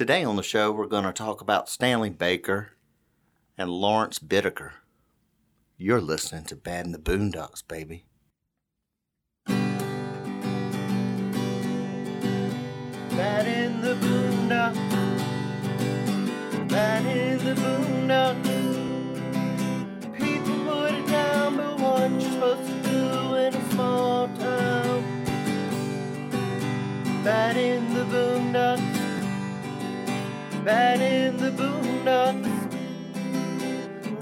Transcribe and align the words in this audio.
Today 0.00 0.24
on 0.24 0.36
the 0.36 0.42
show, 0.42 0.72
we're 0.72 0.86
going 0.86 1.04
to 1.04 1.12
talk 1.12 1.42
about 1.42 1.68
Stanley 1.68 2.08
Baker 2.08 2.70
and 3.58 3.68
Lawrence 3.68 4.18
Bittaker. 4.18 4.70
You're 5.76 6.00
listening 6.00 6.46
to 6.46 6.56
Bad 6.56 6.86
in 6.86 6.92
the 6.92 6.98
Boondocks, 6.98 7.62
baby. 7.68 8.06
Bad 13.10 13.46
in 13.46 13.82
the 13.82 13.94
Boondocks. 13.96 14.74
Bad 16.70 17.04
in 17.04 17.44
the 17.44 17.54
Boondocks. 17.60 18.48
People 20.16 20.64
put 20.64 20.94
it 20.94 21.06
down, 21.08 21.58
but 21.58 21.78
what 21.78 22.10
you're 22.10 22.22
supposed 22.22 22.66
to 22.66 22.82
do 22.88 23.34
in 23.34 23.54
a 23.54 23.70
small 23.72 24.28
town? 24.28 25.04
Bad 27.22 27.58
in. 27.58 27.89
Bad 30.70 31.00
in 31.00 31.36
the 31.36 31.50
Boondocks. 31.50 32.46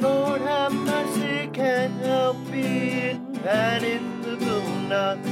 Lord 0.00 0.40
have 0.40 0.72
mercy, 0.72 1.46
can't 1.52 1.92
help 2.00 2.38
being 2.50 3.34
bad 3.44 3.82
in 3.82 4.22
the 4.22 4.34
Boondocks. 4.38 5.28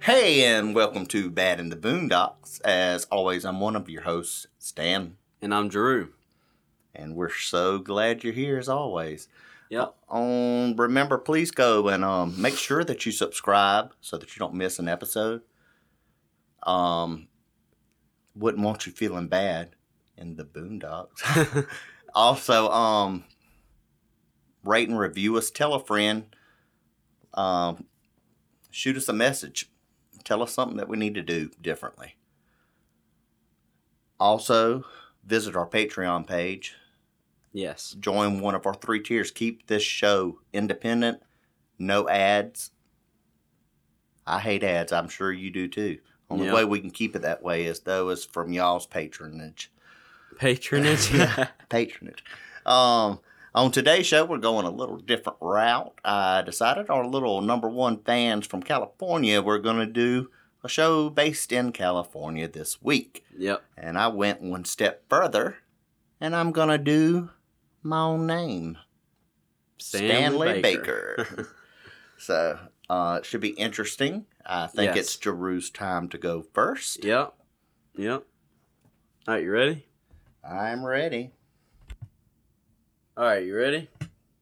Hey, 0.00 0.46
and 0.46 0.74
welcome 0.74 1.04
to 1.08 1.28
Bad 1.28 1.60
in 1.60 1.68
the 1.68 1.76
Boondocks. 1.76 2.58
As 2.62 3.04
always, 3.10 3.44
I'm 3.44 3.60
one 3.60 3.76
of 3.76 3.90
your 3.90 4.00
hosts, 4.00 4.46
Stan, 4.58 5.18
And 5.42 5.52
I'm 5.54 5.68
Drew. 5.68 6.14
and 6.94 7.14
we're 7.14 7.34
so 7.34 7.80
glad 7.80 8.24
you're 8.24 8.32
here 8.32 8.56
as 8.56 8.66
always. 8.70 9.28
Yep. 9.68 9.94
Um, 10.08 10.74
remember, 10.78 11.18
please 11.18 11.50
go 11.50 11.88
and 11.88 12.02
um, 12.02 12.40
make 12.40 12.56
sure 12.56 12.82
that 12.82 13.04
you 13.04 13.12
subscribe 13.12 13.92
so 14.00 14.16
that 14.16 14.34
you 14.34 14.40
don't 14.40 14.54
miss 14.54 14.78
an 14.78 14.88
episode. 14.88 15.42
Um, 16.62 17.28
wouldn't 18.34 18.64
want 18.64 18.86
you 18.86 18.92
feeling 18.92 19.28
bad 19.28 19.76
in 20.16 20.36
the 20.36 20.44
Boondocks. 20.44 21.66
also, 22.14 22.70
um, 22.70 23.24
rate 24.64 24.88
and 24.88 24.98
review 24.98 25.36
us. 25.36 25.50
Tell 25.50 25.74
a 25.74 25.84
friend. 25.84 26.34
Um, 27.34 27.84
shoot 28.70 28.96
us 28.96 29.08
a 29.08 29.12
message. 29.12 29.70
Tell 30.24 30.42
us 30.42 30.52
something 30.52 30.76
that 30.76 30.88
we 30.88 30.96
need 30.96 31.14
to 31.14 31.22
do 31.22 31.50
differently. 31.60 32.16
Also, 34.20 34.84
visit 35.24 35.56
our 35.56 35.66
Patreon 35.66 36.26
page. 36.26 36.76
yes. 37.52 37.96
Join 37.98 38.40
one 38.40 38.54
of 38.54 38.66
our 38.66 38.74
three 38.74 39.02
tiers. 39.02 39.30
Keep 39.30 39.66
this 39.66 39.82
show 39.82 40.38
independent, 40.52 41.22
no 41.78 42.08
ads. 42.08 42.70
I 44.24 44.38
hate 44.38 44.62
ads. 44.62 44.92
I'm 44.92 45.08
sure 45.08 45.32
you 45.32 45.50
do 45.50 45.66
too. 45.66 45.98
Only 46.32 46.46
Yeah. 46.46 46.54
way 46.54 46.64
we 46.64 46.80
can 46.80 46.90
keep 46.90 47.14
it 47.14 47.22
that 47.22 47.42
way 47.42 47.66
is 47.66 47.80
though 47.80 48.08
is 48.08 48.24
from 48.24 48.52
y'all's 48.52 48.86
patronage. 48.86 49.70
Patronage. 50.38 51.10
patronage. 51.68 52.24
Um, 52.64 53.20
on 53.54 53.70
today's 53.70 54.06
show, 54.06 54.24
we're 54.24 54.38
going 54.38 54.64
a 54.64 54.70
little 54.70 54.96
different 54.96 55.38
route. 55.40 55.92
I 56.04 56.40
decided 56.42 56.88
our 56.88 57.06
little 57.06 57.42
number 57.42 57.68
one 57.68 57.98
fans 57.98 58.46
from 58.46 58.62
California, 58.62 59.42
we're 59.42 59.58
going 59.58 59.76
to 59.76 59.86
do 59.86 60.30
a 60.64 60.68
show 60.68 61.10
based 61.10 61.52
in 61.52 61.72
California 61.72 62.48
this 62.48 62.80
week. 62.80 63.24
yep. 63.36 63.62
And 63.76 63.98
I 63.98 64.08
went 64.08 64.40
one 64.40 64.64
step 64.64 65.02
further, 65.10 65.58
and 66.20 66.34
I'm 66.34 66.50
going 66.52 66.68
to 66.70 66.78
do 66.78 67.30
my 67.82 68.00
own 68.00 68.26
name 68.26 68.78
Stanley 69.78 70.62
Baker. 70.62 71.48
so 72.16 72.58
uh, 72.92 73.16
it 73.20 73.24
should 73.24 73.40
be 73.40 73.50
interesting. 73.50 74.26
I 74.44 74.66
think 74.66 74.94
Yes. 74.94 75.04
it's 75.06 75.16
Drew's 75.16 75.70
time 75.70 76.08
to 76.10 76.18
go 76.18 76.42
first. 76.42 77.02
yep. 77.04 77.34
Yep. 77.96 78.24
All 79.28 79.34
right, 79.34 79.42
you 79.42 79.50
ready? 79.50 79.86
I'm 80.44 80.84
ready. 80.84 81.30
All 83.16 83.24
right, 83.24 83.44
you 83.44 83.56
ready? 83.56 83.88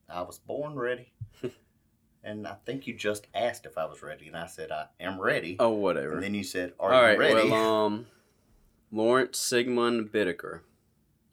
I 0.09 0.23
was 0.23 0.39
born 0.39 0.75
ready. 0.75 1.13
and 2.25 2.47
I 2.47 2.55
think 2.65 2.87
you 2.87 2.95
just 2.95 3.27
asked 3.35 3.67
if 3.67 3.77
I 3.79 3.85
was 3.85 4.03
ready, 4.03 4.27
and 4.29 4.37
I 4.37 4.47
said 4.47 4.71
I 4.73 4.87
am 4.99 5.21
ready. 5.21 5.57
Oh, 5.61 5.71
whatever. 5.71 6.15
and 6.15 6.23
then 6.23 6.35
you 6.35 6.45
said, 6.45 6.73
"Are 6.81 6.93
All 6.93 7.01
you 7.03 7.07
right. 7.07 7.19
ready?" 7.19 7.51
Well, 7.51 7.85
um, 7.85 8.07
Lawrence 8.91 9.39
Sigmund 9.39 10.11
Bittaker. 10.13 10.61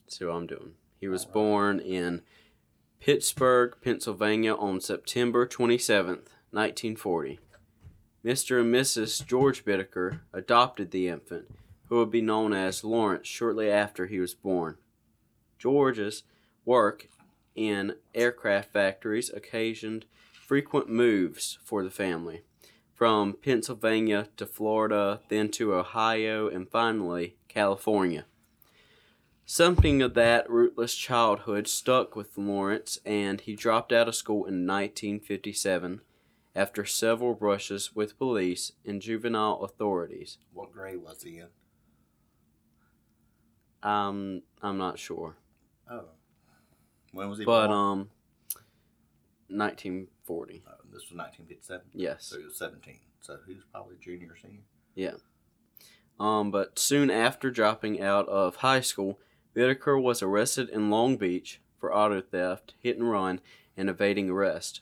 That's 0.03 0.17
who 0.17 0.29
I'm 0.29 0.47
doing. 0.47 0.73
He 0.99 1.07
was 1.07 1.25
born 1.25 1.79
in 1.79 2.21
Pittsburgh, 2.99 3.75
Pennsylvania 3.83 4.53
on 4.55 4.81
September 4.81 5.45
27th, 5.47 6.29
1940. 6.51 7.39
Mr. 8.23 8.61
and 8.61 8.73
Mrs. 8.73 9.25
George 9.25 9.63
Bittaker 9.63 10.21
adopted 10.33 10.91
the 10.91 11.07
infant, 11.07 11.49
who 11.87 11.97
would 11.97 12.11
be 12.11 12.21
known 12.21 12.53
as 12.53 12.83
Lawrence 12.83 13.27
shortly 13.27 13.71
after 13.71 14.07
he 14.07 14.19
was 14.19 14.33
born. 14.33 14.77
George's 15.57 16.23
work 16.65 17.07
in 17.55 17.95
aircraft 18.13 18.71
factories 18.71 19.31
occasioned 19.33 20.05
frequent 20.45 20.89
moves 20.89 21.57
for 21.63 21.83
the 21.83 21.89
family, 21.89 22.43
from 22.93 23.33
Pennsylvania 23.33 24.27
to 24.37 24.45
Florida, 24.45 25.21
then 25.29 25.49
to 25.49 25.73
Ohio, 25.73 26.47
and 26.47 26.69
finally 26.69 27.35
California. 27.47 28.25
Something 29.45 30.01
of 30.01 30.13
that 30.15 30.49
rootless 30.49 30.95
childhood 30.95 31.67
stuck 31.67 32.15
with 32.15 32.37
Lawrence, 32.37 32.99
and 33.05 33.39
he 33.39 33.55
dropped 33.55 33.93
out 33.93 34.07
of 34.09 34.15
school 34.15 34.45
in 34.45 34.67
1957 34.67 36.01
after 36.57 36.83
several 36.85 37.33
brushes 37.35 37.95
with 37.95 38.17
police 38.17 38.71
and 38.83 38.99
juvenile 39.01 39.61
authorities. 39.63 40.39
what 40.51 40.71
grade 40.73 40.97
was 41.03 41.21
he 41.21 41.37
in? 41.37 41.47
Um, 43.83 44.41
I'm 44.61 44.77
not 44.77 44.97
sure, 44.97 45.37
Oh, 45.89 46.05
when 47.13 47.29
was 47.29 47.37
he 47.39 47.45
but 47.45 47.67
born? 47.67 47.77
um, 47.77 48.09
1940. 49.49 50.63
Oh, 50.67 50.71
this 50.85 51.03
was 51.09 51.13
1957. 51.13 51.85
Yes. 51.93 52.25
So 52.25 52.39
he 52.39 52.43
was 52.45 52.57
17. 52.57 52.99
So 53.21 53.37
he 53.47 53.53
was 53.53 53.63
probably 53.71 53.95
junior 54.01 54.31
or 54.31 54.35
senior. 54.37 54.63
Yeah. 54.95 55.13
Um, 56.19 56.49
but 56.49 56.79
soon 56.79 57.11
after 57.11 57.51
dropping 57.51 58.01
out 58.01 58.27
of 58.27 58.57
high 58.57 58.81
school, 58.81 59.19
Bittaker 59.55 60.01
was 60.01 60.23
arrested 60.23 60.69
in 60.69 60.89
Long 60.89 61.15
Beach 61.15 61.61
for 61.79 61.95
auto 61.95 62.19
theft, 62.21 62.73
hit 62.79 62.97
and 62.97 63.09
run, 63.09 63.39
and 63.77 63.89
evading 63.89 64.29
arrest. 64.31 64.81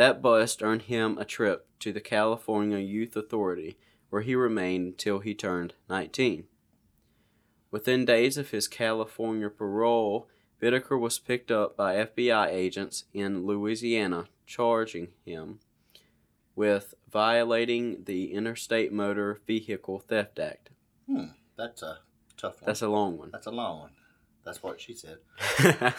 That 0.00 0.22
bust 0.22 0.62
earned 0.62 0.84
him 0.88 1.18
a 1.18 1.26
trip 1.26 1.66
to 1.80 1.92
the 1.92 2.00
California 2.00 2.78
Youth 2.78 3.14
Authority, 3.16 3.76
where 4.08 4.22
he 4.22 4.34
remained 4.34 4.86
until 4.86 5.18
he 5.18 5.34
turned 5.34 5.74
19. 5.90 6.44
Within 7.70 8.06
days 8.06 8.38
of 8.38 8.48
his 8.48 8.66
California 8.66 9.50
parole, 9.50 10.26
Bittaker 10.58 10.98
was 10.98 11.18
picked 11.18 11.50
up 11.50 11.76
by 11.76 11.96
FBI 11.96 12.48
agents 12.48 13.04
in 13.12 13.44
Louisiana, 13.44 14.28
charging 14.46 15.08
him 15.26 15.60
with 16.56 16.94
violating 17.12 18.04
the 18.04 18.32
Interstate 18.32 18.94
Motor 18.94 19.42
Vehicle 19.46 19.98
Theft 19.98 20.38
Act. 20.38 20.70
Hmm, 21.06 21.32
that's 21.58 21.82
a 21.82 21.98
tough 22.38 22.62
one. 22.62 22.66
That's 22.66 22.80
a 22.80 22.88
long 22.88 23.18
one. 23.18 23.28
That's 23.32 23.48
a 23.48 23.50
long 23.50 23.80
one. 23.80 23.92
That's 24.46 24.62
what 24.62 24.80
she 24.80 24.94
said. 24.94 25.18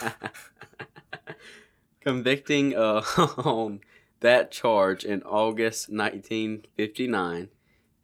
Convicting 2.02 2.76
uh, 2.76 3.02
on 3.38 3.82
that 4.22 4.52
charge 4.52 5.04
in 5.04 5.22
August 5.24 5.90
1959, 5.90 7.50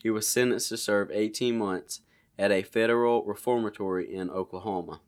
he 0.02 0.10
was 0.10 0.28
sentenced 0.28 0.70
to 0.70 0.78
serve 0.78 1.10
18 1.12 1.58
months 1.58 2.02
at 2.38 2.52
a 2.52 2.62
federal 2.62 3.24
reformatory 3.24 4.14
in 4.14 4.30
Oklahoma. 4.30 5.02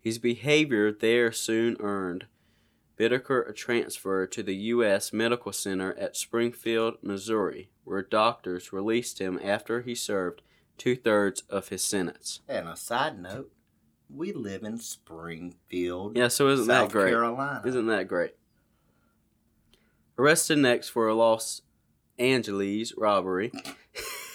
His 0.00 0.18
behavior 0.18 0.92
there 0.92 1.32
soon 1.32 1.76
earned 1.80 2.26
Bittaker 2.98 3.48
a 3.48 3.52
transfer 3.52 4.26
to 4.26 4.42
the 4.42 4.56
U.S. 4.56 5.12
Medical 5.12 5.52
Center 5.52 5.94
at 5.94 6.16
Springfield, 6.16 6.94
Missouri, 7.02 7.70
where 7.84 8.02
doctors 8.02 8.72
released 8.72 9.20
him 9.20 9.38
after 9.42 9.82
he 9.82 9.94
served 9.94 10.42
two 10.76 10.96
thirds 10.96 11.42
of 11.48 11.68
his 11.68 11.82
sentence. 11.82 12.40
And 12.48 12.68
a 12.68 12.76
side 12.76 13.20
note, 13.20 13.52
we 14.14 14.32
live 14.32 14.62
in 14.64 14.78
Springfield, 14.78 16.16
Yeah, 16.16 16.28
so 16.28 16.48
isn't 16.48 16.66
South 16.66 16.88
that 16.88 16.92
great? 16.92 17.10
Carolina. 17.10 17.62
Isn't 17.66 17.86
that 17.86 18.08
great? 18.08 18.34
Arrested 20.18 20.58
next 20.58 20.88
for 20.88 21.08
a 21.08 21.14
Los 21.14 21.62
Angeles 22.18 22.92
robbery 22.96 23.52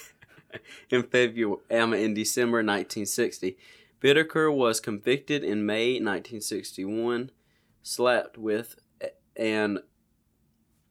in 0.90 1.02
February, 1.02 1.60
in 1.70 2.14
December 2.14 2.58
1960, 2.58 3.56
Bittaker 4.00 4.54
was 4.54 4.80
convicted 4.80 5.44
in 5.44 5.66
May 5.66 5.94
1961, 5.94 7.30
slapped 7.82 8.38
with 8.38 8.76
an 9.36 9.80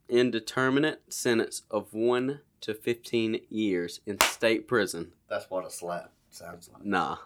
indeterminate 0.09 1.01
sentence 1.11 1.63
of 1.71 1.93
one 1.93 2.41
to 2.61 2.73
15 2.73 3.41
years 3.49 3.99
in 4.05 4.19
state 4.19 4.67
prison. 4.67 5.13
That's 5.29 5.49
what 5.49 5.65
a 5.65 5.71
slap 5.71 6.11
sounds 6.29 6.69
like. 6.71 6.85
Nah. 6.85 7.17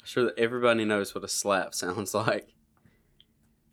I'm 0.00 0.06
sure 0.06 0.24
that 0.24 0.38
everybody 0.38 0.84
knows 0.84 1.14
what 1.14 1.24
a 1.24 1.28
slap 1.28 1.74
sounds 1.74 2.14
like. 2.14 2.54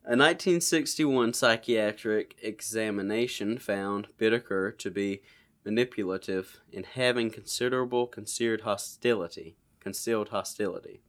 A 0.04 0.16
1961 0.16 1.34
psychiatric 1.34 2.36
examination 2.42 3.58
found 3.58 4.08
Bittaker 4.18 4.78
to 4.78 4.90
be 4.90 5.22
manipulative, 5.68 6.62
and 6.74 6.86
having 6.86 7.30
considerable 7.30 8.08
concealed 8.08 8.62
hostility. 8.62 9.58
Concealed 9.82 10.30
hostility. 10.30 11.02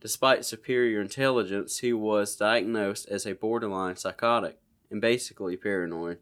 Despite 0.00 0.44
superior 0.44 1.00
intelligence, 1.00 1.78
he 1.80 1.92
was 1.92 2.36
diagnosed 2.36 3.08
as 3.08 3.26
a 3.26 3.34
borderline 3.34 3.96
psychotic 3.96 4.60
and 4.92 5.00
basically 5.00 5.56
paranoid. 5.56 6.18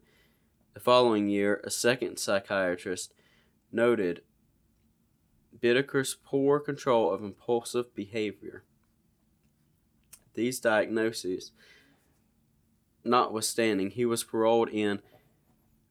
The 0.73 0.79
following 0.79 1.29
year, 1.29 1.61
a 1.63 1.69
second 1.69 2.17
psychiatrist 2.17 3.13
noted 3.71 4.23
Bittaker's 5.63 6.17
poor 6.25 6.59
control 6.59 7.11
of 7.13 7.23
impulsive 7.23 7.95
behavior. 7.95 8.65
These 10.33 10.59
diagnoses 10.59 11.51
notwithstanding, 13.05 13.91
he 13.91 14.05
was 14.05 14.23
paroled 14.23 14.69
in 14.69 15.01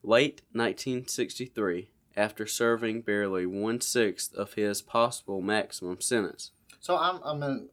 late 0.02 0.42
1963 0.52 1.88
after 2.16 2.46
serving 2.46 3.00
barely 3.02 3.46
one 3.46 3.80
sixth 3.80 4.34
of 4.34 4.54
his 4.54 4.82
possible 4.82 5.40
maximum 5.40 6.00
sentence. 6.00 6.52
So 6.80 6.98
I'm, 6.98 7.20
I 7.24 7.34
mean, 7.34 7.68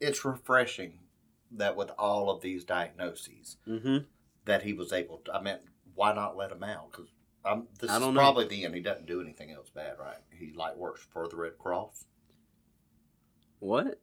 it's 0.00 0.24
refreshing 0.24 1.00
that 1.50 1.76
with 1.76 1.90
all 1.98 2.30
of 2.30 2.40
these 2.42 2.62
diagnoses, 2.64 3.56
Mm-hmm. 3.66 3.98
that 4.44 4.62
he 4.62 4.72
was 4.74 4.92
able 4.92 5.18
to. 5.24 5.32
I 5.34 5.42
mean, 5.42 5.56
why 5.94 6.12
not 6.12 6.36
let 6.36 6.52
him 6.52 6.62
out? 6.62 6.90
Because 6.92 7.08
um, 7.48 7.68
this 7.80 7.90
I 7.90 7.96
is 7.96 8.00
don't 8.00 8.14
know. 8.14 8.20
probably 8.20 8.46
the 8.46 8.64
end. 8.64 8.74
He 8.74 8.80
doesn't 8.80 9.06
do 9.06 9.20
anything 9.20 9.50
else 9.50 9.70
bad, 9.70 9.94
right? 9.98 10.18
He 10.30 10.52
like 10.54 10.76
works 10.76 11.06
for 11.12 11.26
the 11.28 11.36
Red 11.36 11.58
Cross. 11.58 12.04
What? 13.60 14.00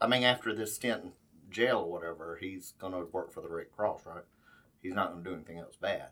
I 0.00 0.06
mean, 0.06 0.22
after 0.24 0.54
this 0.54 0.74
stint 0.74 1.04
in 1.04 1.12
jail 1.50 1.78
or 1.80 1.90
whatever, 1.90 2.38
he's 2.40 2.72
gonna 2.78 3.04
work 3.06 3.32
for 3.32 3.40
the 3.40 3.48
Red 3.48 3.70
Cross, 3.70 4.02
right? 4.06 4.24
He's 4.80 4.94
not 4.94 5.10
gonna 5.12 5.22
do 5.24 5.34
anything 5.34 5.58
else 5.58 5.76
bad. 5.76 6.08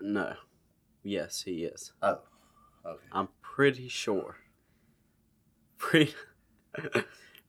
No. 0.00 0.34
Yes, 1.02 1.42
he 1.42 1.64
is. 1.64 1.92
Oh, 2.02 2.18
okay. 2.84 3.04
I'm 3.12 3.28
pretty 3.42 3.88
sure. 3.88 4.36
Free- 5.76 6.14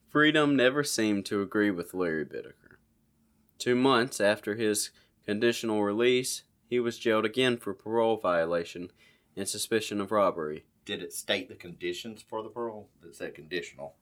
Freedom 0.10 0.56
never 0.56 0.84
seemed 0.84 1.26
to 1.28 1.42
agree 1.42 1.72
with 1.72 1.94
Larry 1.94 2.26
Bittaker. 2.26 2.78
Two 3.58 3.76
months 3.76 4.22
after 4.22 4.56
his 4.56 4.92
conditional 5.28 5.84
release, 5.84 6.44
he 6.70 6.80
was 6.80 6.98
jailed 6.98 7.26
again 7.26 7.58
for 7.58 7.74
parole 7.74 8.18
violation 8.18 8.92
and 9.36 9.48
suspicion 9.48 10.00
of 10.02 10.12
robbery. 10.12 10.64
Did 10.86 11.04
it 11.04 11.14
state 11.14 11.50
the 11.50 11.56
conditions 11.56 12.22
for 12.28 12.42
the 12.42 12.50
parole? 12.50 12.90
It 13.04 13.14
said 13.16 13.36
conditional. 13.36 13.96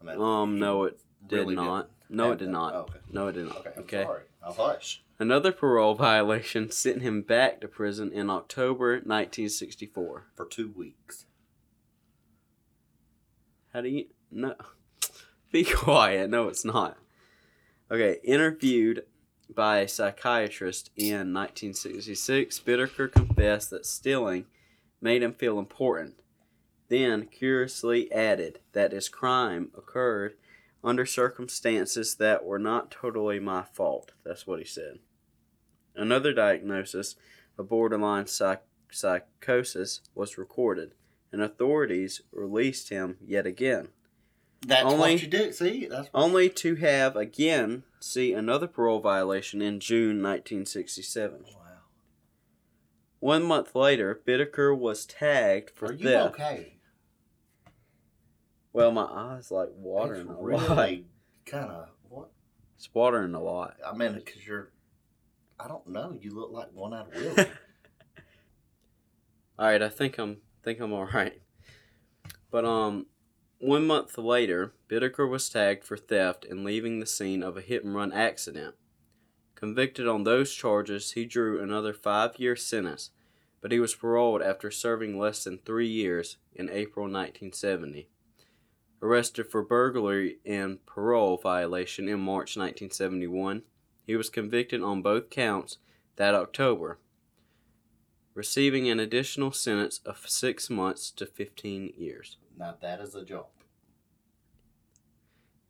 I 0.00 0.04
mean, 0.04 0.20
Um, 0.20 0.58
no, 0.60 0.84
it 0.84 1.00
did 1.26 1.40
really 1.40 1.56
not. 1.56 1.88
didn't 2.08 2.16
No, 2.16 2.32
it 2.32 2.38
did 2.38 2.48
not. 2.48 2.74
Oh, 2.74 2.78
okay. 2.82 2.98
No, 3.10 3.26
it 3.26 3.32
did 3.32 3.46
not. 3.46 3.56
Okay, 3.58 3.72
I'm 3.76 3.82
Okay. 3.82 4.02
sorry. 4.04 4.22
I'll 4.42 4.52
hush. 4.52 5.02
Another 5.18 5.50
parole 5.50 5.94
violation 6.10 6.70
sent 6.70 7.02
him 7.02 7.22
back 7.22 7.60
to 7.60 7.68
prison 7.68 8.12
in 8.12 8.30
October 8.30 8.92
1964. 8.92 10.26
For 10.36 10.46
two 10.46 10.68
weeks. 10.70 11.26
How 13.72 13.80
do 13.80 13.88
you 13.88 14.06
no? 14.30 14.54
Be 15.52 15.64
quiet. 15.64 16.30
No, 16.30 16.46
it's 16.48 16.64
not. 16.64 16.96
Okay, 17.90 18.18
interviewed 18.22 19.04
by 19.54 19.78
a 19.78 19.88
psychiatrist 19.88 20.90
in 20.96 21.32
1966, 21.32 22.60
Bittaker 22.60 23.10
confessed 23.10 23.70
that 23.70 23.86
stealing 23.86 24.46
made 25.00 25.22
him 25.22 25.32
feel 25.32 25.58
important. 25.58 26.14
Then 26.88 27.26
curiously 27.26 28.10
added 28.12 28.60
that 28.72 28.92
his 28.92 29.08
crime 29.08 29.70
occurred 29.76 30.34
under 30.82 31.04
circumstances 31.04 32.14
that 32.16 32.44
were 32.44 32.58
not 32.58 32.90
totally 32.90 33.40
my 33.40 33.64
fault. 33.72 34.12
That's 34.24 34.46
what 34.46 34.58
he 34.58 34.64
said. 34.64 34.98
Another 35.94 36.32
diagnosis 36.32 37.16
of 37.58 37.68
borderline 37.68 38.26
psych- 38.26 38.62
psychosis 38.90 40.00
was 40.14 40.38
recorded, 40.38 40.92
and 41.32 41.42
authorities 41.42 42.22
released 42.32 42.88
him 42.90 43.16
yet 43.20 43.46
again, 43.46 43.88
That's 44.66 44.84
Only- 44.84 44.98
what 44.98 45.22
you 45.22 45.28
do. 45.28 45.52
See, 45.52 45.86
that's 45.86 46.08
only 46.12 46.50
to 46.50 46.74
have 46.76 47.16
again 47.16 47.84
see 48.00 48.32
another 48.32 48.66
parole 48.66 49.00
violation 49.00 49.62
in 49.62 49.80
June 49.80 50.20
1967. 50.22 51.44
wow. 51.44 51.52
One 53.20 53.42
month 53.44 53.74
later, 53.74 54.20
Bittaker 54.26 54.76
was 54.76 55.06
tagged 55.06 55.70
for 55.70 55.86
Are 55.86 55.92
you 55.92 56.08
theft. 56.08 56.34
okay? 56.34 56.74
Well, 58.72 58.92
my 58.92 59.04
eyes 59.04 59.50
like 59.50 59.70
watering 59.76 60.28
It's 60.28 60.30
a 60.30 60.42
lot. 60.42 60.88
kind 61.46 61.70
of 61.70 61.88
what? 62.08 62.30
It's 62.76 62.92
watering 62.94 63.34
a 63.34 63.42
lot. 63.42 63.76
I 63.84 63.96
mean, 63.96 64.14
because 64.14 64.46
you're. 64.46 64.70
I 65.58 65.66
don't 65.66 65.88
know. 65.88 66.16
You 66.20 66.32
look 66.34 66.52
like 66.52 66.72
one 66.72 66.94
out 66.94 67.08
of 67.12 67.20
Willie. 67.20 67.50
All 69.58 69.66
right, 69.66 69.82
I 69.82 69.88
think 69.88 70.18
I'm 70.18 70.36
think 70.62 70.78
I'm 70.78 70.92
all 70.92 71.06
right. 71.06 71.40
But 72.52 72.64
um, 72.64 73.06
one 73.58 73.86
month 73.86 74.16
later, 74.16 74.72
Bittaker 74.88 75.28
was 75.28 75.48
tagged 75.48 75.84
for 75.84 75.96
theft 75.96 76.44
and 76.44 76.64
leaving 76.64 77.00
the 77.00 77.06
scene 77.06 77.42
of 77.42 77.56
a 77.56 77.60
hit 77.60 77.84
and 77.84 77.94
run 77.94 78.12
accident. 78.12 78.74
Convicted 79.54 80.06
on 80.06 80.22
those 80.22 80.54
charges, 80.54 81.12
he 81.12 81.24
drew 81.24 81.60
another 81.60 81.92
five-year 81.92 82.54
sentence, 82.54 83.10
but 83.60 83.72
he 83.72 83.80
was 83.80 83.94
paroled 83.94 84.40
after 84.40 84.70
serving 84.70 85.18
less 85.18 85.42
than 85.42 85.58
three 85.58 85.88
years 85.88 86.36
in 86.54 86.70
April 86.70 87.04
1970. 87.04 88.08
Arrested 89.02 89.50
for 89.50 89.62
burglary 89.62 90.38
and 90.46 90.84
parole 90.86 91.36
violation 91.36 92.08
in 92.08 92.20
March 92.20 92.56
1971, 92.56 93.62
he 94.06 94.16
was 94.16 94.30
convicted 94.30 94.82
on 94.82 95.02
both 95.02 95.30
counts 95.30 95.78
that 96.16 96.34
October 96.34 96.98
receiving 98.38 98.88
an 98.88 99.00
additional 99.00 99.50
sentence 99.50 99.98
of 100.06 100.28
six 100.28 100.70
months 100.70 101.10
to 101.10 101.26
15 101.26 101.92
years. 101.98 102.36
now 102.56 102.72
that 102.80 103.00
is 103.00 103.16
a 103.16 103.24
jump. 103.24 103.48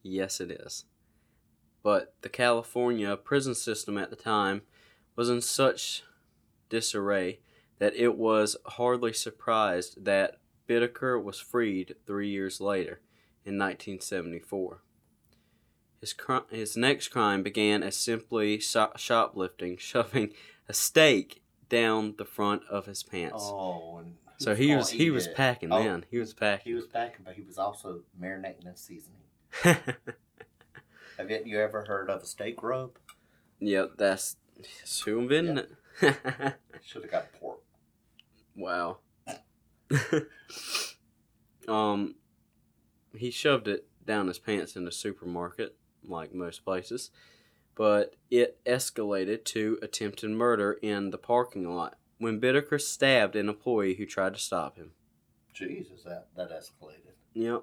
Yes, 0.03 0.39
it 0.39 0.51
is. 0.51 0.85
But 1.83 2.13
the 2.21 2.29
California 2.29 3.17
prison 3.17 3.55
system 3.55 3.97
at 3.97 4.11
the 4.11 4.17
time 4.17 4.61
was 5.17 5.31
in 5.31 5.41
such 5.41 6.03
disarray 6.69 7.41
that 7.79 7.97
it 7.97 8.19
was 8.19 8.59
hardly 8.67 9.15
surprised 9.15 10.05
that 10.05 10.37
Bittaker 10.69 11.23
was 11.23 11.41
freed 11.41 11.95
three 12.07 12.29
years 12.29 12.61
later 12.61 13.01
in 13.47 13.57
1974. 13.57 14.83
His, 16.03 16.13
cri- 16.13 16.41
his 16.51 16.77
next 16.77 17.09
crime 17.09 17.43
began 17.43 17.83
as 17.83 17.97
simply 17.97 18.59
sho- 18.61 18.93
shoplifting, 18.97 19.77
shoving 19.79 20.35
a 20.69 20.75
stake 20.75 21.43
down 21.69 22.15
the 22.19 22.25
front 22.25 22.63
of 22.71 22.87
his 22.87 23.03
pants. 23.03 23.43
Oh, 23.47 23.99
and 23.99 24.17
So 24.39 24.55
he 24.55 24.75
was 24.75 24.91
he 24.91 25.11
was 25.11 25.27
it? 25.27 25.37
packing 25.37 25.73
Oh, 25.73 25.83
then. 25.83 26.05
He 26.11 26.19
was 26.19 26.35
packing. 26.35 26.71
He 26.71 26.75
was 26.75 26.87
packing, 26.87 27.25
but 27.25 27.35
he 27.35 27.43
was 27.43 27.59
also 27.59 28.01
marinating 28.21 28.67
and 28.67 28.79
seasoning. 28.79 29.21
Have 31.19 31.31
you, 31.31 31.61
ever 31.61 31.85
heard 31.85 32.11
of 32.11 32.23
a 32.23 32.27
steak 32.27 32.63
rub? 32.63 32.93
yep, 33.59 33.93
that's, 33.99 34.37
that's 34.57 35.01
who 35.01 35.19
invented 35.19 35.59
it. 35.59 35.71
Should 36.85 37.03
have 37.03 37.11
got 37.11 37.33
pork. 37.33 37.59
wow. 38.55 38.99
um, 41.69 42.15
he 43.17 43.31
shoved 43.33 43.67
it 43.67 43.89
down 44.07 44.29
his 44.29 44.39
pants 44.39 44.77
in 44.77 44.85
the 44.85 44.93
supermarket, 44.93 45.77
like 46.05 46.33
most 46.33 46.65
places, 46.65 47.11
but 47.79 48.17
it 48.29 48.59
escalated 48.67 49.45
to 49.45 49.79
attempted 49.81 50.31
murder 50.31 50.73
in 50.83 51.11
the 51.11 51.17
parking 51.17 51.73
lot 51.73 51.97
when 52.19 52.41
Bittaker 52.41 52.81
stabbed 52.81 53.37
an 53.37 53.49
employee 53.49 53.95
who 53.95 54.05
tried 54.05 54.35
to 54.35 54.41
stop 54.41 54.77
him. 54.77 54.91
Jesus, 55.55 56.03
that 56.03 56.27
that 56.37 56.51
escalated. 56.51 57.15
Yep. 57.35 57.63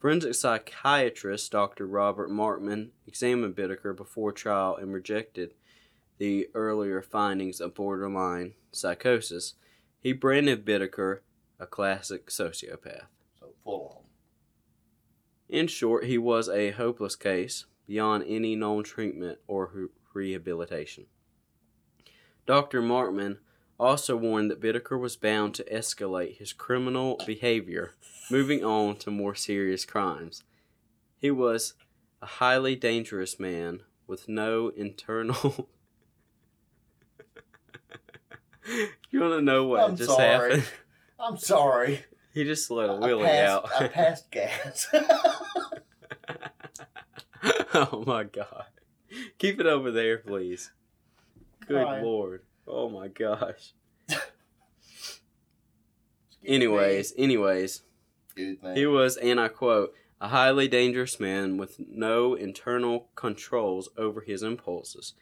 Forensic 0.00 0.34
psychiatrist 0.34 1.52
Dr. 1.52 1.86
Robert 1.86 2.30
Markman 2.30 2.88
examined 3.06 3.54
Bittaker 3.54 3.96
before 3.96 4.32
trial 4.32 4.76
and 4.76 4.92
rejected 4.92 5.54
the 6.18 6.48
earlier 6.52 7.00
findings 7.00 7.60
of 7.60 7.76
borderline 7.76 8.54
psychosis. 8.72 9.54
He 10.00 10.12
branded 10.12 10.64
Bittaker 10.64 11.20
a 11.60 11.66
classic 11.66 12.26
sociopath. 12.26 13.06
So 13.38 13.50
full 13.62 13.98
on. 13.98 14.04
In 15.48 15.68
short, 15.68 16.06
he 16.06 16.18
was 16.18 16.48
a 16.48 16.72
hopeless 16.72 17.14
case 17.14 17.66
beyond 17.88 18.22
any 18.28 18.54
known 18.54 18.84
treatment 18.84 19.38
or 19.48 19.88
rehabilitation. 20.12 21.06
Dr. 22.46 22.80
Markman 22.82 23.38
also 23.80 24.16
warned 24.16 24.50
that 24.50 24.60
Bittaker 24.60 25.00
was 25.00 25.16
bound 25.16 25.54
to 25.54 25.64
escalate 25.64 26.36
his 26.36 26.52
criminal 26.52 27.20
behavior, 27.26 27.94
moving 28.30 28.62
on 28.64 28.96
to 28.96 29.10
more 29.10 29.34
serious 29.34 29.84
crimes. 29.84 30.44
He 31.18 31.30
was 31.30 31.74
a 32.20 32.26
highly 32.26 32.76
dangerous 32.76 33.40
man 33.40 33.80
with 34.06 34.28
no 34.28 34.68
internal. 34.68 35.68
you 39.10 39.20
want 39.20 39.34
to 39.34 39.42
know 39.42 39.64
what 39.64 39.80
I'm 39.80 39.96
just 39.96 40.10
sorry. 40.10 40.50
happened? 40.50 40.68
I'm 41.18 41.36
sorry. 41.38 42.04
He 42.34 42.44
just 42.44 42.70
let 42.70 42.90
a 42.90 42.94
I 42.94 43.22
passed, 43.22 43.48
out. 43.48 43.82
I 43.82 43.88
passed 43.88 44.30
gas. 44.30 44.86
oh 47.74 48.04
my 48.06 48.24
god. 48.24 48.64
Keep 49.38 49.60
it 49.60 49.66
over 49.66 49.90
there, 49.90 50.18
please. 50.18 50.70
Good 51.66 51.84
crying. 51.84 52.04
lord. 52.04 52.42
Oh 52.66 52.88
my 52.88 53.08
gosh. 53.08 53.72
Excuse 54.08 54.22
Anyways, 56.44 57.12
anyways, 57.16 57.82
me. 58.36 58.56
Good 58.62 58.76
he 58.76 58.86
was, 58.86 59.16
and 59.16 59.40
I 59.40 59.48
quote, 59.48 59.94
a 60.20 60.28
highly 60.28 60.68
dangerous 60.68 61.20
man 61.20 61.56
with 61.56 61.78
no 61.78 62.34
internal 62.34 63.08
controls 63.14 63.88
over 63.96 64.20
his 64.20 64.42
impulses, 64.42 65.14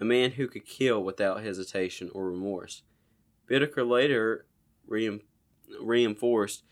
a 0.00 0.04
man 0.04 0.32
who 0.32 0.46
could 0.46 0.66
kill 0.66 1.02
without 1.02 1.42
hesitation 1.42 2.10
or 2.14 2.26
remorse. 2.26 2.82
Bittaker 3.50 3.88
later 3.88 4.46
rein- 4.86 5.22
reinforced 5.80 6.64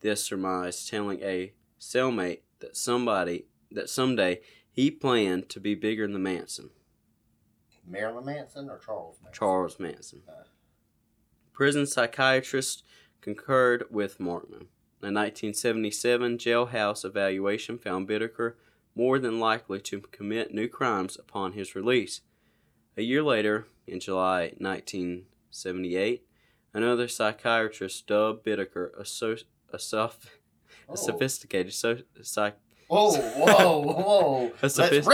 this 0.00 0.24
surmise, 0.24 0.86
telling 0.88 1.20
a 1.22 1.52
cellmate 1.80 2.40
that 2.60 2.76
somebody 2.76 3.46
that 3.70 3.88
someday 3.90 4.40
he 4.70 4.90
planned 4.90 5.48
to 5.50 5.60
be 5.60 5.74
bigger 5.74 6.06
than 6.06 6.22
Manson, 6.22 6.70
Marilyn 7.86 8.24
Manson 8.26 8.68
or 8.68 8.78
Charles 8.78 9.16
Manson? 9.22 9.38
Charles 9.38 9.78
Manson. 9.80 10.22
Uh. 10.28 10.44
Prison 11.52 11.86
psychiatrists 11.86 12.82
concurred 13.20 13.84
with 13.90 14.18
Markman. 14.18 14.66
A 15.00 15.10
1977 15.10 16.38
jailhouse 16.38 17.04
evaluation 17.04 17.78
found 17.78 18.08
Bittaker 18.08 18.54
more 18.94 19.18
than 19.18 19.38
likely 19.38 19.80
to 19.80 20.00
commit 20.00 20.52
new 20.52 20.68
crimes 20.68 21.16
upon 21.16 21.52
his 21.52 21.74
release. 21.76 22.20
A 22.96 23.02
year 23.02 23.22
later, 23.22 23.66
in 23.86 24.00
July 24.00 24.52
1978, 24.58 26.24
another 26.74 27.06
psychiatrist 27.06 28.06
dubbed 28.08 28.44
Bittaker 28.44 28.90
a, 28.98 29.04
so, 29.04 29.36
a, 29.72 29.78
sof- 29.78 30.34
Oh. 30.34 30.37
A 30.88 30.96
sophisticated 30.96 31.72
so, 31.74 31.98
psych, 32.22 32.56
oh, 32.90 33.16
Whoa, 33.16 33.44
whoa, 33.46 33.80
whoa. 33.80 34.46
A 34.62 34.62
Let's 34.62 34.74
sophist- 34.76 35.08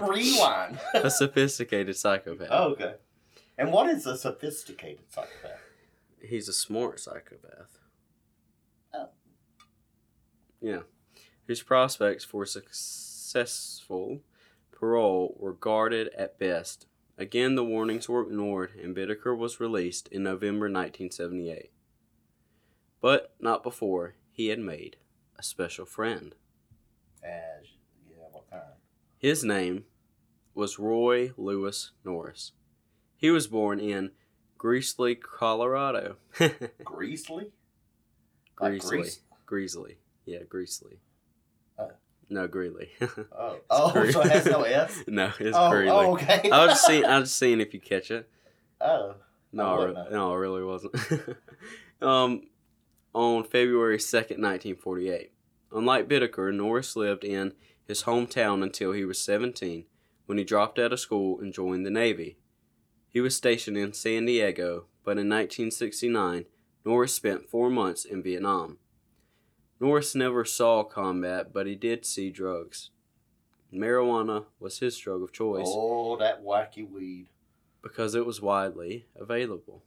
rewind. 0.00 0.78
a 0.94 1.10
sophisticated 1.10 1.96
psychopath. 1.96 2.48
Oh, 2.50 2.70
okay. 2.72 2.94
And 3.58 3.72
what 3.72 3.88
is 3.90 4.06
a 4.06 4.16
sophisticated 4.16 5.04
psychopath? 5.10 5.60
He's 6.20 6.48
a 6.48 6.52
smart 6.52 7.00
psychopath. 7.00 7.78
Oh. 8.94 9.08
Yeah. 10.60 10.80
Whose 11.46 11.62
prospects 11.62 12.24
for 12.24 12.46
successful 12.46 14.20
parole 14.70 15.36
were 15.38 15.52
guarded 15.52 16.08
at 16.16 16.38
best. 16.38 16.86
Again, 17.18 17.54
the 17.54 17.64
warnings 17.64 18.08
were 18.08 18.22
ignored, 18.22 18.72
and 18.82 18.96
Bittaker 18.96 19.36
was 19.36 19.60
released 19.60 20.08
in 20.08 20.22
November 20.22 20.66
1978. 20.66 21.70
But 23.00 23.34
not 23.38 23.62
before 23.62 24.14
he 24.32 24.48
had 24.48 24.58
made 24.58 24.96
a 25.38 25.42
special 25.42 25.86
friend. 25.86 26.34
As 27.22 27.66
yeah, 28.08 28.24
what 28.30 28.50
kind? 28.50 28.62
His 29.18 29.44
name 29.44 29.84
was 30.54 30.78
Roy 30.78 31.32
Lewis 31.36 31.92
Norris. 32.04 32.52
He 33.16 33.30
was 33.30 33.46
born 33.46 33.78
in 33.78 34.10
Greasley, 34.58 35.14
Colorado. 35.14 36.16
Greasely? 36.84 37.50
Like 38.60 38.80
Greasley. 38.80 38.88
grease? 38.98 39.20
Greasley. 39.46 39.96
Yeah, 40.24 40.40
Greasley. 40.48 40.98
Oh. 41.78 41.90
No, 42.28 42.46
Greeley. 42.46 42.90
Oh, 43.38 43.58
oh 43.70 44.10
so 44.10 44.20
it 44.22 44.30
has 44.30 44.46
no 44.46 44.62
S? 44.62 45.02
no, 45.08 45.32
it's 45.38 45.56
oh, 45.56 45.70
Greeley. 45.70 45.90
oh, 45.90 46.12
okay. 46.14 46.50
I 46.50 46.64
was 46.66 46.74
just 46.74 46.86
seeing. 46.86 47.04
I 47.04 47.18
was 47.18 47.28
just 47.28 47.38
seeing 47.38 47.60
if 47.60 47.74
you 47.74 47.80
catch 47.80 48.10
it. 48.10 48.28
oh, 48.80 49.14
No, 49.52 49.64
I 49.64 49.66
I 49.66 49.78
wouldn't 49.78 49.98
re- 49.98 50.12
no, 50.12 50.32
it 50.32 50.36
really 50.36 50.64
wasn't. 50.64 50.94
um, 52.02 52.42
on 53.14 53.44
February 53.44 53.98
second, 53.98 54.40
nineteen 54.40 54.76
forty-eight. 54.76 55.32
Unlike 55.70 56.08
Bittaker, 56.08 56.54
Norris 56.54 56.96
lived 56.96 57.24
in 57.24 57.52
his 57.84 58.04
hometown 58.04 58.62
until 58.62 58.92
he 58.92 59.04
was 59.04 59.20
seventeen, 59.20 59.84
when 60.26 60.38
he 60.38 60.44
dropped 60.44 60.78
out 60.78 60.92
of 60.92 61.00
school 61.00 61.40
and 61.40 61.52
joined 61.52 61.84
the 61.84 61.90
Navy. 61.90 62.36
He 63.08 63.20
was 63.20 63.36
stationed 63.36 63.76
in 63.76 63.92
San 63.92 64.24
Diego, 64.24 64.86
but 65.04 65.18
in 65.18 65.28
1969, 65.28 66.46
Norris 66.84 67.14
spent 67.14 67.48
four 67.48 67.68
months 67.68 68.04
in 68.04 68.22
Vietnam. 68.22 68.78
Norris 69.78 70.14
never 70.14 70.44
saw 70.44 70.82
combat, 70.84 71.52
but 71.52 71.66
he 71.66 71.74
did 71.74 72.06
see 72.06 72.30
drugs. 72.30 72.90
Marijuana 73.72 74.46
was 74.60 74.78
his 74.78 74.96
drug 74.96 75.22
of 75.22 75.32
choice 75.32 75.66
oh, 75.68 76.16
that 76.16 76.44
wacky 76.44 76.88
weed. 76.88 77.28
because 77.82 78.14
it 78.14 78.24
was 78.24 78.40
widely 78.40 79.06
available. 79.16 79.82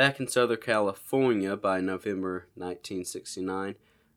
Back 0.00 0.18
in 0.18 0.28
Southern 0.28 0.56
California 0.56 1.58
by 1.58 1.82
November 1.82 2.46
1969, 2.54 3.74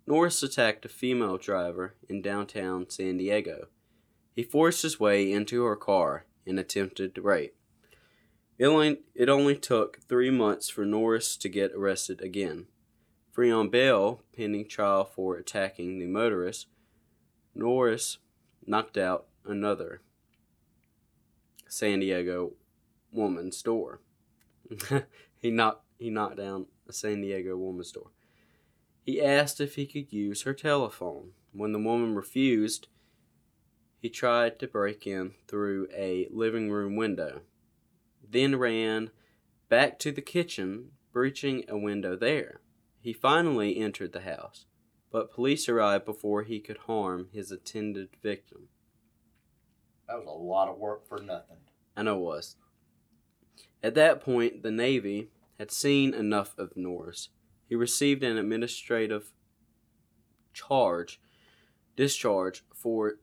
Norris 0.08 0.42
attacked 0.42 0.86
a 0.86 0.88
female 0.88 1.38
driver 1.38 1.96
in 2.08 2.22
downtown 2.22 2.90
San 2.90 3.18
Diego. 3.18 3.68
He 4.34 4.44
forced 4.44 4.84
his 4.84 4.98
way 4.98 5.30
into 5.30 5.62
her 5.66 5.76
car 5.76 6.24
and 6.48 6.58
attempted 6.58 7.14
to 7.16 7.22
rape. 7.22 7.58
It 8.58 8.68
only, 8.68 9.00
it 9.14 9.28
only 9.28 9.58
took 9.58 10.00
three 10.08 10.30
months 10.30 10.70
for 10.70 10.86
Norris 10.86 11.36
to 11.36 11.50
get 11.50 11.74
arrested 11.74 12.22
again. 12.22 12.68
Free 13.34 13.52
on 13.52 13.68
bail, 13.68 14.22
pending 14.34 14.70
trial 14.70 15.04
for 15.04 15.36
attacking 15.36 16.00
the 16.00 16.06
motorist, 16.06 16.68
Norris 17.54 18.20
knocked 18.66 18.98
out 18.98 19.26
another 19.46 20.00
San 21.68 22.00
Diego 22.00 22.54
woman's 23.12 23.62
door. 23.62 24.00
he 25.44 25.52
knocked 25.52 25.84
he 26.00 26.10
knocked 26.10 26.38
down 26.38 26.66
a 26.88 26.94
San 26.94 27.22
Diego 27.22 27.56
woman's 27.56 27.92
door. 27.92 28.12
He 29.06 29.22
asked 29.22 29.62
if 29.62 29.76
he 29.76 29.86
could 29.86 30.12
use 30.12 30.42
her 30.44 30.54
telephone. 30.54 31.32
When 31.52 31.72
the 31.72 31.80
woman 31.80 32.16
refused, 32.16 32.88
he 34.00 34.10
tried 34.10 34.58
to 34.60 34.68
break 34.68 35.06
in 35.06 35.34
through 35.48 35.88
a 35.96 36.28
living 36.32 36.72
room 36.72 36.96
window, 36.96 37.42
then 38.28 38.56
ran 38.56 39.12
back 39.70 40.00
to 40.00 40.12
the 40.12 40.22
kitchen, 40.22 40.92
breaching 41.12 41.64
a 41.68 41.78
window 41.78 42.16
there. 42.16 42.62
He 43.02 43.14
finally 43.14 43.78
entered 43.78 44.14
the 44.14 44.22
house, 44.22 44.66
but 45.12 45.32
police 45.32 45.70
arrived 45.70 46.06
before 46.06 46.44
he 46.44 46.60
could 46.60 46.78
harm 46.80 47.28
his 47.34 47.52
intended 47.52 48.10
victim. 48.22 48.70
That 50.08 50.20
was 50.20 50.28
a 50.28 50.32
lot 50.32 50.70
of 50.70 50.78
work 50.78 51.08
for 51.08 51.20
nothing. 51.20 51.58
I 51.96 52.04
know 52.04 52.16
it 52.16 52.22
was. 52.22 52.56
At 53.84 53.96
that 53.96 54.22
point, 54.22 54.64
the 54.64 54.72
Navy 54.72 55.30
had 55.58 55.72
seen 55.72 56.14
enough 56.14 56.58
of 56.58 56.76
Norris. 56.76 57.30
He 57.68 57.76
received 57.76 58.24
an 58.24 58.38
administrative 58.38 59.32
charge, 60.54 61.20
discharge 61.96 62.64
for 62.74 63.16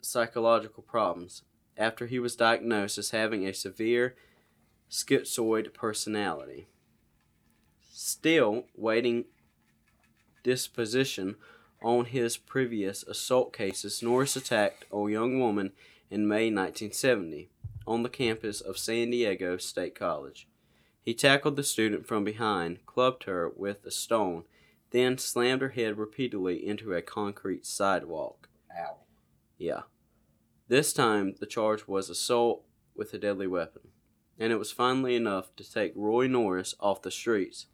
psychological 0.00 0.82
problems 0.82 1.42
after 1.76 2.06
he 2.06 2.18
was 2.18 2.36
diagnosed 2.36 2.98
as 2.98 3.10
having 3.10 3.46
a 3.46 3.54
severe 3.54 4.14
schizoid 4.90 5.72
personality. 5.72 6.68
Still 7.90 8.64
waiting 8.76 9.26
disposition 10.42 11.36
on 11.82 12.06
his 12.06 12.36
previous 12.36 13.02
assault 13.04 13.52
cases, 13.52 14.02
Norris 14.02 14.36
attacked 14.36 14.84
a 14.92 15.08
young 15.08 15.40
woman 15.40 15.72
in 16.10 16.28
May 16.28 16.50
1970 16.50 17.48
on 17.86 18.02
the 18.02 18.08
campus 18.08 18.60
of 18.60 18.78
San 18.78 19.10
Diego 19.10 19.56
State 19.56 19.94
College. 19.94 20.46
He 21.04 21.14
tackled 21.14 21.56
the 21.56 21.64
student 21.64 22.06
from 22.06 22.24
behind, 22.24 22.86
clubbed 22.86 23.24
her 23.24 23.48
with 23.48 23.84
a 23.84 23.90
stone, 23.90 24.44
then 24.90 25.18
slammed 25.18 25.62
her 25.62 25.70
head 25.70 25.98
repeatedly 25.98 26.64
into 26.64 26.92
a 26.92 27.02
concrete 27.02 27.66
sidewalk. 27.66 28.48
Ow. 28.78 28.98
Yeah. 29.58 29.82
This 30.68 30.92
time, 30.92 31.34
the 31.40 31.46
charge 31.46 31.88
was 31.88 32.08
assault 32.08 32.64
with 32.94 33.12
a 33.12 33.18
deadly 33.18 33.46
weapon, 33.46 33.88
and 34.38 34.52
it 34.52 34.58
was 34.58 34.70
finally 34.70 35.16
enough 35.16 35.54
to 35.56 35.70
take 35.70 35.92
Roy 35.96 36.28
Norris 36.28 36.74
off 36.78 37.02
the 37.02 37.10
streets. 37.10 37.66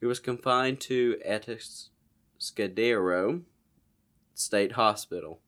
He 0.00 0.06
was 0.06 0.20
confined 0.20 0.80
to 0.82 1.18
Atascadero 1.26 3.42
State 4.34 4.72
Hospital 4.72 5.40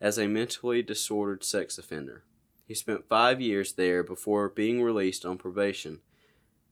as 0.00 0.18
a 0.18 0.28
mentally 0.28 0.82
disordered 0.82 1.44
sex 1.44 1.78
offender. 1.78 2.24
He 2.66 2.74
spent 2.74 3.08
five 3.08 3.40
years 3.40 3.74
there 3.74 4.02
before 4.02 4.48
being 4.48 4.82
released 4.82 5.24
on 5.24 5.36
probation. 5.36 6.00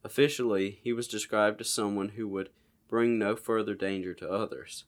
Officially, 0.03 0.81
he 0.83 0.93
was 0.93 1.09
described 1.09 1.61
as 1.61 1.71
someone 1.71 2.11
who 2.11 2.27
would 2.29 2.51
bring 2.89 3.19
no 3.19 3.37
further 3.37 3.75
danger 3.75 4.15
to 4.15 4.31
others. 4.31 4.85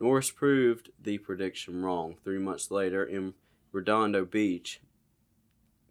Norris 0.00 0.30
proved 0.30 0.90
the 1.00 1.18
prediction 1.18 1.84
wrong 1.84 2.16
three 2.24 2.38
months 2.38 2.70
later 2.70 3.04
in 3.04 3.34
Redondo 3.70 4.24
Beach. 4.24 4.80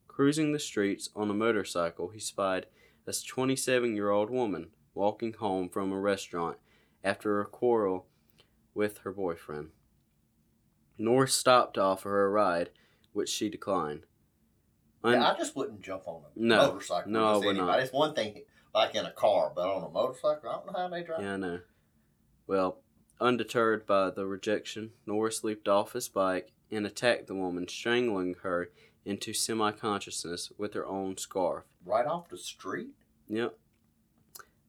Cruising 0.08 0.52
the 0.52 0.60
streets 0.60 1.10
on 1.16 1.30
a 1.30 1.34
motorcycle, 1.34 2.10
he 2.10 2.20
spied 2.20 2.66
a 3.08 3.14
27 3.14 3.96
year 3.96 4.10
old 4.10 4.30
woman 4.30 4.68
walking 4.94 5.34
home 5.34 5.70
from 5.70 5.92
a 5.92 6.00
restaurant 6.00 6.58
after 7.04 7.40
a 7.40 7.46
quarrel 7.46 8.08
with 8.74 9.00
her 9.00 9.12
boyfriend. 9.12 9.70
Norris 10.98 11.34
stopped 11.34 11.76
to 11.76 11.82
offer 11.82 12.10
her 12.10 12.26
a 12.26 12.30
ride, 12.30 12.70
which 13.14 13.30
she 13.30 13.50
declined. 13.50 14.04
Un- 15.04 15.14
yeah, 15.14 15.32
I 15.32 15.38
just 15.38 15.56
wouldn't 15.56 15.82
jump 15.82 16.04
on 16.08 16.24
a 16.24 16.28
No. 16.36 16.58
motorcycle. 16.68 17.12
No, 17.12 17.26
I 17.26 17.36
with 17.38 17.46
would 17.46 17.56
not. 17.58 17.64
anybody. 17.64 17.84
It's 17.84 17.94
one 17.94 18.14
thing, 18.14 18.44
like 18.74 18.94
in 18.96 19.06
a 19.06 19.12
car, 19.12 19.52
but 19.56 19.68
on 19.70 19.84
a 19.84 19.90
motorcycle, 19.90 20.50
I 20.50 20.54
don't 20.54 20.68
know 20.68 20.80
how 20.80 20.88
they 20.90 21.04
drive. 21.04 21.22
Yeah, 21.24 21.34
I 21.34 21.38
know. 21.38 21.60
Well, 22.48 22.80
undeterred 23.20 23.86
by 23.86 24.10
the 24.12 24.26
rejection, 24.28 24.92
Norris 25.06 25.44
leaped 25.44 25.68
off 25.68 25.94
his 25.94 26.08
bike 26.08 26.52
and 26.70 26.86
attacked 26.86 27.28
the 27.28 27.36
woman, 27.36 27.68
strangling 27.68 28.36
her 28.44 28.72
into 29.04 29.34
semi 29.34 29.72
consciousness 29.72 30.52
with 30.58 30.74
her 30.76 30.86
own 30.86 31.18
scarf. 31.18 31.64
Right 31.84 32.06
off 32.06 32.30
the 32.30 32.38
street? 32.38 32.90
Yep. 33.28 33.58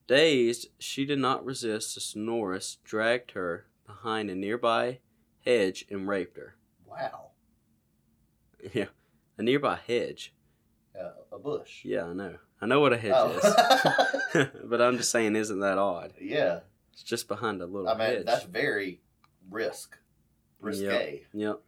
Dazed, 0.07 0.69
she 0.79 1.05
did 1.05 1.19
not 1.19 1.45
resist 1.45 1.97
as 1.97 2.17
Norris 2.17 2.79
dragged 2.85 3.33
her 3.33 3.67
behind 3.87 4.31
a 4.31 4.35
nearby 4.35 4.99
hedge 5.45 5.85
and 5.91 6.09
raped 6.09 6.37
her. 6.39 6.57
Wow. 6.87 7.29
Yeah, 8.73 8.87
a 9.43 9.45
nearby 9.45 9.79
hedge. 9.87 10.33
Uh, 10.99 11.11
a 11.33 11.39
bush. 11.39 11.85
Yeah, 11.85 12.05
I 12.05 12.13
know. 12.13 12.37
I 12.61 12.67
know 12.67 12.81
what 12.81 12.93
a 12.93 12.97
hedge 12.97 13.13
Oh. 13.15 13.31
is. 14.35 14.47
but 14.65 14.81
I'm 14.81 14.97
just 14.97 15.11
saying, 15.11 15.35
isn't 15.37 15.61
that 15.61 15.79
odd? 15.79 16.15
yeah. 16.21 16.61
It's 16.93 17.03
just 17.03 17.27
behind 17.27 17.63
a 17.63 17.67
little 17.67 17.89
I 17.89 17.95
mean, 17.97 18.01
hedge. 18.17 18.27
that's 18.27 18.45
very 18.45 19.01
risk. 19.51 19.97
Risque. 20.61 21.23
Yep. 21.33 21.61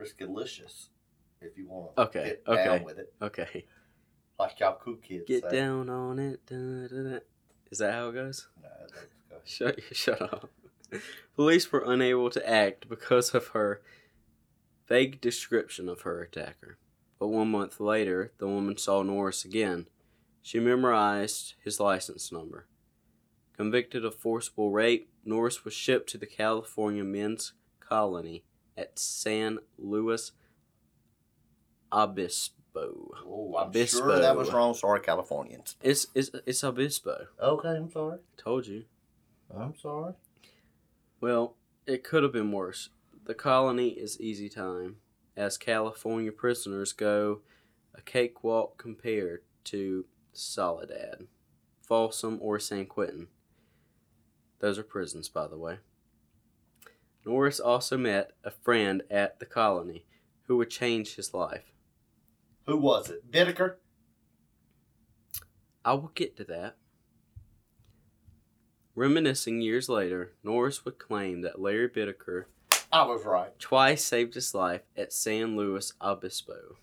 Riskalicious. 0.00 0.88
If 1.42 1.58
you 1.58 1.68
want 1.68 1.94
to 1.96 2.02
Okay, 2.04 2.24
get 2.24 2.44
down 2.46 2.56
okay. 2.76 2.84
with 2.84 2.98
it. 2.98 3.12
Okay. 3.20 3.66
Like 4.38 4.58
y'all 4.60 4.78
cool 4.82 4.96
kids 4.96 5.24
Get 5.28 5.44
say. 5.44 5.50
down 5.50 5.90
on 5.90 6.18
it. 6.18 6.40
Is 7.70 7.78
that 7.78 7.92
how 7.92 8.08
it 8.08 8.14
goes? 8.14 8.48
No, 8.62 8.68
go. 9.30 9.36
Shut 9.44 9.78
shut 9.92 10.22
up. 10.22 10.48
Police 11.36 11.70
were 11.70 11.84
unable 11.86 12.30
to 12.30 12.48
act 12.48 12.88
because 12.88 13.34
of 13.34 13.48
her 13.48 13.82
vague 14.88 15.20
description 15.20 15.88
of 15.90 16.00
her 16.02 16.22
attacker. 16.22 16.78
But 17.24 17.30
one 17.30 17.50
month 17.52 17.80
later, 17.80 18.34
the 18.36 18.46
woman 18.46 18.76
saw 18.76 19.02
Norris 19.02 19.46
again. 19.46 19.86
She 20.42 20.60
memorized 20.60 21.54
his 21.64 21.80
license 21.80 22.30
number. 22.30 22.66
Convicted 23.56 24.04
of 24.04 24.14
forcible 24.14 24.70
rape, 24.70 25.08
Norris 25.24 25.64
was 25.64 25.72
shipped 25.72 26.10
to 26.10 26.18
the 26.18 26.26
California 26.26 27.02
men's 27.02 27.54
colony 27.80 28.44
at 28.76 28.98
San 28.98 29.60
Luis 29.78 30.32
Obispo. 31.90 33.14
Oh, 33.26 33.54
I'm 33.56 33.68
Obispo. 33.68 34.00
sure 34.00 34.18
that 34.18 34.36
was 34.36 34.52
wrong. 34.52 34.74
Sorry, 34.74 35.00
Californians. 35.00 35.76
It's 35.80 36.08
it's 36.14 36.30
it's 36.44 36.62
Obispo. 36.62 37.28
Okay, 37.40 37.68
I'm 37.70 37.90
sorry. 37.90 38.18
Told 38.36 38.66
you. 38.66 38.84
I'm 39.50 39.74
sorry. 39.78 40.12
Well, 41.22 41.56
it 41.86 42.04
could 42.04 42.22
have 42.22 42.32
been 42.34 42.52
worse. 42.52 42.90
The 43.24 43.32
colony 43.32 43.88
is 43.88 44.20
easy 44.20 44.50
time, 44.50 44.96
as 45.36 45.58
California 45.58 46.32
prisoners 46.32 46.92
go 46.92 47.40
a 47.94 48.00
cakewalk 48.00 48.76
compared 48.78 49.42
to 49.64 50.04
Soledad, 50.32 51.26
Folsom, 51.80 52.38
or 52.40 52.58
San 52.58 52.86
Quentin. 52.86 53.28
Those 54.60 54.78
are 54.78 54.84
prisons, 54.84 55.28
by 55.28 55.46
the 55.46 55.58
way. 55.58 55.78
Norris 57.24 57.60
also 57.60 57.96
met 57.96 58.32
a 58.42 58.50
friend 58.50 59.02
at 59.10 59.38
the 59.38 59.46
colony 59.46 60.04
who 60.46 60.56
would 60.58 60.70
change 60.70 61.14
his 61.14 61.32
life. 61.32 61.72
Who 62.66 62.76
was 62.76 63.10
it? 63.10 63.30
Bittaker? 63.30 63.76
I 65.84 65.94
will 65.94 66.12
get 66.14 66.36
to 66.38 66.44
that. 66.44 66.76
Reminiscing 68.94 69.60
years 69.60 69.88
later, 69.88 70.32
Norris 70.42 70.84
would 70.84 70.98
claim 70.98 71.40
that 71.42 71.60
Larry 71.60 71.88
Bittaker 71.88 72.44
I 72.94 73.04
was 73.06 73.24
right. 73.24 73.58
twice 73.58 74.04
saved 74.04 74.34
his 74.34 74.54
life 74.54 74.82
at 74.96 75.12
San 75.12 75.56
Luis 75.56 75.94
Obispo. 76.00 76.76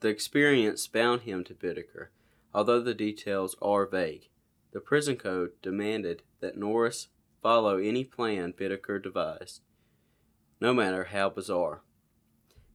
The 0.00 0.08
experience 0.08 0.86
bound 0.86 1.22
him 1.22 1.44
to 1.44 1.54
Bittaker, 1.54 2.08
although 2.52 2.82
the 2.82 2.92
details 2.92 3.56
are 3.62 3.86
vague. 3.86 4.28
The 4.72 4.80
prison 4.80 5.16
code 5.16 5.52
demanded 5.62 6.24
that 6.40 6.58
Norris 6.58 7.08
follow 7.42 7.78
any 7.78 8.04
plan 8.04 8.52
Bittaker 8.52 9.02
devised, 9.02 9.62
no 10.60 10.74
matter 10.74 11.04
how 11.04 11.30
bizarre. 11.30 11.80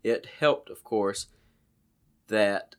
It 0.03 0.27
helped, 0.39 0.71
of 0.71 0.83
course, 0.83 1.27
that 2.29 2.77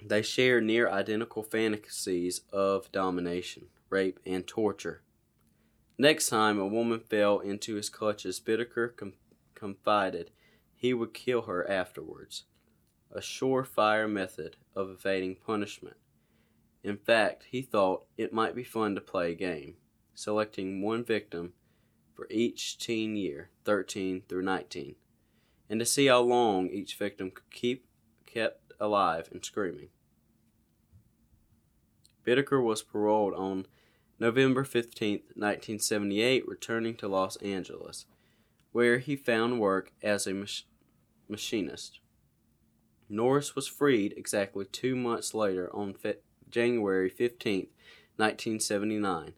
they 0.00 0.22
share 0.22 0.60
near 0.60 0.88
identical 0.88 1.42
fantasies 1.42 2.42
of 2.52 2.92
domination, 2.92 3.66
rape, 3.90 4.20
and 4.24 4.46
torture. 4.46 5.02
Next 6.00 6.28
time 6.28 6.60
a 6.60 6.66
woman 6.66 7.00
fell 7.00 7.40
into 7.40 7.74
his 7.74 7.90
clutches, 7.90 8.38
Bittaker 8.38 8.96
com- 8.96 9.14
confided 9.56 10.30
he 10.76 10.94
would 10.94 11.12
kill 11.12 11.42
her 11.42 11.68
afterwards, 11.68 12.44
a 13.10 13.18
surefire 13.18 14.08
method 14.08 14.56
of 14.76 14.88
evading 14.88 15.36
punishment. 15.44 15.96
In 16.84 16.96
fact, 16.96 17.46
he 17.50 17.62
thought 17.62 18.04
it 18.16 18.32
might 18.32 18.54
be 18.54 18.62
fun 18.62 18.94
to 18.94 19.00
play 19.00 19.32
a 19.32 19.34
game, 19.34 19.74
selecting 20.14 20.82
one 20.82 21.04
victim 21.04 21.54
for 22.14 22.28
each 22.30 22.78
teen 22.78 23.16
year, 23.16 23.50
13 23.64 24.22
through 24.28 24.42
19, 24.42 24.94
and 25.68 25.80
to 25.80 25.86
see 25.86 26.06
how 26.06 26.20
long 26.20 26.68
each 26.68 26.96
victim 26.96 27.32
could 27.32 27.50
keep 27.50 27.86
kept 28.24 28.72
alive 28.78 29.28
and 29.32 29.44
screaming. 29.44 29.88
Bittaker 32.24 32.62
was 32.62 32.82
paroled 32.82 33.34
on 33.34 33.66
November 34.18 34.64
15, 34.64 35.12
1978, 35.34 36.46
returning 36.48 36.94
to 36.96 37.08
Los 37.08 37.36
Angeles, 37.36 38.06
where 38.72 38.98
he 38.98 39.14
found 39.16 39.60
work 39.60 39.92
as 40.02 40.26
a 40.26 40.34
mach- 40.34 40.64
machinist. 41.28 42.00
Norris 43.08 43.54
was 43.54 43.68
freed 43.68 44.12
exactly 44.16 44.64
two 44.64 44.96
months 44.96 45.34
later 45.34 45.74
on 45.74 45.94
Fe- 45.94 46.18
January 46.50 47.08
15, 47.08 47.68
1979. 48.16 49.34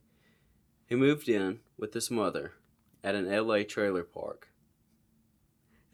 He 0.87 0.95
moved 0.97 1.29
in 1.29 1.61
with 1.79 1.95
his 1.95 2.11
mother 2.11 2.55
at 3.05 3.15
an 3.15 3.31
LA 3.31 3.63
trailer 3.63 4.03
park 4.03 4.49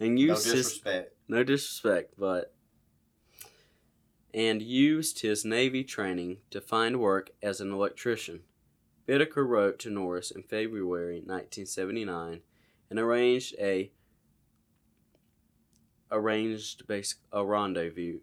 and 0.01 0.15
No 0.15 0.21
used 0.21 0.45
his 0.45 0.55
disrespect. 0.55 1.15
no 1.29 1.43
disrespect, 1.45 2.15
but 2.19 2.55
and 4.33 4.61
used 4.63 5.21
his 5.21 5.45
Navy 5.45 5.83
training 5.85 6.39
to 6.51 6.61
find 6.61 7.01
work 7.01 7.31
as 7.43 7.61
an 7.61 7.73
electrician. 7.73 8.41
Bittaker 9.07 9.47
wrote 9.47 9.79
to 9.81 9.91
Norris 9.91 10.31
in 10.31 10.43
February 10.43 11.17
1979 11.17 12.41
and 12.91 12.99
arranged 12.99 13.55
a 13.59 13.93
arranged 16.11 16.87
basic 16.87 17.19
a 17.33 17.45
rendezvous 17.45 18.21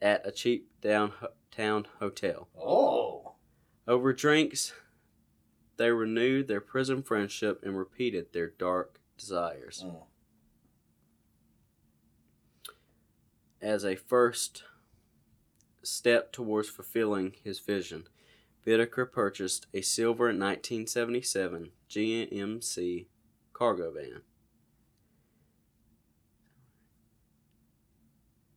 at 0.00 0.26
a 0.26 0.30
cheap 0.30 0.68
downtown 0.80 1.86
hotel. 1.98 2.48
Oh. 2.56 3.34
Over 3.86 4.12
drinks, 4.12 4.72
they 5.76 5.90
renewed 5.90 6.48
their 6.48 6.60
prison 6.60 7.02
friendship 7.02 7.60
and 7.64 7.76
repeated 7.76 8.32
their 8.32 8.50
dark 8.50 9.00
desires. 9.18 9.84
Mm. 9.84 10.02
as 13.64 13.82
a 13.82 13.96
first 13.96 14.62
step 15.82 16.32
towards 16.32 16.68
fulfilling 16.68 17.32
his 17.42 17.58
vision, 17.60 18.06
Bittaker 18.66 19.10
purchased 19.10 19.66
a 19.74 19.82
silver 19.82 20.26
1977 20.26 21.70
GMC 21.90 23.06
cargo 23.52 23.92
van. 23.92 24.22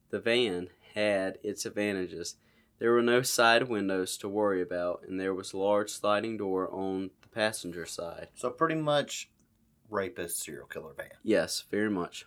The 0.09 0.19
van 0.19 0.69
had 0.95 1.37
its 1.43 1.65
advantages. 1.65 2.35
There 2.79 2.91
were 2.91 3.01
no 3.01 3.21
side 3.21 3.67
windows 3.67 4.17
to 4.17 4.29
worry 4.29 4.61
about, 4.61 5.03
and 5.07 5.19
there 5.19 5.33
was 5.33 5.51
a 5.51 5.57
large 5.57 5.89
sliding 5.89 6.37
door 6.37 6.69
on 6.71 7.09
the 7.21 7.27
passenger 7.27 7.85
side. 7.85 8.29
So 8.35 8.49
pretty 8.49 8.75
much 8.75 9.29
rapist 9.89 10.41
serial 10.41 10.67
killer 10.67 10.93
van. 10.95 11.11
Yes, 11.23 11.65
very 11.69 11.89
much. 11.89 12.25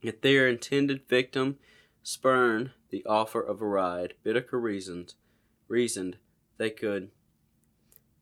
If 0.00 0.20
their 0.20 0.48
intended 0.48 1.06
victim 1.08 1.58
spurned 2.02 2.72
the 2.90 3.04
offer 3.06 3.40
of 3.40 3.60
a 3.60 3.66
ride, 3.66 4.14
Bittaker 4.24 4.60
reasoned, 4.60 5.14
reasoned 5.72 6.18
they 6.58 6.68
could 6.68 7.08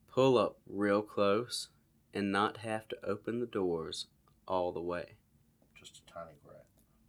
pull 0.09 0.39
up 0.39 0.59
real 0.69 1.03
close 1.03 1.67
and 2.15 2.31
not 2.31 2.59
have 2.59 2.87
to 2.87 2.97
open 3.05 3.41
the 3.41 3.47
doors 3.47 4.07
all 4.47 4.71
the 4.71 4.81
way 4.81 5.17
Just 5.77 6.01
a 6.07 6.13
tiny 6.13 6.37
grab. 6.47 6.63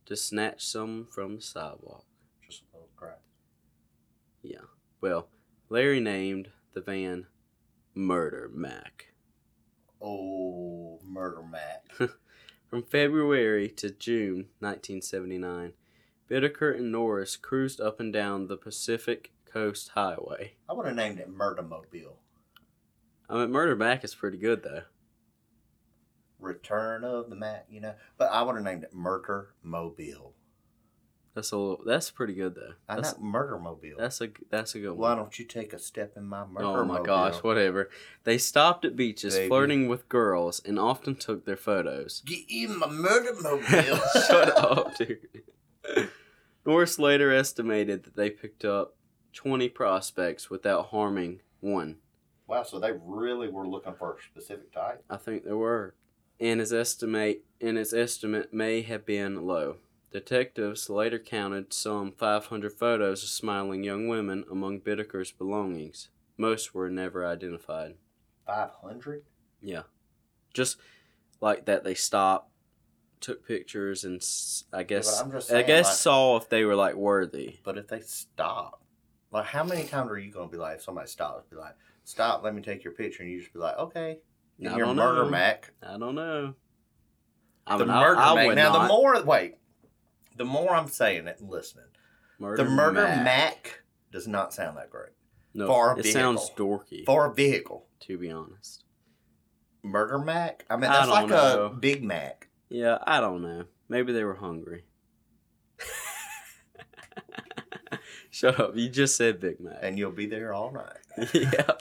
to 0.07 0.15
snatch 0.15 0.65
some 0.65 1.07
from 1.11 1.35
the 1.35 1.41
sidewalk. 1.43 2.05
Just 2.43 2.63
a 2.63 2.75
little 2.75 2.89
grab. 2.95 3.19
Yeah. 4.41 4.65
Well, 4.99 5.27
Larry 5.69 5.99
named 5.99 6.49
the 6.73 6.81
van 6.81 7.27
Murder 7.93 8.49
Mac. 8.51 9.13
Oh, 10.01 10.99
murder 11.05 11.43
Mac. 11.43 11.85
From 12.67 12.81
February 12.83 13.69
to 13.69 13.91
June 13.91 14.47
1979, 14.59 15.73
Bittaker 16.29 16.75
and 16.75 16.91
Norris 16.91 17.35
cruised 17.35 17.79
up 17.79 17.99
and 17.99 18.11
down 18.11 18.47
the 18.47 18.57
Pacific 18.57 19.31
Coast 19.51 19.89
Highway. 19.95 20.53
I 20.69 20.73
would 20.73 20.85
have 20.85 20.95
named 20.95 21.19
it 21.19 21.29
Murder 21.29 21.61
Mobile. 21.61 22.17
I 23.29 23.35
mean, 23.35 23.51
Murder 23.51 23.75
Mac 23.75 24.03
is 24.03 24.13
pretty 24.15 24.37
good 24.37 24.63
though. 24.63 24.83
Return 26.39 27.03
of 27.03 27.29
the 27.29 27.35
Mac, 27.35 27.67
you 27.69 27.81
know. 27.81 27.93
But 28.17 28.31
I 28.31 28.41
would 28.41 28.55
have 28.55 28.63
named 28.63 28.83
it 28.83 28.93
Murder 28.93 29.53
Mobile. 29.63 30.33
That's 31.33 31.51
a 31.53 31.57
little, 31.57 31.81
that's 31.85 32.11
pretty 32.11 32.33
good 32.33 32.55
though. 32.55 32.73
I 32.89 32.95
That's 32.97 33.17
know 33.17 33.23
murder 33.23 33.57
mobile. 33.57 33.95
that's 33.97 34.19
a 34.19 34.27
that's 34.49 34.75
a 34.75 34.79
good 34.79 34.89
one. 34.89 34.97
Why 34.97 35.09
one. 35.11 35.17
don't 35.19 35.39
you 35.39 35.45
take 35.45 35.71
a 35.71 35.79
step 35.79 36.17
in 36.17 36.25
my 36.25 36.45
murder 36.45 36.65
Oh 36.65 36.83
my 36.83 36.95
mobile? 36.95 37.05
gosh, 37.05 37.35
whatever. 37.37 37.89
They 38.25 38.37
stopped 38.37 38.83
at 38.83 38.97
beaches 38.97 39.35
Baby. 39.35 39.47
flirting 39.47 39.87
with 39.87 40.09
girls 40.09 40.61
and 40.65 40.77
often 40.77 41.15
took 41.15 41.45
their 41.45 41.55
photos. 41.55 42.21
Get 42.25 42.39
in 42.49 42.77
my 42.77 42.87
murder 42.89 43.31
mobile. 43.41 43.63
Shut 44.27 44.57
up, 44.57 44.97
dude. 44.97 45.19
Norris 46.65 46.99
later 46.99 47.31
estimated 47.31 48.03
that 48.03 48.17
they 48.17 48.29
picked 48.29 48.65
up 48.65 48.97
20 49.33 49.69
prospects 49.69 50.49
without 50.49 50.87
harming 50.87 51.41
one. 51.59 51.97
Wow, 52.47 52.63
so 52.63 52.79
they 52.79 52.91
really 53.05 53.47
were 53.47 53.67
looking 53.67 53.93
for 53.93 54.15
a 54.15 54.21
specific 54.21 54.73
type. 54.73 55.03
I 55.09 55.17
think 55.17 55.43
there 55.43 55.57
were. 55.57 55.95
And 56.39 56.59
his 56.59 56.73
estimate 56.73 57.43
and 57.61 57.77
his 57.77 57.93
estimate 57.93 58.53
may 58.53 58.81
have 58.81 59.05
been 59.05 59.45
low. 59.45 59.77
Detectives 60.11 60.89
later 60.89 61.19
counted 61.19 61.71
some 61.71 62.11
500 62.11 62.73
photos 62.73 63.23
of 63.23 63.29
smiling 63.29 63.83
young 63.83 64.07
women 64.09 64.43
among 64.51 64.81
Bittaker's 64.81 65.31
belongings. 65.31 66.09
Most 66.37 66.73
were 66.73 66.89
never 66.89 67.25
identified. 67.25 67.95
Five 68.45 68.71
hundred. 68.81 69.23
Yeah. 69.61 69.83
Just 70.53 70.77
like 71.39 71.65
that, 71.65 71.83
they 71.83 71.93
stopped, 71.93 72.49
took 73.21 73.47
pictures, 73.47 74.03
and 74.03 74.21
I 74.73 74.83
guess 74.83 75.21
I'm 75.21 75.31
just 75.31 75.51
I 75.51 75.61
guess 75.61 75.85
like- 75.85 75.95
saw 75.95 76.37
if 76.37 76.49
they 76.49 76.65
were 76.65 76.75
like 76.75 76.95
worthy. 76.95 77.59
But 77.63 77.77
if 77.77 77.87
they 77.87 78.01
stop, 78.01 78.80
like 79.31 79.45
how 79.45 79.63
many 79.63 79.83
times 79.85 80.09
are 80.11 80.19
you 80.19 80.31
gonna 80.31 80.49
be 80.49 80.57
like, 80.57 80.77
if 80.77 80.81
somebody 80.83 81.07
stops, 81.07 81.45
be 81.49 81.55
like, 81.55 81.75
stop, 82.03 82.43
let 82.43 82.53
me 82.55 82.61
take 82.61 82.83
your 82.83 82.93
picture, 82.93 83.23
and 83.23 83.31
you 83.31 83.39
just 83.39 83.53
be 83.53 83.59
like, 83.59 83.77
okay, 83.77 84.17
in 84.59 84.67
I 84.67 84.77
your 84.77 84.93
murder 84.93 85.23
know. 85.25 85.29
Mac, 85.29 85.71
I 85.81 85.97
don't 85.97 86.15
know. 86.15 86.53
I 87.67 87.77
the 87.77 87.85
mean, 87.85 87.93
I- 87.95 88.01
murder 88.01 88.19
I 88.19 88.35
Mac. 88.47 88.55
Now 88.55 88.73
not. 88.73 88.81
the 88.83 88.87
more 88.87 89.23
wait, 89.23 89.55
the 90.37 90.45
more 90.45 90.71
I'm 90.75 90.87
saying 90.87 91.27
it 91.27 91.39
and 91.39 91.49
listening, 91.49 91.85
murder 92.39 92.63
the 92.63 92.69
murder 92.69 93.01
Mac. 93.03 93.23
Mac. 93.23 93.83
does 94.11 94.27
not 94.27 94.53
sound 94.53 94.77
that 94.77 94.89
great 94.89 95.11
No, 95.53 95.67
for 95.67 95.93
a 95.93 95.99
it 95.99 96.05
sounds 96.07 96.47
vehicle. 96.49 96.79
dorky. 96.89 97.05
for 97.05 97.25
a 97.27 97.33
vehicle. 97.33 97.85
to 98.01 98.17
be 98.17 98.29
honest. 98.31 98.83
Murder 99.83 100.19
Mac. 100.19 100.65
I 100.69 100.75
mean, 100.75 100.85
I 100.85 100.93
that's 100.93 101.05
don't 101.07 101.15
like 101.15 101.27
know. 101.29 101.65
a 101.65 101.69
Big 101.69 102.03
Mac. 102.03 102.49
Yeah, 102.69 102.97
I 103.03 103.19
don't 103.19 103.41
know. 103.41 103.65
Maybe 103.89 104.13
they 104.13 104.23
were 104.23 104.35
hungry. 104.35 104.85
Shut 108.31 108.59
up! 108.59 108.75
You 108.75 108.89
just 108.89 109.15
said 109.15 109.39
Big 109.39 109.59
Mac. 109.59 109.77
and 109.81 109.99
you'll 109.99 110.11
be 110.11 110.25
there 110.25 110.53
all 110.53 110.71
night. 110.71 111.33
yeah. 111.33 111.73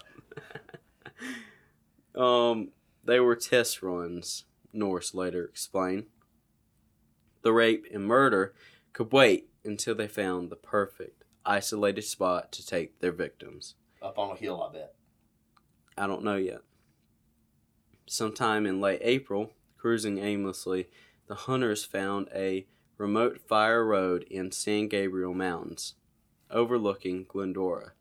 um, 2.14 2.70
they 3.04 3.20
were 3.20 3.36
test 3.36 3.82
runs. 3.82 4.44
Norris 4.72 5.14
later 5.14 5.44
explained. 5.44 6.06
The 7.42 7.52
rape 7.52 7.86
and 7.92 8.04
murder 8.04 8.52
could 8.92 9.12
wait 9.12 9.48
until 9.64 9.94
they 9.94 10.08
found 10.08 10.50
the 10.50 10.56
perfect 10.56 11.24
isolated 11.44 12.02
spot 12.02 12.52
to 12.52 12.66
take 12.66 13.00
their 13.00 13.12
victims. 13.12 13.74
Up 14.02 14.18
on 14.18 14.36
a 14.36 14.36
hill, 14.36 14.62
I 14.62 14.72
bet. 14.72 14.94
I 15.96 16.06
don't 16.06 16.24
know 16.24 16.36
yet. 16.36 16.60
Sometime 18.06 18.66
in 18.66 18.80
late 18.80 19.00
April, 19.02 19.52
cruising 19.78 20.18
aimlessly, 20.18 20.88
the 21.26 21.34
hunters 21.34 21.84
found 21.84 22.28
a 22.34 22.66
remote 22.98 23.40
fire 23.40 23.84
road 23.84 24.24
in 24.24 24.52
San 24.52 24.88
Gabriel 24.88 25.32
Mountains, 25.34 25.94
overlooking 26.50 27.26
Glendora. 27.28 27.92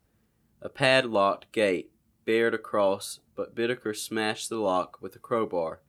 A 0.62 0.68
padlocked 0.68 1.52
gate 1.52 1.90
bared 2.24 2.54
across, 2.54 3.20
but 3.34 3.54
Bittaker 3.54 3.96
smashed 3.96 4.48
the 4.48 4.58
lock 4.58 5.00
with 5.00 5.16
a 5.16 5.18
crowbar, 5.18 5.80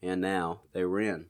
and 0.00 0.20
now 0.20 0.60
they 0.72 0.84
were 0.84 1.00
in. 1.00 1.26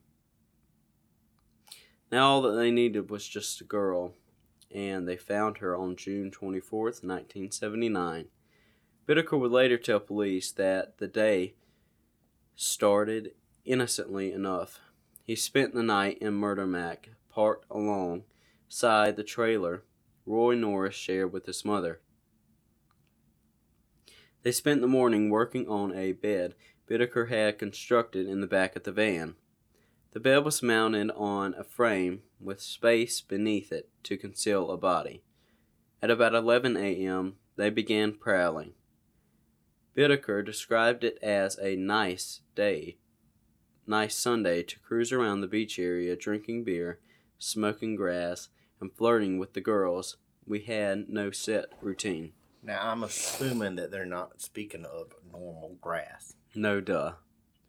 Now 2.10 2.28
all 2.28 2.42
that 2.42 2.52
they 2.52 2.70
needed 2.70 3.10
was 3.10 3.26
just 3.26 3.60
a 3.60 3.64
girl, 3.64 4.14
and 4.70 5.08
they 5.08 5.16
found 5.16 5.58
her 5.58 5.76
on 5.76 5.96
June 5.96 6.30
24th, 6.30 7.02
1979. 7.02 8.26
Bittaker 9.08 9.40
would 9.40 9.50
later 9.50 9.78
tell 9.78 10.00
police 10.00 10.52
that 10.52 10.98
the 10.98 11.08
day 11.08 11.54
started 12.54 13.32
innocently 13.64 14.32
enough. 14.32 14.80
He 15.24 15.34
spent 15.36 15.74
the 15.74 15.82
night 15.82 16.18
in 16.20 16.34
Murder 16.34 16.66
Mac, 16.66 17.10
parked 17.30 17.66
alongside 17.70 19.16
the 19.16 19.24
trailer 19.24 19.84
Roy 20.26 20.54
Norris 20.54 20.94
shared 20.94 21.32
with 21.32 21.46
his 21.46 21.64
mother. 21.64 22.00
They 24.42 24.52
spent 24.52 24.80
the 24.80 24.88
morning 24.88 25.30
working 25.30 25.68
on 25.68 25.94
a 25.94 26.12
bed 26.12 26.54
Bittaker 26.92 27.28
had 27.28 27.58
constructed 27.58 28.26
in 28.26 28.40
the 28.40 28.46
back 28.46 28.76
of 28.76 28.82
the 28.82 28.92
van. 28.92 29.36
The 30.12 30.20
bed 30.20 30.44
was 30.44 30.62
mounted 30.62 31.10
on 31.12 31.54
a 31.54 31.64
frame 31.64 32.22
with 32.38 32.60
space 32.60 33.22
beneath 33.22 33.72
it 33.72 33.88
to 34.02 34.18
conceal 34.18 34.70
a 34.70 34.76
body. 34.76 35.22
At 36.02 36.10
about 36.10 36.34
11 36.34 36.76
a.m., 36.76 37.36
they 37.56 37.70
began 37.70 38.12
prowling. 38.12 38.74
Bittaker 39.96 40.44
described 40.44 41.02
it 41.04 41.18
as 41.22 41.58
a 41.58 41.76
nice 41.76 42.40
day, 42.54 42.98
nice 43.86 44.14
Sunday 44.14 44.62
to 44.64 44.78
cruise 44.80 45.12
around 45.12 45.40
the 45.40 45.46
beach 45.46 45.78
area 45.78 46.16
drinking 46.16 46.64
beer, 46.64 46.98
smoking 47.38 47.96
grass, 47.96 48.48
and 48.82 48.92
flirting 48.92 49.38
with 49.38 49.54
the 49.54 49.60
girls. 49.62 50.18
We 50.46 50.60
had 50.60 51.08
no 51.08 51.30
set 51.30 51.66
routine. 51.80 52.32
Now 52.62 52.90
I'm 52.90 53.02
assuming 53.02 53.76
that 53.76 53.90
they're 53.90 54.04
not 54.04 54.42
speaking 54.42 54.84
of 54.84 55.14
normal 55.32 55.76
grass. 55.80 56.34
No 56.54 56.80
duh. 56.80 57.12
Oh, 57.14 57.18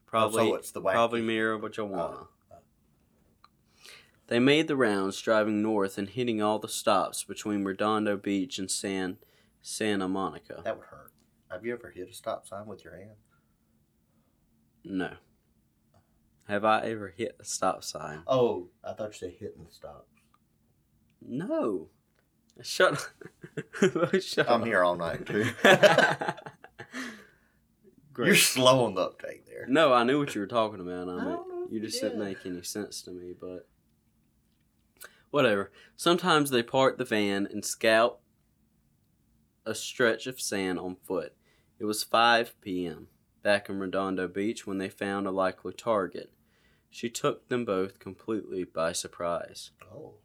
probably 0.06 0.49
so 0.49 0.56
it's 0.56 0.71
the 0.71 0.82
wacky. 0.82 0.93
probably 0.93 1.21
marijuana. 1.21 1.88
Oh. 1.89 2.28
They 4.28 4.39
made 4.39 4.67
the 4.67 4.76
rounds, 4.76 5.21
driving 5.21 5.62
north 5.62 5.97
and 5.97 6.10
hitting 6.10 6.41
all 6.41 6.58
the 6.58 6.69
stops 6.69 7.23
between 7.23 7.63
Redondo 7.63 8.17
Beach 8.17 8.58
and 8.58 8.69
San 8.69 9.17
Santa 9.62 10.08
Monica. 10.08 10.62
That 10.63 10.78
would 10.78 10.88
hurt. 10.88 11.12
Have 11.52 11.65
you 11.65 11.73
ever 11.73 11.91
hit 11.91 12.10
a 12.10 12.13
stop 12.13 12.47
sign 12.47 12.65
with 12.65 12.84
your 12.84 12.97
hand? 12.97 13.15
No. 14.84 15.13
Have 16.47 16.65
I 16.65 16.82
ever 16.88 17.13
hit 17.15 17.38
a 17.39 17.45
stop 17.45 17.84
sign? 17.84 18.23
Oh, 18.28 18.69
I 18.84 18.93
thought 18.93 19.13
you 19.13 19.30
said 19.30 19.34
hitting 19.39 19.63
the 19.65 19.71
stop. 19.71 20.08
No. 21.28 21.90
Shut 22.62 22.94
up. 22.94 23.02
Shut 24.22 24.50
I'm 24.50 24.62
up. 24.62 24.68
here 24.68 24.84
all 24.84 24.96
night 24.96 25.26
too. 25.26 25.46
Great. 28.14 28.28
You're 28.28 28.36
slow 28.36 28.86
on 28.86 28.94
the 28.94 29.02
uptake 29.02 29.48
there. 29.48 29.66
No, 29.68 29.92
I 29.92 30.04
knew 30.04 30.20
what 30.20 30.36
you 30.36 30.42
were 30.42 30.48
talking 30.48 30.80
about. 30.80 31.10
I 31.10 31.14
I 31.14 31.16
mean, 31.16 31.26
don't 31.26 31.50
know 31.50 31.68
you 31.70 31.80
you 31.80 31.80
just 31.80 32.00
didn't 32.00 32.20
make 32.20 32.46
any 32.46 32.62
sense 32.62 33.02
to 33.04 33.12
me, 33.12 33.34
but 33.40 33.68
whatever. 35.32 35.72
Sometimes 35.96 36.52
they 36.52 36.62
park 36.62 36.98
the 37.00 37.06
van 37.06 37.48
and 37.52 37.66
scout 37.66 38.20
a 39.66 39.74
stretch 39.74 40.28
of 40.28 40.40
sand 40.40 40.78
on 40.78 40.98
foot. 41.04 41.34
It 41.80 41.86
was 41.86 42.04
5 42.04 42.62
p.m. 42.62 43.08
back 43.42 43.68
in 43.70 43.80
Redondo 43.80 44.28
Beach 44.28 44.68
when 44.68 44.78
they 44.78 44.90
found 44.90 45.26
a 45.26 45.32
likely 45.32 45.74
target. 45.74 46.32
She 46.92 47.10
took 47.10 47.48
them 47.50 47.66
both 47.66 47.98
completely 47.98 48.64
by 48.64 48.92
surprise. 48.92 49.72
Oh. 49.92 50.16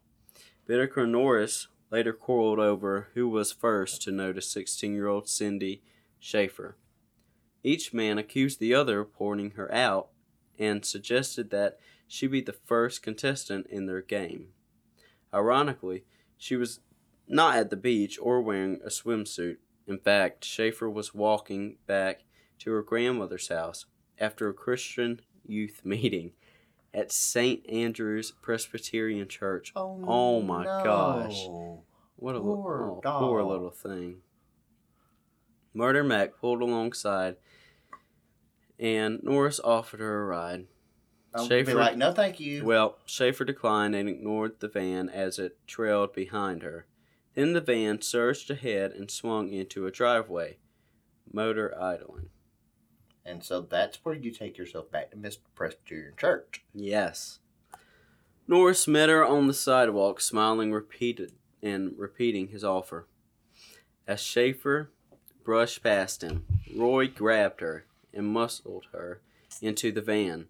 And 0.69 1.11
Norris 1.11 1.67
later 1.89 2.13
quarreled 2.13 2.59
over 2.59 3.07
who 3.15 3.27
was 3.27 3.51
first 3.51 4.03
to 4.03 4.11
notice 4.11 4.51
16 4.51 4.93
year 4.93 5.07
old 5.07 5.27
Cindy 5.27 5.81
Schaefer. 6.19 6.77
Each 7.63 7.91
man 7.91 8.19
accused 8.19 8.59
the 8.59 8.75
other 8.75 8.99
of 8.99 9.13
pointing 9.13 9.51
her 9.51 9.73
out 9.73 10.09
and 10.59 10.85
suggested 10.85 11.49
that 11.49 11.79
she 12.07 12.27
be 12.27 12.41
the 12.41 12.53
first 12.53 13.01
contestant 13.01 13.65
in 13.67 13.87
their 13.87 14.01
game. 14.01 14.49
Ironically, 15.33 16.03
she 16.37 16.55
was 16.55 16.81
not 17.27 17.55
at 17.57 17.71
the 17.71 17.75
beach 17.75 18.19
or 18.21 18.39
wearing 18.39 18.79
a 18.85 18.89
swimsuit. 18.89 19.57
In 19.87 19.97
fact, 19.97 20.45
Schaefer 20.45 20.89
was 20.89 21.15
walking 21.15 21.77
back 21.87 22.25
to 22.59 22.71
her 22.71 22.83
grandmother's 22.83 23.47
house 23.47 23.85
after 24.19 24.47
a 24.47 24.53
Christian 24.53 25.21
youth 25.43 25.81
meeting 25.83 26.33
at 26.93 27.11
St. 27.11 27.67
Andrew's 27.69 28.31
Presbyterian 28.31 29.27
Church. 29.27 29.71
Oh, 29.75 29.99
Oh 30.05 30.41
my 30.41 30.63
no. 30.63 30.83
gosh. 30.83 31.45
What 32.15 32.35
a 32.35 32.39
Poor 32.41 32.79
little, 32.79 33.01
oh, 33.05 33.19
poor 33.19 33.43
little 33.43 33.69
thing. 33.71 34.17
Murder 35.73 36.03
Mac 36.03 36.37
pulled 36.39 36.61
alongside, 36.61 37.37
and 38.79 39.21
Norris 39.23 39.59
offered 39.59 39.99
her 39.99 40.21
a 40.23 40.25
ride. 40.25 40.65
I'll 41.33 41.47
Schaefer- 41.47 41.75
like, 41.75 41.95
no, 41.95 42.11
thank 42.11 42.39
you. 42.39 42.65
Well, 42.65 42.97
Schaefer 43.05 43.45
declined 43.45 43.93
and 43.95 44.09
ignored 44.09 44.59
the 44.59 44.67
van 44.67 45.09
as 45.09 45.37
it 45.37 45.57
trailed 45.67 46.11
behind 46.13 46.63
her. 46.63 46.87
Then 47.35 47.53
the 47.53 47.61
van 47.61 48.01
surged 48.01 48.49
ahead 48.49 48.91
and 48.91 49.09
swung 49.11 49.49
into 49.53 49.85
a 49.85 49.91
driveway, 49.91 50.57
motor 51.31 51.73
idling. 51.79 52.29
And 53.29 53.43
so 53.43 53.61
that's 53.61 54.03
where 54.03 54.15
you 54.15 54.31
take 54.31 54.57
yourself 54.57 54.91
back 54.91 55.11
to 55.11 55.17
Mr. 55.17 55.39
Presbyterian 55.55 56.13
Church. 56.17 56.63
Yes. 56.73 57.39
Norris 58.47 58.87
met 58.87 59.09
her 59.09 59.23
on 59.23 59.47
the 59.47 59.53
sidewalk, 59.53 60.19
smiling 60.19 60.71
repeated 60.71 61.33
and 61.61 61.93
repeating 61.97 62.47
his 62.47 62.63
offer. 62.63 63.07
As 64.07 64.19
Schaefer 64.19 64.89
brushed 65.43 65.83
past 65.83 66.23
him, 66.23 66.45
Roy 66.75 67.07
grabbed 67.07 67.61
her 67.61 67.85
and 68.11 68.27
muscled 68.27 68.87
her 68.91 69.21
into 69.61 69.91
the 69.91 70.01
van. 70.01 70.47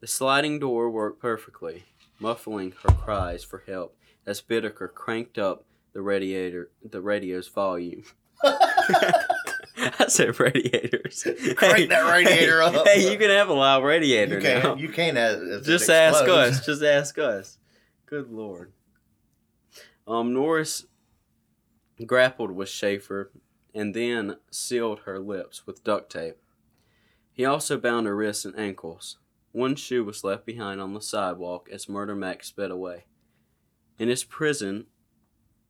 The 0.00 0.06
sliding 0.06 0.58
door 0.58 0.90
worked 0.90 1.20
perfectly, 1.20 1.84
muffling 2.18 2.74
her 2.82 2.92
cries 2.92 3.42
for 3.42 3.64
help 3.66 3.96
as 4.26 4.42
Bittaker 4.42 4.92
cranked 4.92 5.38
up 5.38 5.64
the 5.94 6.02
radiator, 6.02 6.70
the 6.84 7.00
radio's 7.00 7.48
volume. 7.48 8.04
I 9.98 10.06
said 10.08 10.38
radiators. 10.38 11.22
Crank 11.56 11.88
that 11.88 12.12
radiator 12.12 12.60
hey, 12.60 12.76
up. 12.76 12.86
Hey, 12.86 13.10
you 13.10 13.18
can 13.18 13.30
have 13.30 13.48
a 13.48 13.54
loud 13.54 13.82
radiator 13.82 14.36
You 14.36 14.40
can't. 14.40 14.80
You 14.80 14.88
can't. 14.90 15.16
As 15.16 15.66
Just 15.66 15.88
ask 15.88 16.28
us. 16.28 16.64
Just 16.66 16.82
ask 16.82 17.18
us. 17.18 17.58
Good 18.04 18.30
lord. 18.30 18.72
Um, 20.06 20.34
Norris 20.34 20.86
grappled 22.04 22.50
with 22.50 22.68
Schaefer 22.68 23.30
and 23.74 23.94
then 23.94 24.36
sealed 24.50 25.00
her 25.00 25.18
lips 25.18 25.66
with 25.66 25.84
duct 25.84 26.12
tape. 26.12 26.36
He 27.32 27.44
also 27.44 27.78
bound 27.78 28.06
her 28.06 28.16
wrists 28.16 28.44
and 28.44 28.58
ankles. 28.58 29.18
One 29.52 29.76
shoe 29.76 30.04
was 30.04 30.24
left 30.24 30.44
behind 30.44 30.80
on 30.80 30.92
the 30.92 31.00
sidewalk 31.00 31.68
as 31.72 31.88
Murder 31.88 32.14
Mac 32.14 32.44
sped 32.44 32.70
away. 32.70 33.04
In 33.98 34.08
his 34.08 34.24
prison 34.24 34.86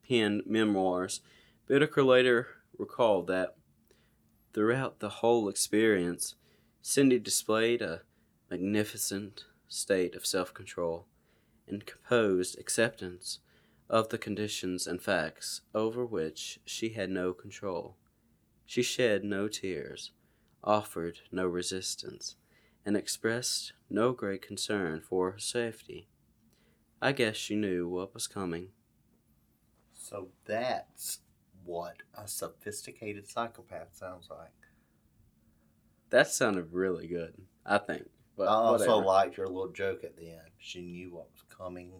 penned 0.07 0.43
memoirs, 0.45 1.21
Bittaker 1.69 2.05
later 2.05 2.47
recalled 2.77 3.27
that 3.27 3.55
throughout 4.53 4.99
the 4.99 5.09
whole 5.09 5.47
experience, 5.49 6.35
Cindy 6.81 7.19
displayed 7.19 7.81
a 7.81 8.01
magnificent 8.49 9.45
state 9.67 10.15
of 10.15 10.25
self 10.25 10.53
control 10.53 11.07
and 11.67 11.85
composed 11.85 12.59
acceptance 12.59 13.39
of 13.89 14.09
the 14.09 14.17
conditions 14.17 14.87
and 14.87 15.01
facts 15.01 15.61
over 15.73 16.05
which 16.05 16.59
she 16.65 16.89
had 16.89 17.09
no 17.09 17.33
control. 17.33 17.97
She 18.65 18.81
shed 18.81 19.23
no 19.23 19.47
tears, 19.47 20.11
offered 20.63 21.19
no 21.31 21.45
resistance, 21.45 22.35
and 22.85 22.95
expressed 22.95 23.73
no 23.89 24.13
great 24.13 24.41
concern 24.41 25.01
for 25.01 25.31
her 25.31 25.39
safety. 25.39 26.07
I 27.01 27.11
guess 27.11 27.35
she 27.35 27.55
knew 27.55 27.87
what 27.87 28.13
was 28.13 28.27
coming. 28.27 28.69
So 29.93 30.29
that's 30.45 31.19
what 31.65 31.97
a 32.17 32.27
sophisticated 32.27 33.29
psychopath 33.29 33.95
sounds 33.95 34.27
like. 34.29 34.49
That 36.09 36.27
sounded 36.27 36.73
really 36.73 37.07
good, 37.07 37.33
I 37.65 37.77
think. 37.77 38.09
But 38.37 38.47
I 38.47 38.53
also 38.53 38.87
whatever. 38.87 39.05
liked 39.05 39.37
your 39.37 39.47
little 39.47 39.71
joke 39.71 40.03
at 40.03 40.17
the 40.17 40.29
end. 40.29 40.49
She 40.57 40.81
knew 40.81 41.13
what 41.13 41.31
was 41.31 41.43
coming. 41.55 41.91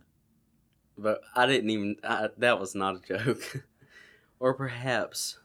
But 0.98 1.22
I 1.36 1.46
didn't 1.46 1.70
even. 1.70 1.96
I, 2.04 2.30
that 2.38 2.60
was 2.60 2.76
not 2.76 2.96
a 2.96 3.18
joke. 3.18 3.66
or 4.40 4.54
perhaps 4.54 5.40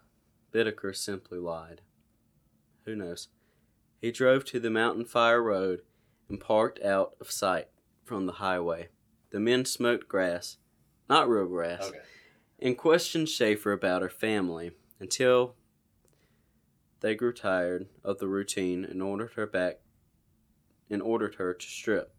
Bittaker 0.53 0.95
simply 0.95 1.39
lied. 1.39 1.83
Who 2.85 2.97
knows? 2.97 3.29
He 4.01 4.11
drove 4.11 4.45
to 4.47 4.61
the 4.61 4.71
Mountain 4.71 5.07
Fire 5.07 5.43
Road 5.43 5.83
and 6.29 6.41
parked 6.41 6.83
out 6.83 7.15
of 7.21 7.31
sight 7.31 7.69
from 8.05 8.27
the 8.27 8.35
highway. 8.35 8.89
The 9.31 9.41
men 9.41 9.65
smoked 9.65 10.09
grass, 10.09 10.59
not 11.09 11.29
real 11.29 11.47
grass, 11.47 11.89
Okay. 11.89 11.99
And 12.59 12.77
questioned 12.77 13.29
Schaefer 13.29 13.73
about 13.73 14.03
her 14.03 14.09
family 14.09 14.73
until 14.99 15.55
they 17.01 17.15
grew 17.15 17.33
tired 17.33 17.89
of 18.03 18.19
the 18.19 18.29
routine 18.29 18.85
and 18.85 19.03
ordered 19.03 19.33
her 19.35 19.47
back 19.47 19.81
and 20.91 21.03
ordered 21.03 21.35
her 21.37 21.53
to 21.53 21.67
strip. 21.67 22.15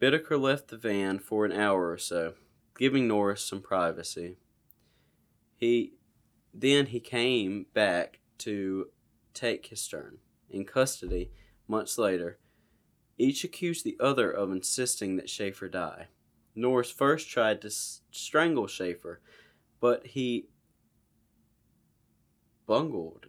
Bittaker 0.00 0.40
left 0.40 0.68
the 0.68 0.76
van 0.76 1.18
for 1.18 1.44
an 1.44 1.52
hour 1.52 1.90
or 1.90 1.98
so, 1.98 2.34
giving 2.76 3.06
Norris 3.06 3.44
some 3.44 3.62
privacy. 3.62 4.36
He 5.56 5.94
then 6.52 6.86
he 6.86 7.00
came 7.00 7.66
back 7.74 8.20
to 8.38 8.88
take 9.32 9.66
his 9.66 9.86
turn. 9.88 10.18
In 10.50 10.64
custody, 10.64 11.30
months 11.66 11.98
later, 11.98 12.38
each 13.18 13.44
accused 13.44 13.84
the 13.84 13.96
other 14.00 14.30
of 14.30 14.52
insisting 14.52 15.16
that 15.16 15.30
Schaefer 15.30 15.68
die. 15.68 16.08
Norris 16.54 16.90
first 16.90 17.28
tried 17.28 17.60
to 17.62 17.70
strangle 17.70 18.66
Schaefer, 18.66 19.20
but 19.80 20.06
he 20.08 20.46
bungled 22.66 23.26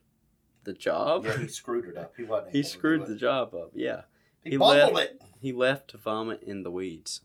the 0.63 0.73
job. 0.73 1.25
Yeah, 1.25 1.37
he 1.37 1.47
screwed 1.47 1.85
it 1.85 1.97
up. 1.97 2.13
He 2.17 2.23
wasn't. 2.23 2.51
He 2.53 2.59
able 2.59 2.63
to 2.63 2.71
do 2.71 2.77
screwed 2.77 3.05
the 3.07 3.15
job 3.15 3.53
up. 3.55 3.71
Yeah. 3.73 4.01
He, 4.43 4.51
he 4.51 4.57
bungled 4.57 4.93
left- 4.93 5.11
it. 5.13 5.21
He 5.39 5.51
left 5.53 5.89
to 5.91 5.97
vomit 5.97 6.41
in 6.43 6.63
the 6.63 6.71
weeds. 6.71 7.21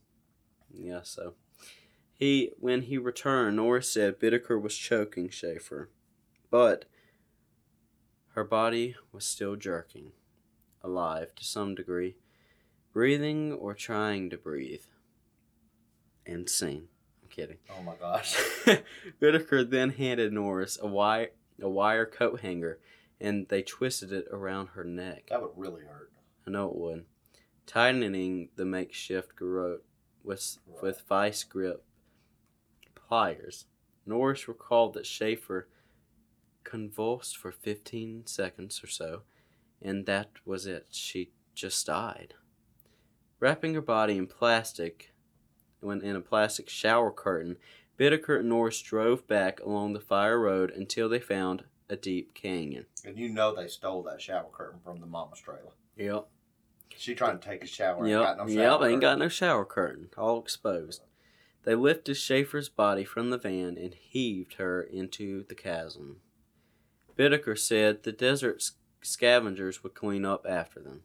Yeah, 0.72 1.00
so 1.02 1.34
he 2.14 2.50
when 2.58 2.82
he 2.82 2.98
returned, 2.98 3.56
Norris 3.56 3.92
said 3.92 4.20
Bittaker 4.20 4.60
was 4.60 4.76
choking 4.76 5.30
Schaefer, 5.30 5.90
but 6.50 6.84
her 8.34 8.44
body 8.44 8.94
was 9.12 9.24
still 9.24 9.56
jerking, 9.56 10.12
alive 10.82 11.34
to 11.36 11.44
some 11.44 11.74
degree, 11.74 12.16
breathing 12.92 13.52
or 13.52 13.74
trying 13.74 14.30
to 14.30 14.36
breathe. 14.36 14.84
Sing. 16.48 16.88
I'm 17.22 17.28
kidding. 17.28 17.58
Oh 17.76 17.82
my 17.82 17.94
gosh. 17.94 18.34
Bittaker 19.20 19.68
then 19.68 19.90
handed 19.90 20.32
Norris 20.32 20.78
a 20.80 20.86
wire 20.86 21.30
a 21.62 21.68
wire 21.68 22.06
coat 22.06 22.40
hanger, 22.40 22.78
and 23.20 23.46
they 23.48 23.62
twisted 23.62 24.12
it 24.12 24.26
around 24.30 24.68
her 24.68 24.84
neck. 24.84 25.26
That 25.28 25.42
would 25.42 25.52
really 25.56 25.82
hurt. 25.82 26.12
I 26.46 26.50
know 26.50 26.68
it 26.68 26.76
would. 26.76 27.04
Tightening 27.66 28.48
the 28.56 28.64
makeshift 28.64 29.36
garrote 29.36 29.84
with, 30.24 30.58
with 30.82 31.02
vice 31.08 31.44
grip 31.44 31.84
pliers. 32.94 33.66
Norris 34.06 34.48
recalled 34.48 34.94
that 34.94 35.06
Schaefer 35.06 35.68
convulsed 36.64 37.36
for 37.36 37.52
15 37.52 38.26
seconds 38.26 38.82
or 38.82 38.86
so, 38.86 39.22
and 39.80 40.06
that 40.06 40.30
was 40.44 40.66
it. 40.66 40.86
She 40.90 41.32
just 41.54 41.86
died. 41.86 42.34
Wrapping 43.38 43.74
her 43.74 43.80
body 43.80 44.16
in 44.16 44.26
plastic, 44.26 45.12
when 45.80 46.02
in 46.02 46.16
a 46.16 46.20
plastic 46.20 46.68
shower 46.68 47.10
curtain, 47.10 47.56
Bittaker 47.98 48.40
and 48.40 48.48
Norris 48.48 48.80
drove 48.80 49.26
back 49.26 49.60
along 49.60 49.92
the 49.92 50.00
fire 50.00 50.38
road 50.38 50.70
until 50.70 51.08
they 51.08 51.20
found 51.20 51.64
a 51.88 51.96
deep 51.96 52.34
canyon. 52.34 52.86
And 53.04 53.18
you 53.18 53.28
know 53.28 53.54
they 53.54 53.68
stole 53.68 54.02
that 54.04 54.22
shower 54.22 54.48
curtain 54.52 54.80
from 54.82 55.00
the 55.00 55.06
mama's 55.06 55.40
trailer. 55.40 55.72
Yep. 55.96 56.26
She 56.96 57.14
trying 57.14 57.38
to 57.38 57.46
take 57.46 57.62
a 57.62 57.66
shower. 57.66 58.06
Yep, 58.06 58.22
got 58.22 58.36
no 58.38 58.54
shower 58.54 58.82
yep, 58.82 58.92
ain't 58.92 59.00
got 59.00 59.18
no 59.18 59.28
shower 59.28 59.64
curtain, 59.64 60.08
all 60.16 60.38
exposed. 60.40 61.02
They 61.64 61.74
lifted 61.74 62.16
Schaefer's 62.16 62.68
body 62.68 63.04
from 63.04 63.30
the 63.30 63.38
van 63.38 63.76
and 63.76 63.94
heaved 63.94 64.54
her 64.54 64.82
into 64.82 65.44
the 65.44 65.54
chasm. 65.54 66.20
Bittaker 67.16 67.58
said 67.58 68.02
the 68.02 68.12
desert 68.12 68.62
scavengers 69.02 69.82
would 69.82 69.94
clean 69.94 70.24
up 70.24 70.46
after 70.48 70.80
them. 70.80 71.02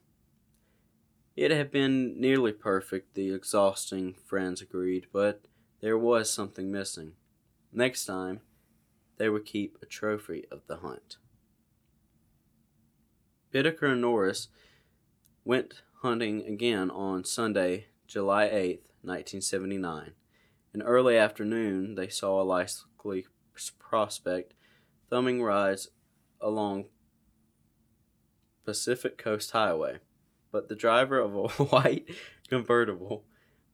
It 1.35 1.51
had 1.51 1.69
been 1.69 2.19
nearly 2.19 2.53
perfect, 2.53 3.13
the 3.13 3.33
exhausting 3.33 4.13
friends 4.13 4.61
agreed, 4.61 5.07
but 5.11 5.41
there 5.81 5.97
was 5.97 6.29
something 6.29 6.71
missing. 6.71 7.13
Next 7.73 8.05
time, 8.05 8.39
they 9.17 9.27
would 9.27 9.45
keep 9.45 9.77
a 9.81 9.85
trophy 9.85 10.45
of 10.49 10.61
the 10.67 10.77
hunt. 10.77 11.17
Bittaker 13.53 13.91
and 13.91 14.01
Norris 14.01 14.47
went 15.43 15.81
hunting 16.01 16.45
again 16.45 16.89
on 16.89 17.25
Sunday, 17.25 17.87
July 18.07 18.47
8th, 18.47 18.87
1979. 19.01 20.11
In 20.73 20.81
early 20.81 21.17
afternoon, 21.17 21.95
they 21.95 22.07
saw 22.07 22.41
a 22.41 22.43
likely 22.43 23.25
prospect 23.77 24.53
thumbing 25.09 25.41
rides 25.41 25.89
along 26.41 26.85
Pacific 28.65 29.17
Coast 29.17 29.51
Highway, 29.51 29.99
but 30.55 30.69
the 30.69 30.75
driver 30.75 31.19
of 31.19 31.35
a 31.35 31.47
white 31.65 32.07
convertible 32.47 33.25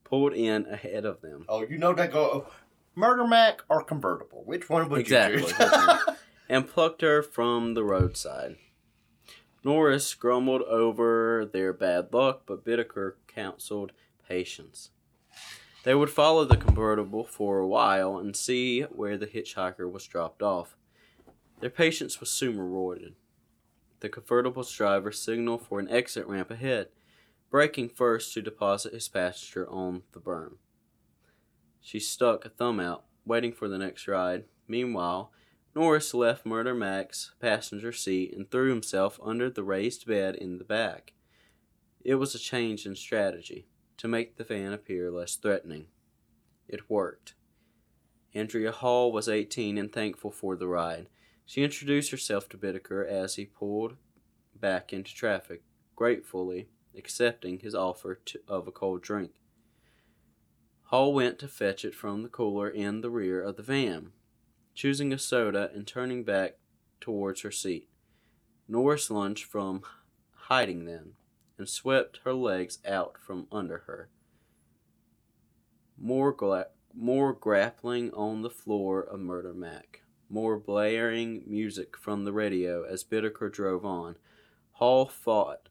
pulled 0.04 0.34
in 0.34 0.66
ahead 0.66 1.06
of 1.06 1.22
them. 1.22 1.46
Oh, 1.48 1.62
you 1.62 1.78
know 1.78 1.94
they 1.94 2.08
go 2.08 2.48
Murder 2.96 3.28
Mac 3.28 3.62
or 3.70 3.84
convertible. 3.84 4.42
Which 4.46 4.68
one 4.68 4.90
would 4.90 5.00
Exactly. 5.00 5.42
you 5.44 5.48
choose? 5.48 6.18
And 6.50 6.68
plucked 6.68 7.02
her 7.02 7.22
from 7.22 7.76
the 7.76 7.84
roadside. 7.84 8.56
Norris 9.64 10.16
grumbled 10.16 10.64
over 10.64 11.46
their 11.46 11.72
bad 11.72 12.12
luck, 12.12 12.42
but 12.48 12.66
Bittaker 12.66 13.14
counseled 13.28 13.92
patience. 14.28 14.90
They 15.84 15.94
would 15.94 16.10
follow 16.10 16.44
the 16.46 16.58
convertible 16.58 17.24
for 17.24 17.60
a 17.60 17.68
while 17.68 18.18
and 18.18 18.36
see 18.36 18.82
where 18.82 19.18
the 19.18 19.28
hitchhiker 19.28 19.90
was 19.90 20.08
dropped 20.08 20.42
off. 20.42 20.76
Their 21.62 21.70
patience 21.70 22.20
was 22.20 22.32
soon 22.32 22.60
rewarded. 22.60 23.14
The 24.02 24.10
convertible's 24.10 24.72
driver 24.72 25.12
signaled 25.12 25.66
for 25.66 25.80
an 25.80 25.90
exit 25.90 26.28
ramp 26.28 26.52
ahead, 26.52 26.88
braking 27.50 27.90
first 27.90 28.34
to 28.34 28.42
deposit 28.42 28.94
his 28.94 29.08
passenger 29.08 29.70
on 29.70 30.02
the 30.12 30.20
berm. 30.20 30.56
She 31.80 32.00
stuck 32.00 32.44
a 32.44 32.50
thumb 32.50 32.80
out, 32.80 33.06
waiting 33.26 33.54
for 33.54 33.68
the 33.68 33.78
next 33.78 34.08
ride. 34.08 34.46
Meanwhile, 34.68 35.32
Norris 35.76 36.14
left 36.14 36.46
Murder 36.46 36.74
Mac's 36.74 37.34
passenger 37.40 37.92
seat 37.92 38.34
and 38.36 38.50
threw 38.50 38.70
himself 38.70 39.20
under 39.24 39.50
the 39.50 39.64
raised 39.64 40.08
bed 40.08 40.36
in 40.36 40.58
the 40.58 40.64
back. 40.64 41.14
It 42.04 42.16
was 42.16 42.34
a 42.34 42.40
change 42.40 42.86
in 42.88 42.96
strategy 42.96 43.68
to 43.98 44.08
make 44.08 44.36
the 44.36 44.44
van 44.44 44.74
appear 44.74 45.12
less 45.12 45.36
threatening. 45.36 45.86
It 46.68 46.90
worked. 46.90 47.36
Andrea 48.34 48.72
Hall 48.72 49.12
was 49.12 49.30
18 49.30 49.78
and 49.78 49.94
thankful 49.94 50.32
for 50.32 50.56
the 50.56 50.68
ride. 50.68 51.08
She 51.52 51.66
introduced 51.66 52.12
herself 52.12 52.48
to 52.48 52.58
Bittaker 52.58 53.06
as 53.06 53.36
he 53.36 53.44
pulled 53.44 53.98
back 54.58 54.94
into 54.94 55.14
traffic, 55.14 55.64
gratefully 55.98 56.70
accepting 56.98 57.60
his 57.60 57.76
offer 57.76 58.22
to, 58.24 58.40
of 58.48 58.70
a 58.70 58.72
cold 58.72 59.02
drink. 59.02 59.32
Hall 60.84 61.14
went 61.14 61.40
to 61.40 61.50
fetch 61.50 61.84
it 61.84 61.94
from 61.94 62.24
the 62.24 62.30
cooler 62.30 62.70
in 62.70 63.02
the 63.02 63.10
rear 63.10 63.42
of 63.44 63.58
the 63.58 63.64
van, 63.64 64.14
choosing 64.74 65.12
a 65.12 65.18
soda 65.18 65.70
and 65.76 65.86
turning 65.86 66.24
back 66.24 66.54
towards 67.02 67.42
her 67.42 67.52
seat. 67.52 67.90
Norris 68.70 69.12
lunged 69.12 69.44
from 69.44 69.82
hiding 70.34 70.86
then 70.86 71.16
and 71.58 71.68
swept 71.68 72.22
her 72.24 72.34
legs 72.34 72.80
out 72.88 73.18
from 73.18 73.48
under 73.52 73.80
her. 73.80 74.10
More, 76.00 76.32
gla- 76.32 76.68
more 76.96 77.34
grappling 77.34 78.10
on 78.14 78.42
the 78.42 78.50
floor 78.50 79.02
of 79.02 79.20
Murder 79.20 79.54
Mac. 79.54 80.04
More 80.32 80.58
blaring 80.58 81.44
music 81.46 81.98
from 81.98 82.24
the 82.24 82.32
radio 82.32 82.84
as 82.84 83.04
Bittaker 83.04 83.52
drove 83.52 83.84
on. 83.84 84.16
Hall 84.72 85.06
fought 85.06 85.68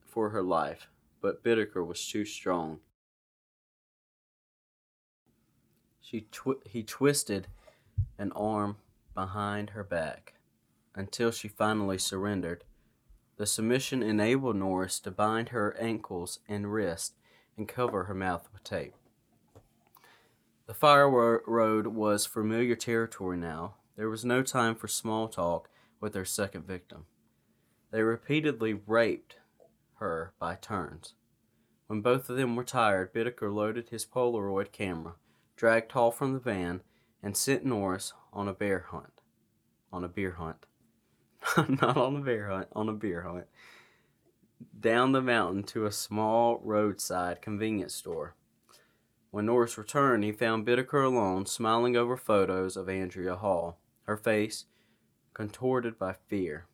for 0.00 0.30
her 0.30 0.44
life, 0.44 0.88
but 1.20 1.42
Bittaker 1.42 1.84
was 1.84 2.06
too 2.06 2.24
strong. 2.24 2.78
She 6.00 6.28
he 6.64 6.84
twisted 6.84 7.48
an 8.16 8.30
arm 8.36 8.76
behind 9.12 9.70
her 9.70 9.82
back 9.82 10.34
until 10.94 11.32
she 11.32 11.48
finally 11.48 11.98
surrendered. 11.98 12.62
The 13.38 13.46
submission 13.46 14.04
enabled 14.04 14.54
Norris 14.54 15.00
to 15.00 15.10
bind 15.10 15.48
her 15.48 15.76
ankles 15.80 16.38
and 16.48 16.72
wrists 16.72 17.16
and 17.56 17.66
cover 17.66 18.04
her 18.04 18.14
mouth 18.14 18.48
with 18.52 18.62
tape. 18.62 18.94
The 20.68 20.74
fire 20.74 21.10
road 21.10 21.88
was 21.88 22.24
familiar 22.24 22.76
territory 22.76 23.36
now. 23.36 23.74
There 23.96 24.10
was 24.10 24.24
no 24.24 24.42
time 24.42 24.74
for 24.74 24.88
small 24.88 25.26
talk 25.26 25.70
with 26.00 26.12
their 26.12 26.26
second 26.26 26.66
victim. 26.66 27.06
They 27.90 28.02
repeatedly 28.02 28.74
raped 28.74 29.36
her 29.94 30.34
by 30.38 30.56
turns. 30.56 31.14
When 31.86 32.02
both 32.02 32.28
of 32.28 32.36
them 32.36 32.56
were 32.56 32.64
tired, 32.64 33.14
Bittaker 33.14 33.52
loaded 33.52 33.88
his 33.88 34.04
Polaroid 34.04 34.70
camera, 34.70 35.14
dragged 35.56 35.92
Hall 35.92 36.10
from 36.10 36.34
the 36.34 36.38
van, 36.38 36.82
and 37.22 37.36
sent 37.36 37.64
Norris 37.64 38.12
on 38.32 38.48
a 38.48 38.52
bear 38.52 38.86
hunt. 38.90 39.22
On 39.90 40.04
a 40.04 40.08
beer 40.08 40.32
hunt. 40.32 40.66
Not 41.80 41.96
on 41.96 42.16
a 42.16 42.20
bear 42.20 42.50
hunt, 42.50 42.68
on 42.72 42.90
a 42.90 42.92
beer 42.92 43.22
hunt. 43.22 43.46
Down 44.78 45.12
the 45.12 45.22
mountain 45.22 45.62
to 45.64 45.86
a 45.86 45.92
small 45.92 46.60
roadside 46.62 47.40
convenience 47.40 47.94
store. 47.94 48.34
When 49.30 49.46
Norris 49.46 49.78
returned, 49.78 50.24
he 50.24 50.32
found 50.32 50.66
Bittaker 50.66 51.04
alone, 51.06 51.46
smiling 51.46 51.96
over 51.96 52.16
photos 52.16 52.76
of 52.76 52.88
Andrea 52.88 53.36
Hall, 53.36 53.78
her 54.06 54.16
face 54.16 54.66
contorted 55.34 55.98
by 55.98 56.14
fear. 56.28 56.66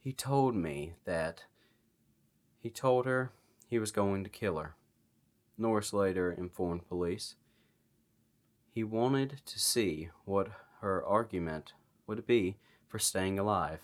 He 0.00 0.12
told 0.12 0.54
me 0.54 0.94
that 1.04 1.44
he 2.58 2.70
told 2.70 3.06
her 3.06 3.32
he 3.66 3.78
was 3.78 3.90
going 3.90 4.24
to 4.24 4.30
kill 4.30 4.58
her. 4.58 4.76
Norris 5.58 5.92
later 5.92 6.30
informed 6.32 6.88
police. 6.88 7.36
He 8.70 8.84
wanted 8.84 9.42
to 9.44 9.58
see 9.58 10.10
what 10.24 10.48
her 10.80 11.04
argument 11.04 11.74
would 12.06 12.26
be 12.26 12.56
for 12.88 12.98
staying 12.98 13.38
alive. 13.38 13.80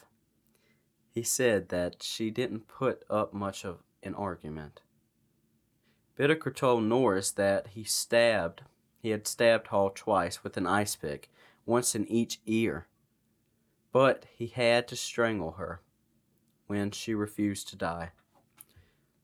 He 1.10 1.22
said 1.22 1.68
that 1.68 2.02
she 2.02 2.30
didn't 2.30 2.68
put 2.68 3.04
up 3.10 3.32
much 3.32 3.64
of 3.64 3.78
an 4.02 4.14
argument. 4.14 4.80
Bittaker 6.18 6.54
told 6.54 6.84
Norris 6.84 7.30
that 7.32 7.68
he 7.68 7.84
stabbed 7.84 8.62
he 9.00 9.10
had 9.10 9.26
stabbed 9.26 9.68
Hall 9.68 9.90
twice 9.94 10.42
with 10.42 10.56
an 10.56 10.66
ice 10.66 10.96
pick, 10.96 11.30
once 11.68 11.94
in 11.94 12.08
each 12.08 12.40
ear. 12.46 12.86
But 13.92 14.24
he 14.34 14.46
had 14.46 14.88
to 14.88 14.96
strangle 14.96 15.52
her 15.52 15.82
when 16.66 16.90
she 16.90 17.14
refused 17.14 17.68
to 17.68 17.76
die. 17.76 18.12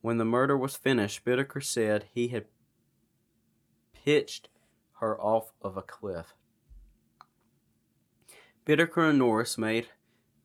When 0.02 0.18
the 0.18 0.24
murder 0.24 0.56
was 0.56 0.76
finished, 0.76 1.24
Bittaker 1.24 1.64
said 1.64 2.06
he 2.12 2.28
had 2.28 2.44
pitched 3.94 4.48
her 5.00 5.18
off 5.18 5.52
of 5.62 5.76
a 5.76 5.82
cliff. 5.82 6.34
Bittaker 8.66 9.10
and 9.10 9.18
Norris 9.18 9.56
made 9.56 9.88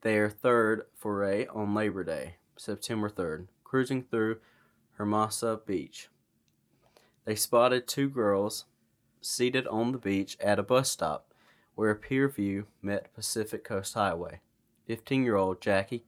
their 0.02 0.30
third 0.30 0.86
foray 0.96 1.48
on 1.48 1.76
Labor 1.76 2.06
Day, 2.06 2.36
September 2.58 3.10
3rd, 3.10 3.48
cruising 3.66 4.04
through 4.04 4.40
Hermosa 4.98 5.60
Beach. 5.66 6.08
They 7.26 7.36
spotted 7.36 7.88
two 7.88 8.10
girls 8.10 8.66
seated 9.22 9.68
on 9.68 9.92
the 9.92 9.98
beach 9.98 10.38
at 10.40 10.60
a 10.60 10.64
bus 10.64 10.90
stop 10.90 11.29
where 11.80 11.96
Pier 11.96 12.28
View 12.28 12.66
met 12.82 13.14
Pacific 13.14 13.64
Coast 13.64 13.94
Highway. 13.94 14.42
15 14.88 15.24
year 15.24 15.38
old 15.38 15.62
Jackie 15.62 16.04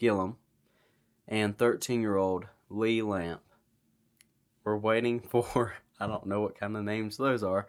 Gillum 0.00 0.38
and 1.26 1.58
13 1.58 2.00
year 2.00 2.16
old 2.16 2.46
Lee 2.70 3.02
Lamp 3.02 3.42
were 4.64 4.78
waiting 4.78 5.20
for, 5.28 5.74
I 6.00 6.06
don't 6.06 6.24
know 6.24 6.40
what 6.40 6.58
kind 6.58 6.78
of 6.78 6.84
names 6.84 7.18
those 7.18 7.42
are. 7.42 7.66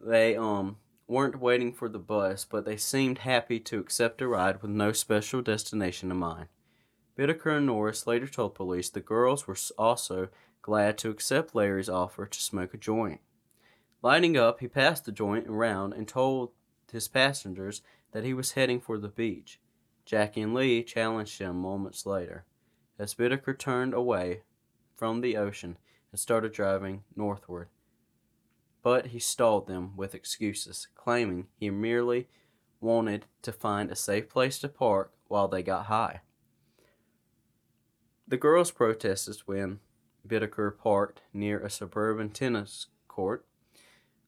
They 0.00 0.36
um 0.36 0.76
weren't 1.08 1.40
waiting 1.40 1.72
for 1.72 1.88
the 1.88 1.98
bus, 1.98 2.44
but 2.44 2.64
they 2.64 2.76
seemed 2.76 3.18
happy 3.18 3.58
to 3.58 3.80
accept 3.80 4.22
a 4.22 4.28
ride 4.28 4.62
with 4.62 4.70
no 4.70 4.92
special 4.92 5.42
destination 5.42 6.12
in 6.12 6.16
mind. 6.16 6.46
Bittaker 7.18 7.56
and 7.56 7.66
Norris 7.66 8.06
later 8.06 8.28
told 8.28 8.54
police 8.54 8.88
the 8.88 9.00
girls 9.00 9.48
were 9.48 9.56
also 9.76 10.28
glad 10.62 10.96
to 10.98 11.10
accept 11.10 11.56
Larry's 11.56 11.88
offer 11.88 12.24
to 12.26 12.40
smoke 12.40 12.72
a 12.72 12.78
joint. 12.78 13.20
Lighting 14.02 14.36
up, 14.36 14.60
he 14.60 14.68
passed 14.68 15.04
the 15.04 15.12
joint 15.12 15.46
around 15.46 15.92
and 15.92 16.08
told 16.08 16.50
his 16.90 17.08
passengers 17.08 17.82
that 18.10 18.24
he 18.24 18.34
was 18.34 18.52
heading 18.52 18.80
for 18.80 18.98
the 18.98 19.08
beach. 19.08 19.60
Jackie 20.04 20.42
and 20.42 20.52
Lee 20.52 20.82
challenged 20.82 21.38
him 21.38 21.56
moments 21.56 22.04
later 22.04 22.44
as 22.98 23.14
Bittaker 23.14 23.58
turned 23.58 23.94
away 23.94 24.42
from 24.96 25.20
the 25.20 25.36
ocean 25.36 25.78
and 26.10 26.20
started 26.20 26.52
driving 26.52 27.04
northward. 27.16 27.68
But 28.82 29.06
he 29.06 29.18
stalled 29.18 29.66
them 29.66 29.96
with 29.96 30.14
excuses, 30.14 30.88
claiming 30.94 31.46
he 31.56 31.70
merely 31.70 32.28
wanted 32.80 33.26
to 33.42 33.52
find 33.52 33.90
a 33.90 33.96
safe 33.96 34.28
place 34.28 34.58
to 34.58 34.68
park 34.68 35.12
while 35.28 35.48
they 35.48 35.62
got 35.62 35.86
high. 35.86 36.20
The 38.26 38.36
girls 38.36 38.70
protested 38.70 39.38
when 39.46 39.80
Bittaker 40.26 40.76
parked 40.76 41.22
near 41.32 41.60
a 41.60 41.70
suburban 41.70 42.30
tennis 42.30 42.88
court. 43.08 43.46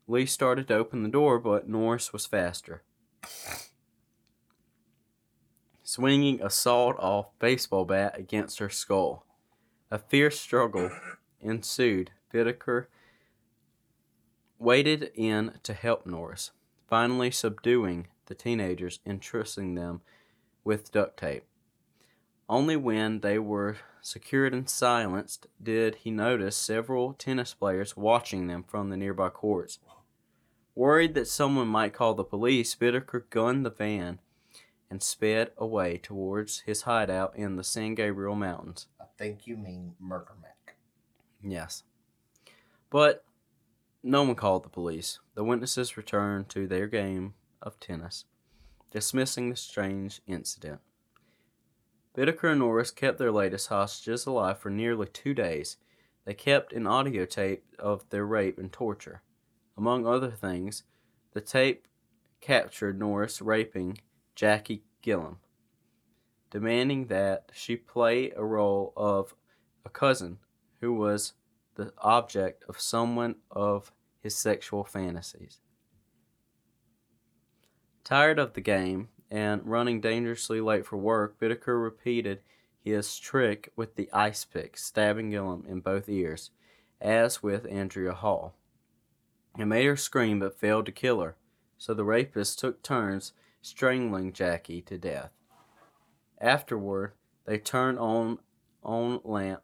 Lee 0.07 0.27
started 0.27 0.69
to 0.69 0.75
open 0.75 1.03
the 1.03 1.09
door, 1.09 1.39
but 1.39 1.69
Norris 1.69 2.13
was 2.13 2.27
faster. 2.27 2.83
Swinging 5.83 6.43
a 6.43 6.51
sawed 6.51 6.97
off 6.99 7.31
baseball 7.39 7.85
bat 7.85 8.19
against 8.19 8.59
her 8.59 8.69
skull. 8.69 9.27
A 9.91 9.99
fierce 9.99 10.39
struggle 10.39 10.91
ensued. 11.41 12.11
Bittaker 12.33 12.87
waded 14.59 15.13
in 15.15 15.59
to 15.63 15.73
help 15.73 16.05
Norris, 16.05 16.51
finally 16.89 17.31
subduing 17.31 18.09
the 18.27 18.35
teenagers 18.35 18.99
and 19.07 19.23
trussing 19.23 19.75
them 19.75 20.01
with 20.65 20.91
duct 20.91 21.19
tape. 21.19 21.45
Only 22.49 22.77
when 22.77 23.21
they 23.21 23.39
were 23.39 23.77
secured 24.03 24.53
and 24.53 24.69
silenced 24.69 25.47
did 25.63 25.97
he 25.97 26.11
notice 26.11 26.57
several 26.57 27.15
tennis 27.15 27.55
players 27.55 27.97
watching 27.97 28.47
them 28.47 28.63
from 28.63 28.91
the 28.91 28.97
nearby 28.97 29.31
courts. 29.31 29.79
Worried 30.75 31.15
that 31.15 31.29
someone 31.29 31.69
might 31.69 31.95
call 31.95 32.15
the 32.15 32.25
police, 32.25 32.75
Bittaker 32.75 33.29
gunned 33.31 33.65
the 33.65 33.71
van 33.71 34.21
and 34.91 35.03
sped 35.03 35.53
away 35.57 35.97
towards 35.97 36.61
his 36.61 36.83
hideout 36.83 37.35
in 37.37 37.57
the 37.57 37.65
San 37.65 37.95
Gabriel 37.95 38.35
Mountains. 38.35 38.89
I 39.01 39.05
think 39.17 39.47
you 39.47 39.57
mean 39.57 39.95
Murder 39.99 40.35
Mack. 40.43 40.77
Yes. 41.43 41.85
But 42.91 43.25
no 44.03 44.23
one 44.23 44.35
called 44.35 44.65
the 44.65 44.69
police. 44.69 45.19
The 45.35 45.45
witnesses 45.45 45.97
returned 45.97 46.49
to 46.51 46.67
their 46.67 46.87
game 46.87 47.35
of 47.63 47.81
tennis, 47.81 48.27
dismissing 48.91 49.49
the 49.49 49.57
strange 49.57 50.21
incident. 50.27 50.81
Bittaker 52.17 52.51
and 52.51 52.61
Norris 52.61 52.91
kept 52.93 53.19
their 53.19 53.33
latest 53.33 53.69
hostages 53.69 54.25
alive 54.25 54.59
for 54.59 54.71
nearly 54.71 55.09
two 55.09 55.35
days. 55.35 55.79
They 56.25 56.35
kept 56.35 56.73
an 56.73 56.87
audio 56.87 57.25
tape 57.25 57.65
of 57.79 58.09
their 58.11 58.25
rape 58.25 58.59
and 58.59 58.73
torture. 58.73 59.23
Among 59.77 60.07
other 60.07 60.31
things, 60.31 60.85
the 61.33 61.41
tape 61.41 61.89
captured 62.41 62.99
Norris 62.99 63.43
raping 63.43 63.99
Jackie 64.37 64.85
Gillum, 65.03 65.39
demanding 66.51 67.07
that 67.07 67.51
she 67.53 67.75
play 67.75 68.31
a 68.31 68.45
role 68.45 68.93
of 68.97 69.35
a 69.85 69.91
cousin 69.91 70.39
who 70.81 70.95
was 70.95 71.33
the 71.75 71.93
object 71.99 72.65
of 72.69 72.81
someone 72.81 73.35
of 73.51 73.93
his 74.21 74.37
sexual 74.37 74.85
fantasies. 74.85 75.59
Tired 78.05 78.39
of 78.39 78.53
the 78.53 78.61
game 78.61 79.09
and 79.35 79.67
running 79.67 80.01
dangerously 80.01 80.61
late 80.61 80.87
for 80.87 80.97
work, 80.97 81.41
Bittaker 81.41 81.83
repeated 81.83 82.39
his 82.85 83.19
trick 83.19 83.73
with 83.75 83.97
the 83.97 84.09
ice 84.13 84.45
pick, 84.45 84.77
stabbing 84.77 85.31
Gillum 85.31 85.65
in 85.69 85.81
both 85.81 86.09
ears, 86.09 86.53
as 87.01 87.43
with 87.43 87.67
Andrea 87.69 88.13
Hall. 88.13 88.55
It 89.59 89.65
made 89.65 89.87
her 89.87 89.97
scream 89.97 90.39
but 90.39 90.61
failed 90.61 90.87
to 90.87 90.93
kill 90.93 91.21
her, 91.21 91.35
so 91.77 91.95
the 91.95 92.05
rapists 92.05 92.57
took 92.57 92.81
turns 92.85 93.33
strangling 93.61 94.33
Jackie 94.33 94.83
to 94.83 94.97
death. 94.97 95.33
Afterward, 96.41 97.15
they 97.45 97.59
turned 97.59 97.99
on 97.99 98.39
on 98.85 99.21
lamp 99.25 99.63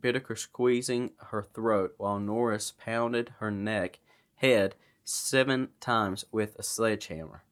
Bittaker 0.00 0.38
squeezing 0.38 1.10
her 1.26 1.42
throat 1.42 1.92
while 1.98 2.18
Norris 2.18 2.72
pounded 2.72 3.34
her 3.38 3.50
neck 3.50 3.98
head 4.36 4.76
seven 5.04 5.68
times 5.78 6.24
with 6.32 6.56
a 6.58 6.62
sledgehammer. 6.62 7.43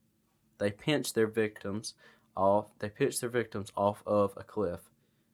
They 0.62 0.70
pinched 0.70 1.16
their 1.16 1.26
victims 1.26 1.94
off 2.36 2.70
they 2.78 2.88
pitched 2.88 3.20
their 3.20 3.28
victims 3.28 3.72
off 3.76 4.00
of 4.06 4.32
a 4.36 4.44
cliff 4.44 4.90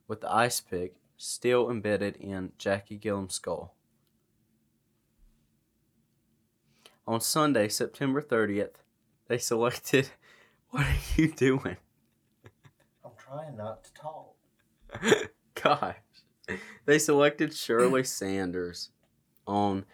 with 0.08 0.22
the 0.22 0.32
ice 0.32 0.58
pick 0.58 0.94
still 1.18 1.70
embedded 1.70 2.16
in 2.16 2.52
Jackie 2.56 2.96
Gillum's 2.96 3.34
skull. 3.34 3.74
On 7.06 7.20
Sunday, 7.20 7.68
September 7.68 8.22
30th, 8.22 8.76
they 9.28 9.36
selected. 9.36 10.08
What 10.70 10.84
are 10.84 10.96
you 11.16 11.32
doing? 11.32 11.76
I'm 13.04 13.12
trying 13.18 13.56
not 13.56 13.84
to 13.84 13.92
talk. 13.94 14.34
Gosh. 15.54 15.96
They 16.86 16.98
selected 16.98 17.54
Shirley 17.54 18.04
Sanders 18.04 18.90
on 19.46 19.84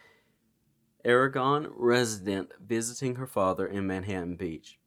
Oregon 1.05 1.68
resident 1.74 2.53
visiting 2.61 3.16
her 3.16 3.26
father 3.28 3.66
in 3.66 3.87
Manhattan 3.87 4.35
Beach. 4.35 4.78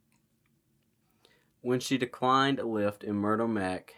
When 1.68 1.82
she 1.82 1.98
declined 1.98 2.60
a 2.60 2.66
lift 2.66 3.04
in 3.04 3.18
Murder 3.18 3.46
Mack, 3.46 3.96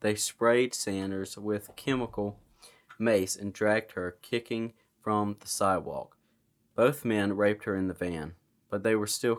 they 0.00 0.14
sprayed 0.14 0.72
Sanders 0.72 1.36
with 1.36 1.76
chemical 1.76 2.38
mace 2.98 3.36
and 3.36 3.52
dragged 3.52 3.92
her, 3.92 4.16
kicking 4.22 4.72
from 5.02 5.36
the 5.38 5.46
sidewalk. 5.46 6.16
Both 6.74 7.04
men 7.04 7.36
raped 7.36 7.64
her 7.64 7.76
in 7.76 7.88
the 7.88 7.92
van, 7.92 8.36
but 8.70 8.84
they 8.84 8.94
were 8.94 9.06
still 9.06 9.38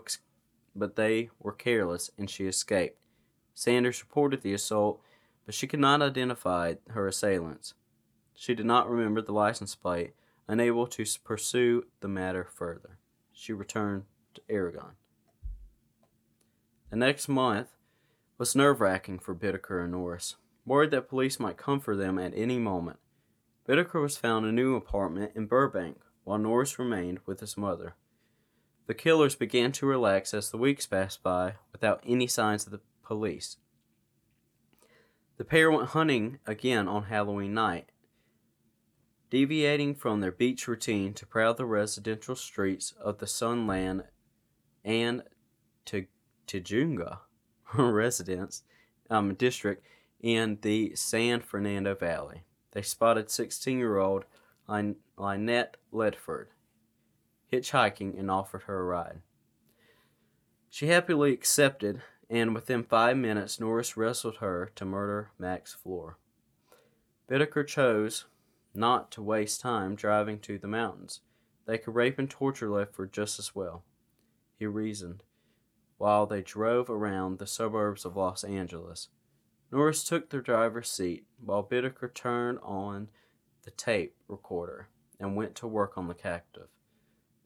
but 0.76 0.94
they 0.94 1.30
were 1.40 1.52
careless 1.52 2.08
and 2.16 2.30
she 2.30 2.46
escaped. 2.46 3.00
Sanders 3.52 4.00
reported 4.00 4.42
the 4.42 4.54
assault, 4.54 5.02
but 5.44 5.52
she 5.52 5.66
could 5.66 5.80
not 5.80 6.02
identify 6.02 6.74
her 6.90 7.08
assailants. 7.08 7.74
She 8.32 8.54
did 8.54 8.64
not 8.64 8.88
remember 8.88 9.20
the 9.22 9.32
license 9.32 9.74
plate, 9.74 10.12
unable 10.46 10.86
to 10.86 11.04
pursue 11.24 11.86
the 11.98 12.06
matter 12.06 12.44
further. 12.44 13.00
She 13.32 13.52
returned 13.52 14.04
to 14.34 14.42
Oregon. 14.48 14.92
The 16.92 16.98
next 16.98 17.26
month 17.26 17.70
was 18.36 18.54
nerve 18.54 18.82
wracking 18.82 19.18
for 19.18 19.34
Bittaker 19.34 19.82
and 19.82 19.92
Norris, 19.92 20.36
worried 20.66 20.90
that 20.90 21.08
police 21.08 21.40
might 21.40 21.56
come 21.56 21.80
for 21.80 21.96
them 21.96 22.18
at 22.18 22.34
any 22.36 22.58
moment. 22.58 22.98
Bittaker 23.66 24.02
was 24.02 24.18
found 24.18 24.44
a 24.44 24.52
new 24.52 24.76
apartment 24.76 25.32
in 25.34 25.46
Burbank, 25.46 26.02
while 26.24 26.36
Norris 26.36 26.78
remained 26.78 27.20
with 27.24 27.40
his 27.40 27.56
mother. 27.56 27.94
The 28.88 28.92
killers 28.92 29.34
began 29.34 29.72
to 29.72 29.86
relax 29.86 30.34
as 30.34 30.50
the 30.50 30.58
weeks 30.58 30.86
passed 30.86 31.22
by 31.22 31.54
without 31.72 32.04
any 32.06 32.26
signs 32.26 32.66
of 32.66 32.72
the 32.72 32.82
police. 33.02 33.56
The 35.38 35.44
pair 35.44 35.70
went 35.70 35.88
hunting 35.88 36.40
again 36.46 36.88
on 36.88 37.04
Halloween 37.04 37.54
night, 37.54 37.88
deviating 39.30 39.94
from 39.94 40.20
their 40.20 40.30
beach 40.30 40.68
routine 40.68 41.14
to 41.14 41.24
prowl 41.24 41.54
the 41.54 41.64
residential 41.64 42.36
streets 42.36 42.92
of 43.00 43.16
the 43.16 43.26
Sunland 43.26 44.04
and 44.84 45.22
to 45.86 46.04
Tujunga 46.46 47.18
residence 47.74 48.62
um, 49.10 49.34
district 49.34 49.84
in 50.20 50.58
the 50.62 50.94
San 50.94 51.40
Fernando 51.40 51.94
Valley. 51.94 52.44
They 52.72 52.82
spotted 52.82 53.30
16 53.30 53.78
year 53.78 53.98
old 53.98 54.24
Lynette 54.68 55.76
Ledford 55.92 56.46
hitchhiking 57.52 58.18
and 58.18 58.30
offered 58.30 58.62
her 58.62 58.80
a 58.80 58.84
ride. 58.84 59.20
She 60.70 60.86
happily 60.86 61.32
accepted, 61.32 62.00
and 62.30 62.54
within 62.54 62.82
five 62.82 63.16
minutes, 63.18 63.60
Norris 63.60 63.96
wrestled 63.96 64.36
her 64.38 64.72
to 64.74 64.86
Murder 64.86 65.32
Mack's 65.38 65.74
floor. 65.74 66.18
Bittaker 67.30 67.66
chose 67.66 68.24
not 68.74 69.10
to 69.12 69.22
waste 69.22 69.60
time 69.60 69.94
driving 69.94 70.38
to 70.40 70.58
the 70.58 70.66
mountains. 70.66 71.20
They 71.66 71.76
could 71.76 71.94
rape 71.94 72.18
and 72.18 72.28
torture 72.28 72.68
Ledford 72.68 73.12
just 73.12 73.38
as 73.38 73.54
well, 73.54 73.84
he 74.58 74.66
reasoned, 74.66 75.22
while 76.02 76.26
they 76.26 76.42
drove 76.42 76.90
around 76.90 77.38
the 77.38 77.46
suburbs 77.46 78.04
of 78.04 78.16
Los 78.16 78.42
Angeles. 78.42 79.06
Norris 79.70 80.02
took 80.02 80.30
the 80.30 80.42
driver's 80.42 80.90
seat 80.90 81.26
while 81.40 81.62
Bittaker 81.62 82.12
turned 82.12 82.58
on 82.60 83.06
the 83.62 83.70
tape 83.70 84.16
recorder 84.26 84.88
and 85.20 85.36
went 85.36 85.54
to 85.54 85.68
work 85.68 85.96
on 85.96 86.08
the 86.08 86.14
captive. 86.14 86.66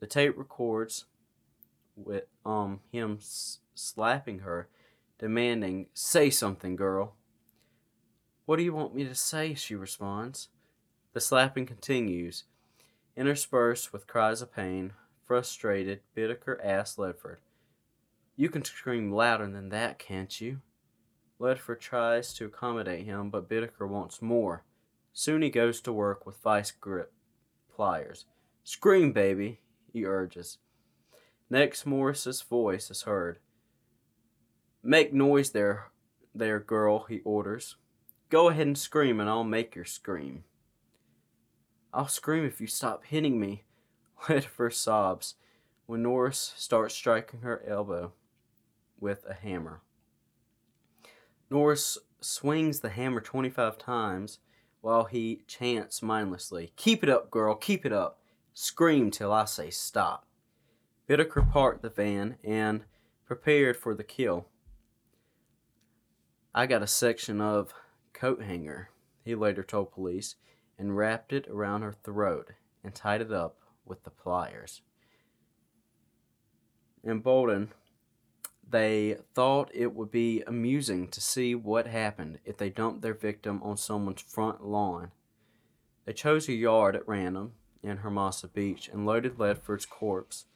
The 0.00 0.06
tape 0.06 0.38
records 0.38 1.04
with 1.96 2.28
um 2.46 2.80
him 2.90 3.18
s- 3.20 3.58
slapping 3.74 4.38
her, 4.38 4.70
demanding, 5.18 5.88
"Say 5.92 6.30
something, 6.30 6.76
girl." 6.76 7.14
What 8.46 8.56
do 8.56 8.62
you 8.62 8.72
want 8.72 8.94
me 8.94 9.04
to 9.04 9.14
say? 9.14 9.52
she 9.52 9.74
responds. 9.74 10.48
The 11.12 11.20
slapping 11.20 11.66
continues, 11.66 12.44
interspersed 13.18 13.92
with 13.92 14.06
cries 14.06 14.40
of 14.40 14.50
pain. 14.50 14.94
Frustrated, 15.26 16.00
Bittaker 16.16 16.58
asks 16.64 16.96
Ledford, 16.96 17.40
You 18.38 18.50
can 18.50 18.64
scream 18.64 19.10
louder 19.12 19.50
than 19.50 19.70
that, 19.70 19.98
can't 19.98 20.40
you? 20.42 20.60
Ledford 21.40 21.80
tries 21.80 22.34
to 22.34 22.44
accommodate 22.44 23.06
him, 23.06 23.30
but 23.30 23.48
Bittaker 23.48 23.88
wants 23.88 24.20
more. 24.20 24.62
Soon 25.14 25.40
he 25.40 25.48
goes 25.48 25.80
to 25.80 25.92
work 25.92 26.26
with 26.26 26.42
vice 26.42 26.70
grip 26.70 27.14
pliers. 27.74 28.26
Scream, 28.62 29.12
baby, 29.12 29.60
he 29.90 30.04
urges. 30.04 30.58
Next, 31.48 31.86
Norris's 31.86 32.42
voice 32.42 32.90
is 32.90 33.02
heard. 33.02 33.38
Make 34.82 35.14
noise 35.14 35.50
there, 35.50 35.90
there, 36.34 36.60
girl, 36.60 37.06
he 37.08 37.20
orders. 37.20 37.76
Go 38.28 38.50
ahead 38.50 38.66
and 38.66 38.76
scream, 38.76 39.18
and 39.18 39.30
I'll 39.30 39.44
make 39.44 39.74
your 39.74 39.86
scream. 39.86 40.44
I'll 41.94 42.08
scream 42.08 42.44
if 42.44 42.60
you 42.60 42.66
stop 42.66 43.04
hitting 43.04 43.40
me, 43.40 43.64
Ledford 44.24 44.74
sobs 44.74 45.36
when 45.86 46.02
Norris 46.02 46.52
starts 46.56 46.94
striking 46.94 47.40
her 47.40 47.62
elbow 47.66 48.12
with 49.00 49.24
a 49.28 49.34
hammer. 49.34 49.82
Norris 51.50 51.98
swings 52.20 52.80
the 52.80 52.90
hammer 52.90 53.20
25 53.20 53.78
times 53.78 54.38
while 54.80 55.04
he 55.04 55.42
chants 55.46 56.02
mindlessly, 56.02 56.72
Keep 56.76 57.02
it 57.02 57.08
up, 57.08 57.30
girl, 57.30 57.54
keep 57.54 57.84
it 57.84 57.92
up. 57.92 58.20
Scream 58.54 59.10
till 59.10 59.32
I 59.32 59.44
say 59.44 59.70
stop. 59.70 60.26
Bittaker 61.08 61.50
parked 61.50 61.82
the 61.82 61.90
van 61.90 62.36
and 62.42 62.84
prepared 63.26 63.76
for 63.76 63.94
the 63.94 64.04
kill. 64.04 64.46
I 66.54 66.66
got 66.66 66.82
a 66.82 66.86
section 66.86 67.40
of 67.40 67.74
coat 68.12 68.42
hanger, 68.42 68.90
he 69.24 69.34
later 69.34 69.62
told 69.62 69.92
police, 69.92 70.36
and 70.78 70.96
wrapped 70.96 71.32
it 71.32 71.46
around 71.48 71.82
her 71.82 71.92
throat 71.92 72.52
and 72.82 72.94
tied 72.94 73.20
it 73.20 73.32
up 73.32 73.58
with 73.84 74.04
the 74.04 74.10
pliers. 74.10 74.82
Emboldened, 77.04 77.68
they 78.68 79.16
thought 79.34 79.70
it 79.72 79.94
would 79.94 80.10
be 80.10 80.42
amusing 80.46 81.08
to 81.08 81.20
see 81.20 81.54
what 81.54 81.86
happened 81.86 82.38
if 82.44 82.56
they 82.56 82.68
dumped 82.68 83.02
their 83.02 83.14
victim 83.14 83.62
on 83.62 83.76
someone's 83.76 84.22
front 84.22 84.64
lawn. 84.64 85.12
They 86.04 86.12
chose 86.12 86.48
a 86.48 86.52
yard 86.52 86.96
at 86.96 87.06
random 87.06 87.52
in 87.82 87.98
Hermosa 87.98 88.48
Beach 88.48 88.88
and 88.92 89.06
loaded 89.06 89.38
Ledford's 89.38 89.86
corpse 89.86 90.46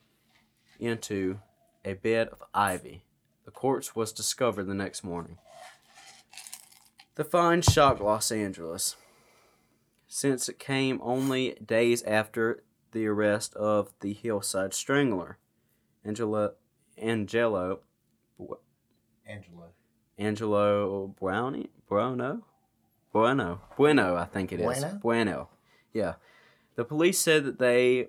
into 0.79 1.39
a 1.85 1.95
bed 1.95 2.29
of 2.29 2.43
ivy. 2.53 3.05
The 3.45 3.51
corpse 3.51 3.95
was 3.95 4.13
discovered 4.13 4.65
the 4.65 4.75
next 4.75 5.05
morning. 5.05 5.39
The 7.15 7.25
find 7.25 7.65
shocked 7.65 8.01
Los 8.01 8.33
Angeles, 8.33 8.97
since 10.09 10.49
it 10.49 10.59
came 10.59 11.01
only 11.03 11.55
days 11.65 12.03
after 12.03 12.65
the 12.93 13.07
arrest 13.07 13.55
of 13.55 13.93
the 14.01 14.13
hillside 14.13 14.75
strangler, 14.75 15.39
Angela, 16.05 16.53
Angelo, 16.97 17.81
Angelo. 19.27 19.69
Angelo 20.19 21.15
Brownie, 21.19 21.71
Bruno, 21.89 22.45
Bueno, 23.13 23.61
Bueno, 23.77 24.17
I 24.17 24.25
think 24.25 24.53
it 24.53 24.61
is. 24.61 24.65
Bueno? 24.65 24.99
Bueno, 25.03 25.49
yeah. 25.93 26.15
The 26.77 26.85
police 26.85 27.19
said 27.19 27.45
that 27.45 27.59
they 27.59 28.09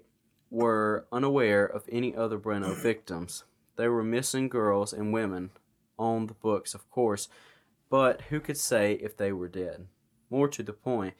were 0.51 1.07
unaware 1.11 1.65
of 1.65 1.87
any 1.91 2.15
other 2.15 2.37
Bueno 2.37 2.73
victims. 2.83 3.43
They 3.77 3.87
were 3.87 4.03
missing 4.03 4.47
girls 4.47 4.93
and 4.93 5.11
women 5.11 5.51
on 5.97 6.27
the 6.27 6.33
books, 6.33 6.75
of 6.75 6.89
course, 6.91 7.29
but 7.89 8.23
who 8.29 8.39
could 8.39 8.57
say 8.57 8.93
if 8.93 9.17
they 9.17 9.31
were 9.31 9.47
dead? 9.47 9.87
More 10.29 10.47
to 10.49 10.61
the 10.61 10.73
point, 10.73 11.15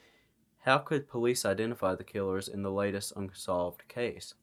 how 0.59 0.77
could 0.77 1.09
police 1.09 1.43
identify 1.43 1.95
the 1.95 2.03
killers 2.03 2.47
in 2.47 2.61
the 2.61 2.71
latest 2.71 3.13
unsolved 3.15 3.87
case? 3.87 4.35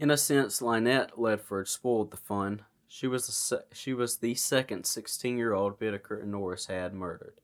In 0.00 0.10
a 0.10 0.16
sense, 0.16 0.62
Lynette 0.62 1.18
Ledford 1.18 1.68
spoiled 1.68 2.10
the 2.10 2.16
fun. 2.16 2.62
She 2.88 3.06
was 3.06 3.26
the 3.26 3.32
se- 3.32 3.66
she 3.74 3.92
was 3.92 4.16
the 4.16 4.34
second 4.34 4.84
16-year-old 4.84 5.78
Bittaker 5.78 6.22
and 6.22 6.32
Norris 6.32 6.66
had 6.66 6.94
murdered, 6.94 7.34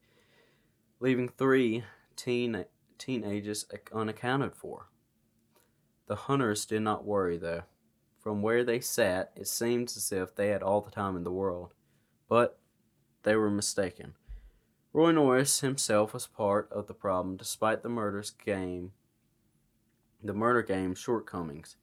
leaving 0.99 1.29
three 1.29 1.85
teen 2.17 2.65
teenagers 2.97 3.67
unaccounted 3.93 4.57
for. 4.57 4.89
The 6.07 6.17
hunters 6.17 6.65
did 6.65 6.81
not 6.81 7.05
worry, 7.05 7.37
though. 7.37 7.65
From 8.19 8.41
where 8.41 8.65
they 8.65 8.81
sat, 8.81 9.33
it 9.37 9.49
seemed 9.49 9.91
as 9.95 10.11
if 10.11 10.35
they 10.35 10.49
had 10.49 10.63
all 10.63 10.81
the 10.81 10.91
time 10.91 11.15
in 11.15 11.25
the 11.25 11.31
world. 11.31 11.75
But 12.27 12.59
they 13.23 13.37
were 13.37 13.51
mistaken. 13.51 14.15
Roy 14.95 15.13
Norris 15.13 15.61
himself 15.61 16.15
was 16.15 16.27
part 16.27 16.73
of 16.73 16.87
the 16.87 16.95
problem 16.95 17.37
despite 17.37 17.83
the 17.83 17.91
murders 17.91 18.31
game 18.31 18.93
the 20.25 20.33
murder 20.33 20.63
game's 20.63 20.99
shortcomings. 20.99 21.77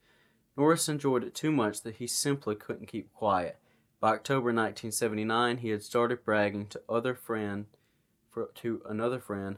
Norris 0.56 0.88
enjoyed 0.88 1.24
it 1.24 1.34
too 1.34 1.52
much 1.52 1.82
that 1.82 1.96
he 1.96 2.08
simply 2.08 2.56
couldn't 2.56 2.88
keep 2.88 3.12
quiet. 3.14 3.58
By 4.00 4.14
October 4.14 4.48
1979, 4.48 5.58
he 5.58 5.70
had 5.70 5.82
started 5.82 6.26
bragging 6.26 6.68
to 6.68 6.82
other 6.88 7.16
friend 7.16 7.66
for, 8.30 8.50
to 8.56 8.82
another 8.88 9.20
friend 9.20 9.58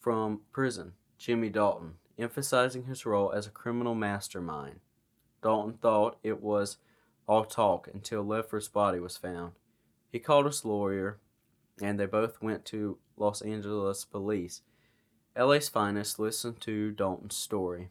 from 0.00 0.42
prison, 0.52 0.92
Jimmy 1.18 1.50
Dalton, 1.50 1.94
emphasizing 2.18 2.84
his 2.84 3.04
role 3.04 3.32
as 3.32 3.46
a 3.46 3.50
criminal 3.50 3.94
mastermind. 3.94 4.80
Dalton 5.42 5.74
thought 5.74 6.18
it 6.22 6.40
was 6.40 6.78
all 7.26 7.44
talk 7.44 7.88
until 7.92 8.22
Ledford's 8.22 8.68
body 8.68 9.00
was 9.00 9.16
found. 9.16 9.52
He 10.10 10.18
called 10.18 10.46
his 10.46 10.64
lawyer, 10.64 11.18
and 11.82 11.98
they 11.98 12.06
both 12.06 12.40
went 12.40 12.64
to 12.66 12.98
Los 13.16 13.42
Angeles 13.42 14.04
police. 14.04 14.62
LA's 15.36 15.68
finest 15.68 16.18
listened 16.18 16.60
to 16.60 16.92
Dalton's 16.92 17.36
story, 17.36 17.90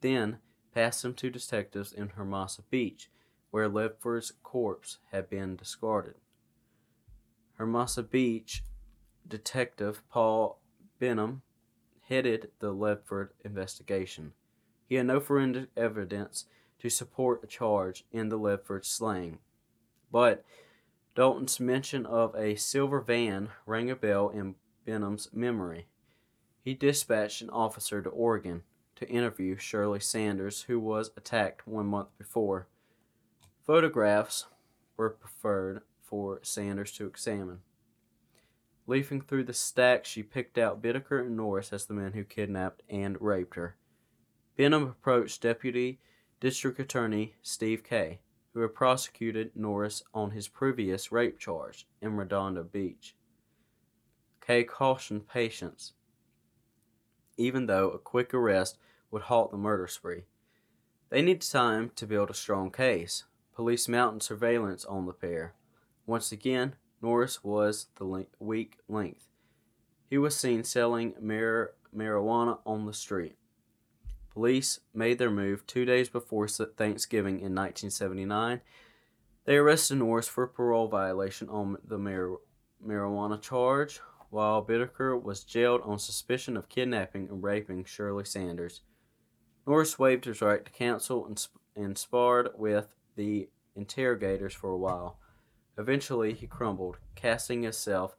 then 0.00 0.38
passed 0.74 1.02
them 1.02 1.14
to 1.14 1.30
detectives 1.30 1.92
in 1.92 2.10
Hermosa 2.10 2.62
Beach, 2.68 3.08
where 3.50 3.68
Ledford's 3.68 4.32
corpse 4.42 4.98
had 5.12 5.30
been 5.30 5.54
discarded. 5.54 6.16
Hermosa 7.54 8.02
Beach 8.02 8.64
detective 9.26 10.02
Paul 10.10 10.60
Benham 10.98 11.42
headed 12.08 12.50
the 12.58 12.74
Ledford 12.74 13.28
investigation. 13.44 14.32
He 14.88 14.96
had 14.96 15.06
no 15.06 15.20
forensic 15.20 15.68
evidence 15.76 16.46
to 16.80 16.90
support 16.90 17.44
a 17.44 17.46
charge 17.46 18.04
in 18.10 18.28
the 18.28 18.38
Ledford 18.38 18.84
slaying, 18.84 19.38
but 20.10 20.44
Dalton's 21.14 21.60
mention 21.60 22.04
of 22.04 22.34
a 22.34 22.56
silver 22.56 23.00
van 23.00 23.50
rang 23.66 23.90
a 23.90 23.96
bell 23.96 24.28
in 24.28 24.56
Benham's 24.84 25.28
memory. 25.32 25.86
He 26.62 26.74
dispatched 26.74 27.40
an 27.40 27.50
officer 27.50 28.02
to 28.02 28.10
Oregon 28.10 28.64
to 28.96 29.08
interview 29.08 29.56
Shirley 29.56 30.00
Sanders, 30.00 30.62
who 30.62 30.78
was 30.78 31.10
attacked 31.16 31.66
one 31.66 31.86
month 31.86 32.08
before. 32.18 32.68
Photographs 33.66 34.46
were 34.96 35.10
preferred 35.10 35.82
for 36.00 36.40
Sanders 36.42 36.92
to 36.92 37.06
examine. 37.06 37.60
Leafing 38.86 39.20
through 39.20 39.44
the 39.44 39.54
stack, 39.54 40.04
she 40.04 40.22
picked 40.22 40.58
out 40.58 40.82
Bittaker 40.82 41.20
and 41.20 41.36
Norris 41.36 41.72
as 41.72 41.86
the 41.86 41.94
men 41.94 42.12
who 42.12 42.24
kidnapped 42.24 42.82
and 42.88 43.16
raped 43.20 43.54
her. 43.54 43.76
Benham 44.56 44.84
approached 44.84 45.42
Deputy 45.42 46.00
District 46.38 46.78
Attorney 46.78 47.34
Steve 47.42 47.82
Kay, 47.82 48.20
who 48.52 48.60
had 48.60 48.74
prosecuted 48.74 49.50
Norris 49.54 50.02
on 50.12 50.32
his 50.32 50.46
previous 50.46 51.10
rape 51.10 51.38
charge 51.38 51.88
in 52.02 52.16
Redondo 52.16 52.62
Beach. 52.62 53.16
Kay 54.46 54.64
cautioned 54.64 55.26
patience, 55.26 55.94
even 57.36 57.66
though 57.66 57.90
a 57.90 57.98
quick 57.98 58.32
arrest 58.34 58.78
would 59.10 59.22
halt 59.22 59.50
the 59.50 59.56
murder 59.56 59.86
spree. 59.86 60.24
They 61.10 61.22
needed 61.22 61.42
time 61.42 61.90
to 61.96 62.06
build 62.06 62.30
a 62.30 62.34
strong 62.34 62.70
case. 62.70 63.24
Police 63.54 63.88
mounted 63.88 64.22
surveillance 64.22 64.84
on 64.84 65.06
the 65.06 65.12
pair. 65.12 65.54
Once 66.06 66.32
again, 66.32 66.74
Norris 67.00 67.44
was 67.44 67.86
the 67.96 68.26
weak 68.40 68.78
link. 68.88 69.18
He 70.08 70.18
was 70.18 70.36
seen 70.36 70.64
selling 70.64 71.14
mar- 71.20 71.72
marijuana 71.94 72.58
on 72.66 72.86
the 72.86 72.92
street. 72.92 73.36
Police 74.32 74.80
made 74.92 75.18
their 75.18 75.30
move 75.30 75.66
two 75.66 75.84
days 75.84 76.08
before 76.08 76.48
Thanksgiving 76.48 77.34
in 77.34 77.54
1979. 77.54 78.60
They 79.44 79.56
arrested 79.56 79.98
Norris 79.98 80.26
for 80.26 80.46
parole 80.46 80.88
violation 80.88 81.48
on 81.48 81.76
the 81.84 81.98
mar- 81.98 82.38
marijuana 82.84 83.40
charge, 83.40 84.00
while 84.34 84.64
Bittaker 84.64 85.22
was 85.22 85.44
jailed 85.44 85.80
on 85.84 86.00
suspicion 86.00 86.56
of 86.56 86.68
kidnapping 86.68 87.28
and 87.28 87.40
raping 87.40 87.84
Shirley 87.84 88.24
Sanders. 88.24 88.80
Norris 89.64 89.96
waived 89.96 90.24
his 90.24 90.42
right 90.42 90.64
to 90.64 90.72
counsel 90.72 91.24
and, 91.24 91.38
sp- 91.38 91.62
and 91.76 91.96
sparred 91.96 92.48
with 92.56 92.88
the 93.14 93.48
interrogators 93.76 94.52
for 94.52 94.70
a 94.70 94.76
while. 94.76 95.18
Eventually, 95.78 96.34
he 96.34 96.48
crumbled, 96.48 96.96
casting 97.14 97.62
himself 97.62 98.16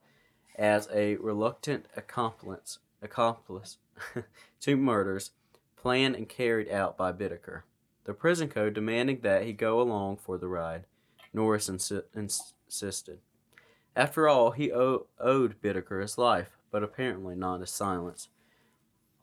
as 0.57 0.87
a 0.93 1.17
reluctant 1.17 1.85
accomplice, 1.97 2.79
accomplice 3.01 3.77
to 4.61 4.77
murders 4.77 5.31
planned 5.75 6.15
and 6.15 6.29
carried 6.29 6.71
out 6.71 6.97
by 6.97 7.11
Bittaker. 7.11 7.63
The 8.05 8.13
prison 8.13 8.47
code 8.47 8.73
demanding 8.73 9.19
that 9.23 9.43
he 9.43 9.51
go 9.51 9.81
along 9.81 10.17
for 10.17 10.37
the 10.37 10.47
ride. 10.47 10.85
Norris 11.33 11.69
insi- 11.69 12.03
insisted. 12.15 13.19
After 13.95 14.27
all, 14.27 14.51
he 14.51 14.71
o- 14.71 15.07
owed 15.19 15.61
Bittaker 15.61 16.01
his 16.01 16.17
life, 16.17 16.57
but 16.71 16.83
apparently 16.83 17.35
not 17.35 17.61
his 17.61 17.71
silence. 17.71 18.29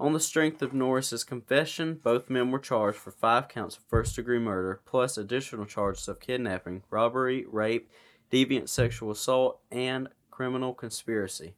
On 0.00 0.12
the 0.12 0.20
strength 0.20 0.62
of 0.62 0.72
Norris's 0.72 1.22
confession, 1.22 2.00
both 2.02 2.30
men 2.30 2.50
were 2.50 2.58
charged 2.58 2.98
for 2.98 3.10
five 3.10 3.48
counts 3.48 3.76
of 3.76 3.84
first 3.84 4.16
degree 4.16 4.38
murder, 4.38 4.80
plus 4.84 5.16
additional 5.16 5.66
charges 5.66 6.08
of 6.08 6.20
kidnapping, 6.20 6.82
robbery, 6.90 7.44
rape, 7.46 7.90
deviant 8.30 8.68
sexual 8.68 9.10
assault, 9.10 9.60
and 9.70 10.08
criminal 10.30 10.72
conspiracy. 10.72 11.54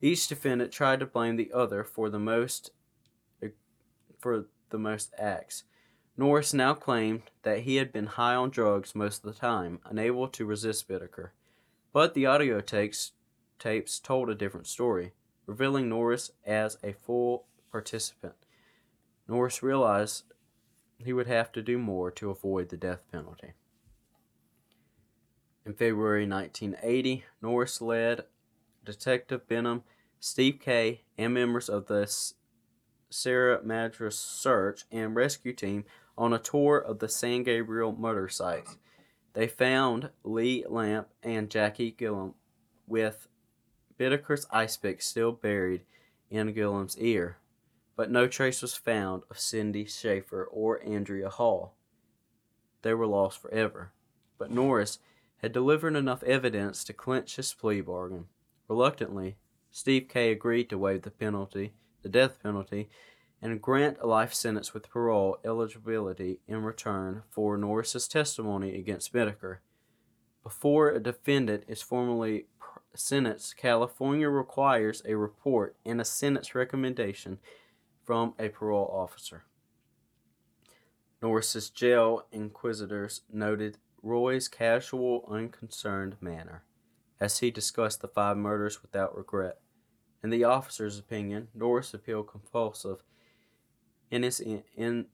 Each 0.00 0.26
defendant 0.28 0.72
tried 0.72 1.00
to 1.00 1.06
blame 1.06 1.36
the 1.36 1.52
other 1.52 1.84
for 1.84 2.10
the 2.10 2.18
most 2.18 2.72
for 4.18 4.46
the 4.70 4.78
most 4.78 5.14
acts. 5.18 5.64
Norris 6.16 6.52
now 6.52 6.74
claimed 6.74 7.22
that 7.42 7.60
he 7.60 7.76
had 7.76 7.92
been 7.92 8.06
high 8.06 8.34
on 8.34 8.50
drugs 8.50 8.94
most 8.94 9.24
of 9.24 9.32
the 9.32 9.38
time, 9.38 9.78
unable 9.84 10.26
to 10.28 10.44
resist 10.44 10.88
Bittaker. 10.88 11.30
But 11.96 12.12
the 12.12 12.26
audio 12.26 12.60
tapes, 12.60 13.12
tapes 13.58 13.98
told 13.98 14.28
a 14.28 14.34
different 14.34 14.66
story, 14.66 15.14
revealing 15.46 15.88
Norris 15.88 16.30
as 16.44 16.76
a 16.84 16.92
full 16.92 17.46
participant. 17.72 18.34
Norris 19.26 19.62
realized 19.62 20.24
he 20.98 21.14
would 21.14 21.26
have 21.26 21.50
to 21.52 21.62
do 21.62 21.78
more 21.78 22.10
to 22.10 22.28
avoid 22.28 22.68
the 22.68 22.76
death 22.76 23.00
penalty. 23.10 23.54
In 25.64 25.72
February 25.72 26.28
1980, 26.28 27.24
Norris 27.40 27.80
led 27.80 28.26
Detective 28.84 29.48
Benham, 29.48 29.82
Steve 30.20 30.60
Kay, 30.60 31.00
and 31.16 31.32
members 31.32 31.70
of 31.70 31.86
the 31.86 32.06
Sierra 33.08 33.62
Madre 33.64 34.10
search 34.10 34.84
and 34.92 35.16
rescue 35.16 35.54
team 35.54 35.86
on 36.18 36.34
a 36.34 36.38
tour 36.38 36.76
of 36.76 36.98
the 36.98 37.08
San 37.08 37.42
Gabriel 37.42 37.96
murder 37.96 38.28
sites. 38.28 38.76
They 39.36 39.48
found 39.48 40.08
Lee 40.24 40.64
Lamp 40.66 41.08
and 41.22 41.50
Jackie 41.50 41.90
Gillum 41.90 42.32
with 42.86 43.28
Bittaker's 43.98 44.46
ice 44.50 44.78
pick 44.78 45.02
still 45.02 45.30
buried 45.30 45.82
in 46.30 46.54
Gillum's 46.54 46.96
ear, 46.96 47.36
but 47.96 48.10
no 48.10 48.26
trace 48.28 48.62
was 48.62 48.76
found 48.76 49.24
of 49.30 49.38
Cindy 49.38 49.84
Schaefer 49.84 50.48
or 50.50 50.82
Andrea 50.82 51.28
Hall. 51.28 51.74
They 52.80 52.94
were 52.94 53.06
lost 53.06 53.38
forever. 53.38 53.92
But 54.38 54.50
Norris 54.50 55.00
had 55.42 55.52
delivered 55.52 55.96
enough 55.96 56.22
evidence 56.22 56.82
to 56.84 56.94
clinch 56.94 57.36
his 57.36 57.52
plea 57.52 57.82
bargain. 57.82 58.28
Reluctantly, 58.68 59.36
Steve 59.70 60.08
Kay 60.08 60.32
agreed 60.32 60.70
to 60.70 60.78
waive 60.78 61.02
the 61.02 61.10
penalty, 61.10 61.74
the 62.00 62.08
death 62.08 62.42
penalty, 62.42 62.88
and 63.42 63.60
grant 63.60 63.98
a 64.00 64.06
life 64.06 64.32
sentence 64.32 64.72
with 64.72 64.90
parole 64.90 65.38
eligibility 65.44 66.40
in 66.48 66.62
return 66.62 67.22
for 67.30 67.56
Norris's 67.56 68.08
testimony 68.08 68.74
against 68.74 69.12
Bittaker. 69.12 69.58
Before 70.42 70.90
a 70.90 71.00
defendant 71.00 71.64
is 71.68 71.82
formally 71.82 72.46
sentenced, 72.94 73.56
California 73.56 74.28
requires 74.28 75.02
a 75.04 75.16
report 75.16 75.76
and 75.84 76.00
a 76.00 76.04
sentence 76.04 76.54
recommendation 76.54 77.38
from 78.04 78.34
a 78.38 78.48
parole 78.48 78.90
officer. 78.92 79.44
Norris's 81.20 81.70
jail 81.70 82.26
inquisitors 82.30 83.22
noted 83.32 83.78
Roy's 84.02 84.48
casual, 84.48 85.26
unconcerned 85.28 86.16
manner 86.20 86.62
as 87.18 87.38
he 87.38 87.50
discussed 87.50 88.02
the 88.02 88.08
five 88.08 88.36
murders 88.36 88.82
without 88.82 89.16
regret. 89.16 89.58
In 90.22 90.30
the 90.30 90.44
officer's 90.44 90.98
opinion, 90.98 91.48
Norris 91.54 91.94
appealed 91.94 92.28
compulsive 92.28 93.02
in 94.10 94.22
his, 94.22 94.40
in 94.40 95.06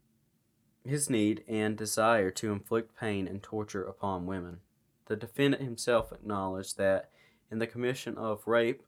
his 0.84 1.08
need 1.08 1.44
and 1.48 1.76
desire 1.76 2.30
to 2.30 2.52
inflict 2.52 2.98
pain 2.98 3.26
and 3.26 3.42
torture 3.42 3.84
upon 3.84 4.26
women. 4.26 4.60
The 5.06 5.16
defendant 5.16 5.62
himself 5.62 6.12
acknowledged 6.12 6.78
that 6.78 7.10
in 7.50 7.58
the 7.58 7.66
commission 7.66 8.16
of 8.16 8.46
rape 8.46 8.82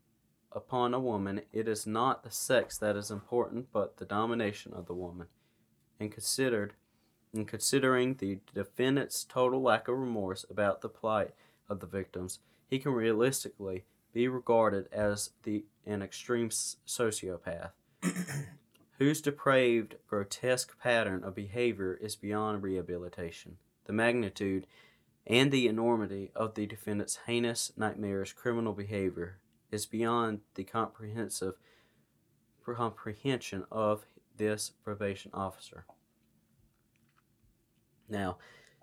upon 0.52 0.94
a 0.94 1.00
woman, 1.00 1.42
it 1.52 1.68
is 1.68 1.86
not 1.86 2.22
the 2.22 2.30
sex 2.30 2.78
that 2.78 2.96
is 2.96 3.10
important, 3.10 3.68
but 3.72 3.96
the 3.96 4.04
domination 4.04 4.72
of 4.72 4.86
the 4.86 4.94
woman, 4.94 5.26
and 5.98 6.12
considered 6.12 6.74
in 7.34 7.44
considering 7.44 8.14
the 8.14 8.38
defendant's 8.54 9.24
total 9.24 9.60
lack 9.60 9.88
of 9.88 9.98
remorse 9.98 10.44
about 10.48 10.80
the 10.80 10.88
plight 10.88 11.32
of 11.68 11.80
the 11.80 11.86
victims, 11.86 12.38
he 12.68 12.78
can 12.78 12.92
realistically 12.92 13.84
be 14.12 14.28
regarded 14.28 14.86
as 14.92 15.30
the 15.42 15.64
an 15.84 16.00
extreme 16.00 16.48
sociopath 16.48 17.72
whose 18.98 19.20
depraved, 19.20 19.96
grotesque 20.06 20.78
pattern 20.80 21.24
of 21.24 21.34
behavior 21.34 21.98
is 22.00 22.16
beyond 22.16 22.62
rehabilitation. 22.62 23.56
The 23.86 23.92
magnitude 23.92 24.66
and 25.26 25.50
the 25.50 25.66
enormity 25.66 26.30
of 26.34 26.54
the 26.54 26.66
defendant's 26.66 27.20
heinous, 27.26 27.72
nightmarish 27.76 28.34
criminal 28.34 28.72
behavior 28.72 29.38
is 29.70 29.86
beyond 29.86 30.40
the 30.54 30.64
comprehensive 30.64 31.54
comprehension 32.64 33.64
of 33.70 34.06
this 34.36 34.70
probation 34.82 35.30
officer. 35.34 35.84
Now, 38.08 38.38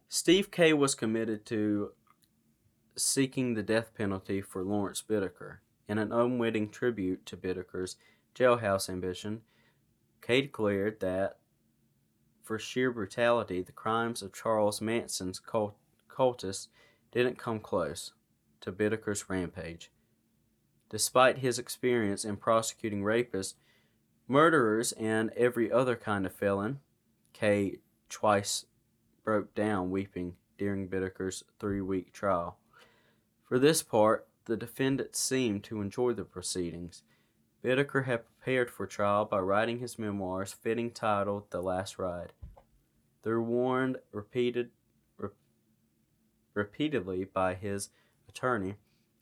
Steve 0.07 0.51
Kay 0.51 0.73
was 0.73 0.93
committed 0.93 1.45
to 1.47 1.91
seeking 2.95 3.53
the 3.53 3.63
death 3.63 3.95
penalty 3.95 4.41
for 4.41 4.63
Lawrence 4.63 5.03
Bittaker. 5.07 5.57
In 5.87 5.97
an 5.97 6.11
unwitting 6.11 6.69
tribute 6.69 7.25
to 7.25 7.37
Bittaker's 7.37 7.95
jailhouse 8.35 8.89
ambition, 8.89 9.41
Kay 10.21 10.41
declared 10.41 10.99
that 10.99 11.37
for 12.43 12.59
sheer 12.59 12.91
brutality, 12.91 13.61
the 13.61 13.71
crimes 13.71 14.21
of 14.21 14.33
Charles 14.33 14.81
Manson's 14.81 15.39
cult- 15.39 15.77
cultists 16.09 16.67
didn't 17.11 17.37
come 17.37 17.59
close 17.59 18.13
to 18.61 18.71
Bittaker's 18.71 19.29
rampage. 19.29 19.91
Despite 20.89 21.39
his 21.39 21.57
experience 21.57 22.25
in 22.25 22.37
prosecuting 22.37 23.03
rapists, 23.03 23.53
murderers, 24.27 24.91
and 24.93 25.31
every 25.31 25.71
other 25.71 25.95
kind 25.95 26.25
of 26.25 26.33
felon, 26.33 26.79
Kay 27.33 27.79
twice 28.09 28.65
broke 29.23 29.55
down 29.55 29.89
weeping 29.89 30.35
during 30.57 30.89
Bittaker's 30.89 31.43
three 31.59 31.81
week 31.81 32.11
trial. 32.11 32.57
For 33.43 33.57
this 33.57 33.81
part, 33.81 34.27
the 34.45 34.57
defendant 34.57 35.15
seemed 35.15 35.63
to 35.65 35.81
enjoy 35.81 36.13
the 36.13 36.25
proceedings. 36.25 37.03
Bittaker 37.63 38.05
had 38.05 38.23
prepared 38.41 38.71
for 38.71 38.87
trial 38.87 39.23
by 39.23 39.37
writing 39.37 39.77
his 39.77 39.99
memoirs, 39.99 40.51
fitting 40.51 40.89
title 40.89 41.45
The 41.51 41.61
Last 41.61 41.99
Ride. 41.99 42.33
Though 43.21 43.39
warned 43.39 43.97
repeated, 44.11 44.71
re- 45.15 45.29
repeatedly 46.55 47.23
by 47.23 47.53
his 47.53 47.89
attorney, 48.27 48.77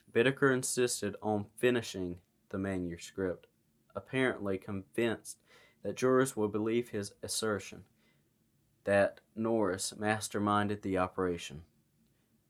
Bittaker 0.10 0.54
insisted 0.54 1.18
on 1.22 1.48
finishing 1.58 2.20
the 2.48 2.58
manuscript, 2.58 3.48
apparently 3.94 4.58
convinced 4.58 5.40
that 5.84 5.98
jurors 5.98 6.38
would 6.38 6.54
believe 6.54 6.90
his 6.90 7.12
assertion 7.22 7.84
that 8.86 9.20
Norris 9.36 9.94
masterminded 10.00 10.82
the 10.82 10.98
operation. 10.98 11.64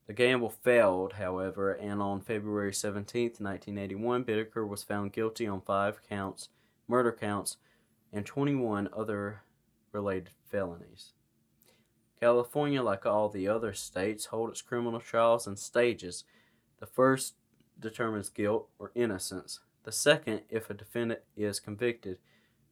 The 0.06 0.14
gamble 0.14 0.52
failed, 0.52 1.14
however, 1.14 1.72
and 1.72 2.00
on 2.00 2.22
February 2.22 2.74
17, 2.74 3.24
1981, 3.40 4.24
Bittaker 4.24 4.68
was 4.68 4.84
found 4.84 5.14
guilty 5.14 5.48
on 5.48 5.62
five 5.62 6.02
counts, 6.08 6.50
murder 6.90 7.12
counts, 7.12 7.58
and 8.12 8.26
21 8.26 8.90
other 8.96 9.44
related 9.92 10.30
felonies. 10.50 11.14
California, 12.20 12.84
like 12.84 13.06
all 13.06 13.30
the 13.30 13.48
other 13.48 13.74
states, 13.74 14.26
holds 14.26 14.52
its 14.52 14.62
criminal 14.62 15.00
trials 15.00 15.48
in 15.48 15.56
stages. 15.56 16.26
The 16.80 16.86
first 16.86 17.36
determines 17.80 18.30
guilt 18.30 18.68
or 18.78 18.92
innocence. 18.94 19.60
The 19.84 19.92
second, 19.92 20.42
if 20.50 20.70
a 20.70 20.74
defendant 20.74 21.22
is 21.38 21.60
convicted, 21.62 22.18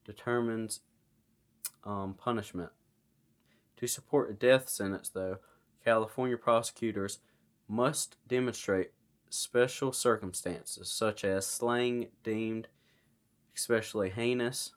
determines 0.04 0.82
um, 1.86 2.16
punishment. 2.16 2.72
To 3.78 3.88
support 3.88 4.30
a 4.30 4.34
death 4.34 4.68
sentence, 4.68 5.10
though, 5.10 5.38
California 5.84 6.38
prosecutors 6.38 7.20
must 7.68 8.18
demonstrate 8.28 8.92
special 9.30 9.94
circumstances, 9.94 10.90
such 10.90 11.24
as 11.24 11.46
slaying 11.46 12.08
deemed 12.24 12.68
especially 13.58 14.12
heinous, 14.12 14.72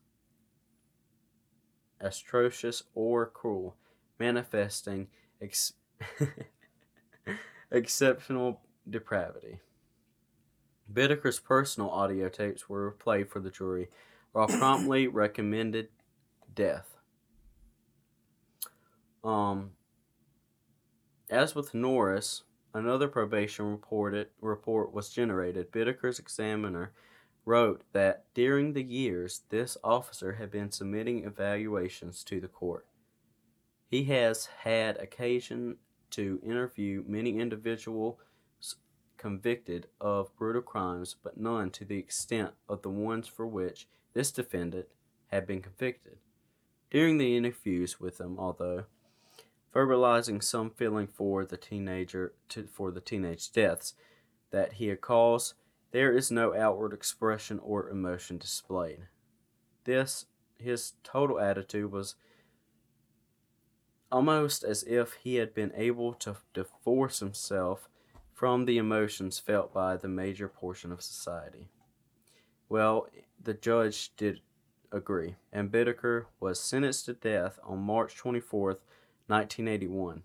atrocious, 2.01 2.83
or 2.95 3.26
cruel, 3.26 3.76
manifesting 4.18 5.09
ex- 5.41 5.74
exceptional 7.70 8.62
depravity. 8.89 9.61
Bittaker's 10.93 11.39
personal 11.39 11.91
audio 11.91 12.28
tapes 12.28 12.68
were 12.68 12.93
played 12.93 13.28
for 13.28 13.39
the 13.39 13.51
jury, 13.51 13.89
while 14.33 14.49
promptly 14.59 15.07
recommended 15.07 15.89
death. 16.55 16.97
Um, 19.22 19.72
as 21.28 21.55
with 21.55 21.74
Norris, 21.74 22.45
another 22.72 23.09
probation 23.09 23.66
reported, 23.70 24.28
report 24.41 24.95
was 24.95 25.11
generated. 25.11 25.70
Bittaker's 25.70 26.18
examiner 26.18 26.93
wrote 27.51 27.83
that 27.93 28.25
during 28.33 28.75
the 28.75 28.83
years 28.83 29.43
this 29.49 29.77
officer 29.83 30.35
had 30.35 30.53
been 30.53 30.71
submitting 30.71 31.25
evaluations 31.25 32.23
to 32.23 32.41
the 32.41 32.47
court. 32.47 32.87
He 33.89 34.05
has 34.05 34.47
had 34.63 34.97
occasion 34.99 35.79
to 36.11 36.41
interview 36.45 37.03
many 37.09 37.41
individuals 37.41 38.19
convicted 39.17 39.89
of 40.01 40.35
brutal 40.37 40.63
crimes, 40.63 41.17
but 41.25 41.37
none 41.37 41.71
to 41.71 41.85
the 41.85 41.99
extent 41.99 42.53
of 42.69 42.83
the 42.83 42.89
ones 42.89 43.27
for 43.27 43.49
which 43.49 43.89
this 44.15 44.31
defendant 44.31 44.87
had 45.27 45.45
been 45.45 45.61
convicted. 45.61 46.19
During 46.89 47.19
the 47.19 47.37
interviews 47.37 47.99
with 47.99 48.19
them, 48.19 48.37
although 48.39 48.85
verbalizing 49.75 50.41
some 50.41 50.71
feeling 50.71 51.09
for 51.09 51.45
the 51.45 51.57
teenager 51.57 52.33
to, 52.51 52.69
for 52.73 52.93
the 52.93 53.01
teenage 53.01 53.51
deaths 53.51 53.95
that 54.53 54.75
he 54.75 54.87
had 54.87 55.01
caused, 55.01 55.55
there 55.93 56.12
is 56.16 56.30
no 56.30 56.55
outward 56.55 56.93
expression 56.93 57.59
or 57.62 57.88
emotion 57.88 58.38
displayed. 58.38 59.09
This 59.84 60.26
his 60.59 60.93
total 61.03 61.41
attitude 61.41 61.91
was 61.91 62.14
almost 64.12 64.62
as 64.62 64.82
if 64.82 65.14
he 65.14 65.36
had 65.36 65.55
been 65.55 65.72
able 65.74 66.12
to 66.14 66.36
divorce 66.53 67.20
himself 67.20 67.88
from 68.32 68.64
the 68.64 68.78
emotions 68.78 69.38
felt 69.38 69.72
by 69.72 69.97
the 69.97 70.09
major 70.09 70.49
portion 70.49 70.93
of 70.93 71.03
society. 71.03 71.68
Well, 72.68 73.09
the 73.43 73.55
judge 73.55 74.14
did 74.16 74.41
agree, 74.93 75.36
and 75.53 75.70
Bittaker 75.70 76.26
was 76.41 76.61
sentenced 76.61 77.07
to 77.07 77.14
death 77.14 77.59
on 77.64 77.78
March 77.80 78.16
24th, 78.16 78.78
1981, 79.26 80.24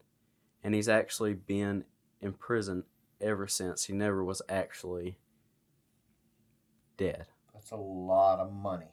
and 0.64 0.74
he's 0.74 0.90
actually 0.90 1.34
been 1.34 1.86
in 2.22 2.34
prison 2.34 2.84
ever 3.22 3.48
since. 3.48 3.86
He 3.86 3.94
never 3.94 4.24
was 4.24 4.42
actually 4.50 5.18
dead. 6.98 7.28
That's 7.54 7.72
a 7.72 7.76
lot 7.78 8.40
of 8.40 8.52
money 8.52 8.88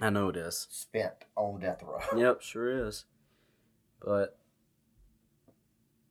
I 0.00 0.10
know 0.10 0.28
it 0.28 0.36
is. 0.36 0.66
spent 0.70 1.12
on 1.36 1.60
death 1.60 1.82
row. 1.82 1.98
Yep, 2.16 2.42
sure 2.42 2.86
is. 2.86 3.04
But 4.00 4.38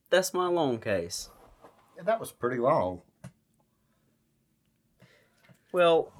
that's 0.09 0.33
my 0.33 0.47
long 0.47 0.79
case. 0.79 1.29
Yeah, 1.95 2.03
that 2.03 2.19
was 2.19 2.31
pretty 2.31 2.57
long. 2.57 3.01
Well, 5.71 6.11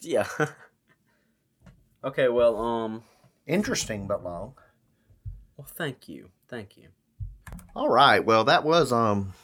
yeah. 0.00 0.26
okay, 2.04 2.28
well, 2.28 2.56
um, 2.58 3.02
Interesting 3.46 4.06
but 4.06 4.24
long. 4.24 4.54
well, 5.56 5.66
thank 5.66 6.08
you, 6.08 6.30
thank 6.48 6.76
you. 6.76 6.88
All 7.76 7.88
right. 7.88 8.24
Well, 8.24 8.44
that 8.44 8.64
was 8.64 8.92
um 8.92 9.34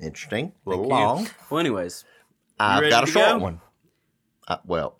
interesting. 0.00 0.52
A 0.64 0.70
little 0.70 0.86
long. 0.86 1.28
Well, 1.50 1.60
anyways, 1.60 2.04
I've 2.58 2.88
got 2.90 3.04
a 3.04 3.06
short 3.06 3.26
go? 3.26 3.38
one. 3.38 3.60
Uh, 4.48 4.56
well, 4.64 4.96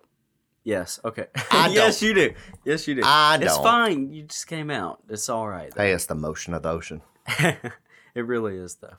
yes, 0.63 1.01
okay. 1.05 1.27
I 1.51 1.69
yes, 1.73 2.03
you 2.03 2.15
do. 2.15 2.35
Yes, 2.65 2.87
you 2.87 2.95
do. 2.95 3.03
I 3.05 3.37
It's 3.37 3.45
don't. 3.45 3.55
It's 3.57 3.57
fine. 3.59 4.13
You 4.13 4.23
just 4.25 4.47
came 4.47 4.71
out. 4.71 5.03
It's 5.09 5.29
all 5.29 5.49
right. 5.49 5.73
hey, 5.75 5.93
it's 5.93 6.07
the 6.07 6.15
motion 6.15 6.53
of 6.55 6.63
the 6.63 6.71
ocean. 6.71 7.01
it 7.39 7.57
really 8.15 8.57
is, 8.57 8.77
though. 8.77 8.97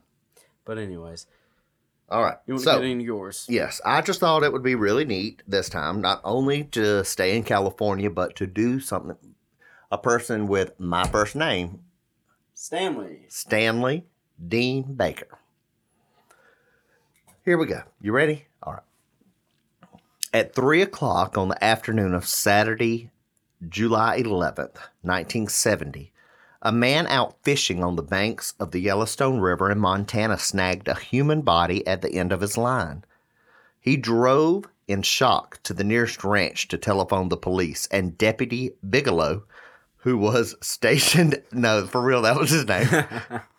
But 0.65 0.77
anyways, 0.79 1.27
All 2.09 2.21
right. 2.23 2.37
you 2.47 2.55
want 2.55 2.63
so, 2.63 2.75
to 2.75 2.81
get 2.81 2.89
into 2.91 3.05
yours? 3.05 3.45
yes, 3.49 3.79
I 3.85 4.01
just 4.01 4.19
thought 4.19 4.43
it 4.43 4.51
would 4.51 4.63
be 4.63 4.75
really 4.75 5.05
neat 5.05 5.41
this 5.47 5.69
time, 5.69 6.01
not 6.01 6.21
only 6.23 6.63
to 6.65 7.03
stay 7.05 7.35
in 7.37 7.43
California, 7.43 8.09
but 8.09 8.35
to 8.37 8.47
do 8.47 8.79
something. 8.79 9.15
A 9.91 9.97
person 9.97 10.47
with 10.47 10.79
my 10.79 11.07
first 11.07 11.35
name, 11.35 11.79
Stanley. 12.53 13.25
Stanley 13.29 14.05
Dean 14.47 14.93
Baker. 14.93 15.39
Here 17.43 17.57
we 17.57 17.65
go. 17.65 17.81
You 17.99 18.11
ready? 18.11 18.45
All 18.61 18.73
right. 18.73 18.83
At 20.31 20.53
3 20.53 20.83
o'clock 20.83 21.39
on 21.39 21.47
the 21.47 21.63
afternoon 21.63 22.13
of 22.13 22.27
Saturday, 22.27 23.09
July 23.67 24.21
11th, 24.21 24.77
1970, 25.01 26.11
a 26.61 26.71
man 26.71 27.07
out 27.07 27.35
fishing 27.41 27.83
on 27.83 27.95
the 27.95 28.03
banks 28.03 28.53
of 28.59 28.69
the 28.69 28.79
Yellowstone 28.79 29.39
River 29.39 29.71
in 29.71 29.79
Montana 29.79 30.37
snagged 30.37 30.87
a 30.87 30.93
human 30.93 31.41
body 31.41 31.85
at 31.87 32.03
the 32.03 32.13
end 32.13 32.31
of 32.31 32.41
his 32.41 32.57
line. 32.57 33.05
He 33.79 33.97
drove 33.97 34.65
in 34.87 35.01
shock 35.01 35.63
to 35.63 35.73
the 35.73 35.83
nearest 35.83 36.23
ranch 36.23 36.67
to 36.67 36.77
telephone 36.77 37.29
the 37.29 37.35
police, 37.35 37.87
and 37.89 38.15
Deputy 38.15 38.73
Bigelow, 38.87 39.45
who 39.97 40.15
was 40.15 40.55
stationed, 40.61 41.41
no, 41.51 41.87
for 41.87 42.01
real, 42.01 42.21
that 42.21 42.37
was 42.37 42.51
his 42.51 42.67
name. 42.67 42.87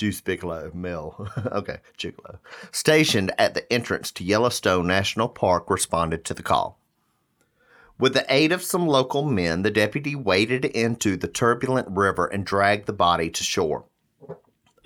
Deuce 0.00 0.22
Bigalow, 0.22 0.72
Mill. 0.72 1.28
okay, 1.52 1.76
Gigolo. 1.98 2.38
Stationed 2.72 3.32
at 3.36 3.52
the 3.52 3.70
entrance 3.70 4.10
to 4.12 4.24
Yellowstone 4.24 4.86
National 4.86 5.28
Park 5.28 5.68
responded 5.68 6.24
to 6.24 6.32
the 6.32 6.42
call. 6.42 6.78
With 7.98 8.14
the 8.14 8.24
aid 8.30 8.50
of 8.50 8.62
some 8.62 8.86
local 8.86 9.22
men, 9.22 9.60
the 9.60 9.70
deputy 9.70 10.14
waded 10.14 10.64
into 10.64 11.18
the 11.18 11.28
turbulent 11.28 11.86
river 11.90 12.26
and 12.26 12.46
dragged 12.46 12.86
the 12.86 12.94
body 12.94 13.28
to 13.28 13.44
shore. 13.44 13.84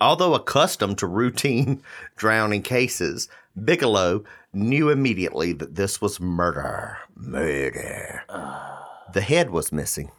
Although 0.01 0.33
accustomed 0.33 0.97
to 0.97 1.07
routine 1.07 1.81
drowning 2.17 2.61
cases, 2.61 3.29
Bigelow 3.63 4.25
knew 4.51 4.89
immediately 4.89 5.53
that 5.53 5.75
this 5.75 6.01
was 6.01 6.19
murder. 6.19 6.97
Murder. 7.15 8.23
Ah. 8.27 9.05
The 9.13 9.21
head 9.21 9.49
was 9.49 9.71
missing. 9.71 10.11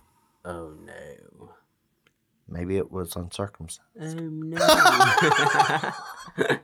Oh 0.43 0.73
no. 0.87 1.06
Maybe 2.49 2.77
it 2.77 2.93
was 2.93 3.17
uncircumcised. 3.17 3.81
Oh 4.01 4.15
no. 4.15 4.59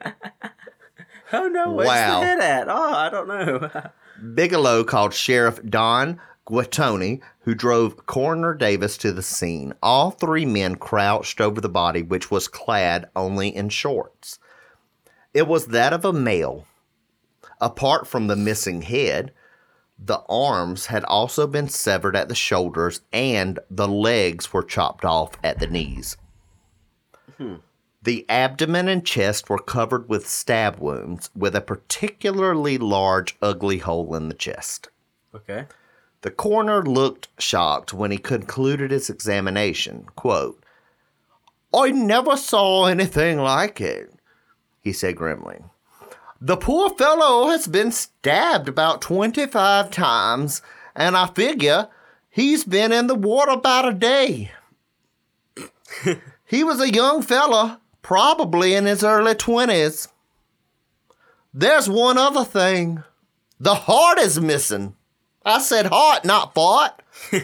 oh 1.33 1.49
no. 1.49 1.72
Where's 1.72 1.89
Wow. 1.89 2.20
the 2.20 2.26
head 2.26 2.41
at? 2.41 2.68
Oh, 2.68 2.93
I 2.95 3.11
don't 3.11 3.28
know. 3.28 3.70
Bigelow 4.35 4.85
called 4.85 5.12
Sheriff 5.14 5.61
Don 5.68 6.20
Guatoni, 6.47 7.20
who 7.41 7.55
drove 7.55 8.07
Coroner 8.07 8.55
Davis 8.55 8.97
to 8.99 9.12
the 9.12 9.22
scene. 9.22 9.72
All 9.83 10.11
three 10.12 10.45
men 10.47 10.76
crouched 10.76 11.41
over 11.41 11.61
the 11.61 11.68
body, 11.68 12.03
which 12.03 12.30
was 12.30 12.47
clad 12.49 13.07
only 13.16 13.55
in 13.55 13.68
shorts. 13.68 14.39
It 15.35 15.49
was 15.49 15.66
that 15.68 15.93
of 15.93 16.05
a 16.05 16.12
male. 16.12 16.66
Apart 17.61 18.07
from 18.07 18.26
the 18.26 18.37
missing 18.37 18.83
head, 18.83 19.33
the 20.05 20.22
arms 20.28 20.86
had 20.86 21.05
also 21.05 21.46
been 21.46 21.68
severed 21.68 22.16
at 22.16 22.28
the 22.28 22.34
shoulders 22.34 23.03
and 23.12 23.59
the 23.70 23.88
legs 23.88 24.53
were 24.53 24.62
chopped 24.62 25.05
off 25.05 25.38
at 25.44 25.59
the 25.59 25.66
knees. 25.66 26.16
Hmm. 27.38 27.57
The 28.03 28.26
abdomen 28.28 28.88
and 28.88 29.07
chest 29.07 29.48
were 29.48 29.61
covered 29.61 30.09
with 30.09 30.28
stab 30.28 30.78
wounds, 30.80 31.30
with 31.36 31.55
a 31.55 31.61
particularly 31.61 32.76
large, 32.76 33.36
ugly 33.40 33.78
hole 33.78 34.16
in 34.16 34.28
the 34.28 34.34
chest. 34.34 34.88
okay. 35.34 35.66
The 36.22 36.30
coroner 36.30 36.82
looked 36.82 37.28
shocked 37.38 37.92
when 37.92 38.12
he 38.12 38.18
concluded 38.18 38.92
his 38.92 39.11
examination. 39.11 40.07
Quote, 40.14 40.64
I 41.74 41.90
never 41.90 42.36
saw 42.36 42.86
anything 42.86 43.38
like 43.38 43.80
it, 43.80 44.12
he 44.80 44.92
said 44.92 45.16
grimly. 45.16 45.59
The 46.45 46.57
poor 46.57 46.90
fellow 46.90 47.51
has 47.51 47.68
been 47.68 47.93
stabbed 47.93 48.68
about 48.68 49.01
25 49.01 49.93
times, 49.93 50.61
and 50.93 51.16
I 51.16 51.28
figure 51.28 51.88
he's 52.30 52.64
been 52.64 52.90
in 52.90 53.07
the 53.07 53.14
water 53.14 53.53
about 53.53 53.86
a 53.86 53.93
day. 53.93 54.51
he 56.45 56.64
was 56.64 56.80
a 56.80 56.93
young 56.93 57.22
fella, 57.22 57.80
probably 58.03 58.74
in 58.74 58.86
his 58.86 59.05
early 59.05 59.36
20s. 59.36 60.09
There's 61.55 61.88
one 61.88 62.18
other 62.18 62.45
thing 62.45 63.05
the 63.61 63.76
heart 63.76 64.18
is 64.18 64.40
missing. 64.40 64.97
I 65.45 65.61
said 65.61 65.86
heart, 65.86 66.24
not 66.24 66.55
fart. 66.55 67.03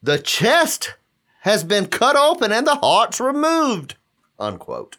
the 0.00 0.18
chest 0.20 0.94
has 1.40 1.64
been 1.64 1.86
cut 1.86 2.14
open 2.14 2.52
and 2.52 2.68
the 2.68 2.76
heart's 2.76 3.18
removed. 3.20 3.96
Unquote. 4.38 4.98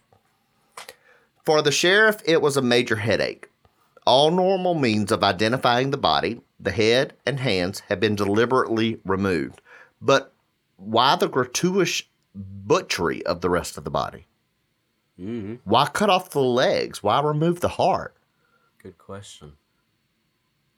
For 1.45 1.61
the 1.61 1.71
sheriff, 1.71 2.21
it 2.25 2.41
was 2.41 2.57
a 2.57 2.61
major 2.61 2.95
headache. 2.95 3.49
All 4.05 4.31
normal 4.31 4.73
means 4.73 5.11
of 5.11 5.23
identifying 5.23 5.91
the 5.91 5.97
body, 5.97 6.41
the 6.59 6.71
head 6.71 7.13
and 7.25 7.39
hands, 7.39 7.81
had 7.81 7.99
been 7.99 8.15
deliberately 8.15 8.99
removed. 9.05 9.61
But 10.01 10.33
why 10.77 11.15
the 11.15 11.27
gratuitous 11.27 12.03
butchery 12.33 13.25
of 13.25 13.41
the 13.41 13.49
rest 13.49 13.77
of 13.77 13.83
the 13.83 13.91
body? 13.91 14.25
Mm-hmm. 15.19 15.55
Why 15.63 15.87
cut 15.87 16.09
off 16.09 16.31
the 16.31 16.41
legs? 16.41 17.01
Why 17.01 17.21
remove 17.21 17.61
the 17.61 17.69
heart? 17.69 18.15
Good 18.81 18.97
question. 18.97 19.53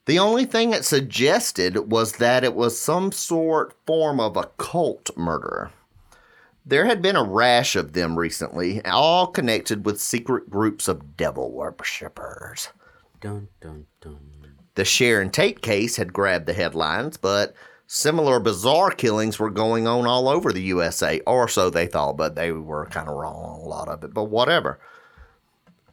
The 0.06 0.18
only 0.18 0.46
thing 0.46 0.72
it 0.72 0.84
suggested 0.84 1.90
was 1.90 2.12
that 2.12 2.44
it 2.44 2.54
was 2.54 2.78
some 2.78 3.12
sort 3.12 3.74
form 3.84 4.20
of 4.20 4.36
a 4.36 4.48
cult 4.56 5.10
murderer. 5.16 5.70
There 6.68 6.84
had 6.84 7.00
been 7.00 7.16
a 7.16 7.24
rash 7.24 7.76
of 7.76 7.94
them 7.94 8.18
recently, 8.18 8.84
all 8.84 9.28
connected 9.28 9.86
with 9.86 9.98
secret 9.98 10.50
groups 10.50 10.86
of 10.86 11.16
devil 11.16 11.50
worshippers. 11.50 12.68
Dun 13.22 13.48
dun 13.58 13.86
dun. 14.02 14.20
The 14.74 14.84
Sharon 14.84 15.30
Tate 15.30 15.62
case 15.62 15.96
had 15.96 16.12
grabbed 16.12 16.44
the 16.44 16.52
headlines, 16.52 17.16
but 17.16 17.54
similar 17.86 18.38
bizarre 18.38 18.90
killings 18.90 19.38
were 19.38 19.48
going 19.48 19.86
on 19.86 20.06
all 20.06 20.28
over 20.28 20.52
the 20.52 20.60
USA, 20.60 21.20
or 21.26 21.48
so 21.48 21.70
they 21.70 21.86
thought, 21.86 22.18
but 22.18 22.34
they 22.34 22.52
were 22.52 22.84
kind 22.84 23.08
of 23.08 23.16
wrong 23.16 23.42
on 23.42 23.60
a 23.60 23.64
lot 23.64 23.88
of 23.88 24.04
it, 24.04 24.12
but 24.12 24.24
whatever. 24.24 24.78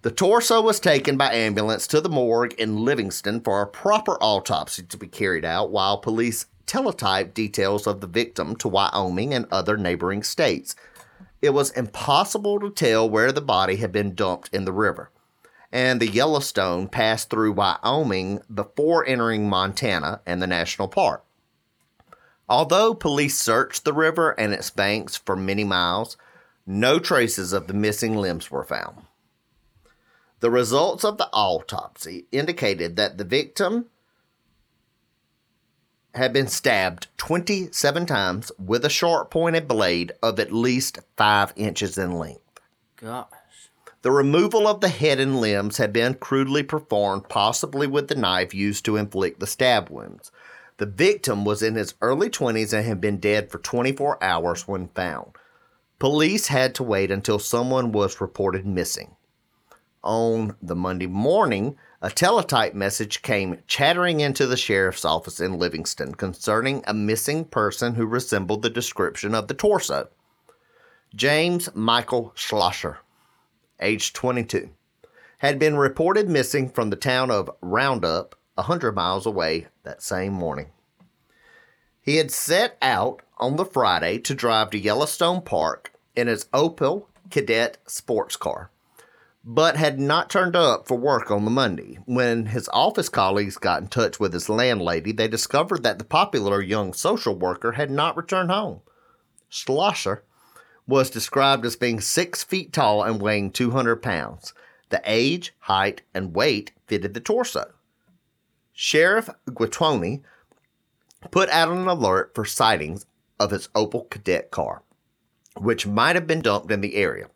The 0.02 0.12
torso 0.12 0.62
was 0.62 0.82
taken 0.82 1.16
by 1.16 1.32
ambulance 1.32 1.88
to 1.88 2.02
the 2.02 2.10
morgue 2.10 2.54
in 2.60 2.84
Livingston 2.84 3.40
for 3.40 3.62
a 3.62 3.68
proper 3.68 4.22
autopsy 4.22 4.84
to 4.84 4.98
be 4.98 5.08
carried 5.08 5.46
out 5.46 5.72
while 5.72 5.98
police 5.98 6.48
teletyped 6.66 7.34
details 7.34 7.88
of 7.88 8.02
the 8.02 8.08
victim 8.08 8.56
to 8.58 8.68
Wyoming 8.68 9.34
and 9.34 9.46
other 9.52 9.78
neighboring 9.78 10.24
states. 10.24 10.76
It 11.42 11.52
was 11.52 11.72
impossible 11.72 12.60
to 12.60 12.72
tell 12.72 13.10
where 13.10 13.32
the 13.32 13.42
body 13.42 13.78
had 13.78 13.92
been 13.92 14.16
dumped 14.16 14.54
in 14.54 14.66
the 14.66 14.74
river 14.74 15.12
and 15.76 16.00
the 16.00 16.08
Yellowstone 16.08 16.88
passed 16.88 17.30
through 17.30 17.52
Wyoming 17.52 18.40
before 18.54 19.06
entering 19.06 19.50
Montana 19.50 20.22
and 20.26 20.42
the 20.42 20.48
national 20.48 20.88
park. 20.88 21.26
Although 22.48 22.94
police 22.94 23.38
searched 23.38 23.84
the 23.84 23.92
river 23.92 24.32
and 24.40 24.54
its 24.54 24.70
banks 24.70 25.18
for 25.18 25.36
many 25.36 25.66
miles, 25.66 26.16
no 26.66 26.98
traces 26.98 27.52
of 27.52 27.68
the 27.68 27.74
missing 27.74 28.16
limbs 28.16 28.50
were 28.50 28.64
found. 28.64 29.02
The 30.40 30.50
results 30.50 31.04
of 31.04 31.18
the 31.18 31.28
autopsy 31.34 32.28
indicated 32.32 32.96
that 32.96 33.18
the 33.18 33.26
victim 33.26 33.88
had 36.16 36.34
been 36.34 36.48
stabbed 36.48 37.08
27 37.18 38.06
times 38.06 38.52
with 38.58 38.86
a 38.86 38.90
sharp 38.90 39.32
pointed 39.32 39.68
blade 39.68 40.12
of 40.24 40.40
at 40.40 40.52
least 40.52 41.00
5 41.18 41.54
inches 41.56 41.98
in 41.98 42.18
length. 42.18 42.60
Gosh. 42.96 43.28
The 44.02 44.12
removal 44.12 44.68
of 44.68 44.82
the 44.82 44.90
head 44.90 45.20
and 45.20 45.42
limbs 45.42 45.78
had 45.78 45.92
been 45.92 46.14
crudely 46.14 46.62
performed, 46.64 47.28
possibly 47.28 47.88
with 47.88 48.08
the 48.08 48.16
knife 48.16 48.54
used 48.54 48.86
to 48.86 48.98
inflict 48.98 49.40
the 49.40 49.48
stab 49.48 49.90
wounds. 49.90 50.32
The 50.78 50.86
victim 50.86 51.44
was 51.44 51.64
in 51.64 51.76
his 51.76 51.96
early 52.02 52.30
20s 52.30 52.72
and 52.72 52.86
had 52.86 53.02
been 53.02 53.18
dead 53.18 53.50
for 53.50 53.58
24 53.58 54.24
hours 54.24 54.68
when 54.68 54.90
found. 54.90 55.32
Police 55.98 56.48
had 56.48 56.76
to 56.76 56.84
wait 56.84 57.10
until 57.10 57.40
someone 57.40 57.92
was 57.92 58.22
reported 58.22 58.66
missing. 58.66 59.16
On 60.04 60.56
the 60.62 60.76
Monday 60.76 61.08
morning, 61.08 61.78
a 62.06 62.10
teletype 62.12 62.76
message 62.76 63.24
came 63.24 63.58
chattering 63.66 64.20
into 64.20 64.46
the 64.46 64.56
sheriff's 64.56 65.04
office 65.04 65.40
in 65.40 65.58
Livingston 65.58 66.14
concerning 66.14 66.84
a 66.86 66.94
missing 66.94 67.44
person 67.44 67.96
who 67.96 68.06
resembled 68.06 68.62
the 68.62 68.70
description 68.70 69.34
of 69.34 69.48
the 69.48 69.56
torso. 69.56 70.08
James 71.16 71.68
Michael 71.74 72.32
Schlosser 72.36 73.00
aged 73.80 74.14
22, 74.14 74.70
had 75.40 75.58
been 75.58 75.78
reported 75.78 76.30
missing 76.30 76.70
from 76.70 76.92
the 76.92 76.96
town 76.96 77.32
of 77.32 77.50
Roundup, 77.60 78.36
a 78.56 78.62
100 78.62 78.92
miles 78.92 79.26
away, 79.26 79.66
that 79.82 80.04
same 80.04 80.32
morning. 80.32 80.68
He 82.00 82.18
had 82.18 82.30
set 82.30 82.78
out 82.84 83.24
on 83.40 83.56
the 83.56 83.66
Friday 83.66 84.20
to 84.20 84.36
drive 84.36 84.70
to 84.70 84.78
Yellowstone 84.78 85.42
Park 85.42 85.92
in 86.16 86.28
his 86.28 86.46
Opel 86.54 87.08
Kadett 87.32 87.78
sports 87.88 88.36
car, 88.36 88.70
but 89.48 89.78
had 89.78 90.00
not 90.00 90.28
turned 90.28 90.56
up 90.56 90.88
for 90.88 90.98
work 90.98 91.30
on 91.30 91.46
the 91.46 91.52
Monday. 91.52 92.00
When 92.06 92.48
his 92.48 92.68
office 92.74 93.10
colleagues 93.10 93.58
got 93.58 93.80
in 93.80 93.88
touch 93.88 94.20
with 94.20 94.34
his 94.34 94.50
landlady, 94.50 95.12
they 95.12 95.28
discovered 95.28 95.84
that 95.84 96.00
the 96.00 96.04
popular 96.04 96.64
young 96.64 96.94
social 96.94 97.36
worker 97.36 97.74
had 97.74 97.92
not 97.92 98.18
returned 98.18 98.50
home. 98.50 98.82
Schlosser 99.48 100.24
was 100.88 101.12
described 101.12 101.64
as 101.64 101.76
being 101.76 102.02
six 102.02 102.44
feet 102.44 102.74
tall 102.74 103.04
and 103.04 103.22
weighing 103.22 103.52
200 103.52 103.98
pounds. 103.98 104.52
The 104.90 105.02
age, 105.06 105.54
height, 105.60 106.02
and 106.12 106.36
weight 106.36 106.72
fitted 106.88 107.14
the 107.14 107.20
torso. 107.20 107.72
Sheriff 108.74 109.30
Guatoni 109.48 110.22
put 111.30 111.50
out 111.50 111.70
an 111.70 111.88
alert 111.88 112.32
for 112.34 112.46
sightings 112.46 113.06
of 113.40 113.52
his 113.52 113.68
Opel 113.70 114.10
Kadett 114.10 114.50
car, 114.50 114.82
which 115.56 115.86
might 115.86 116.16
have 116.16 116.26
been 116.26 116.42
dumped 116.42 116.72
in 116.72 116.82
the 116.82 116.96
area. 116.96 117.28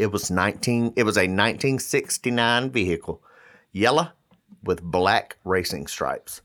It 0.00 0.12
was 0.12 0.30
19 0.30 0.94
it 0.96 1.02
was 1.02 1.18
a 1.18 1.28
1969 1.28 2.70
vehicle, 2.70 3.22
yellow 3.70 4.08
with 4.64 4.82
black 4.82 5.36
racing 5.44 5.88
stripes. 5.88 6.40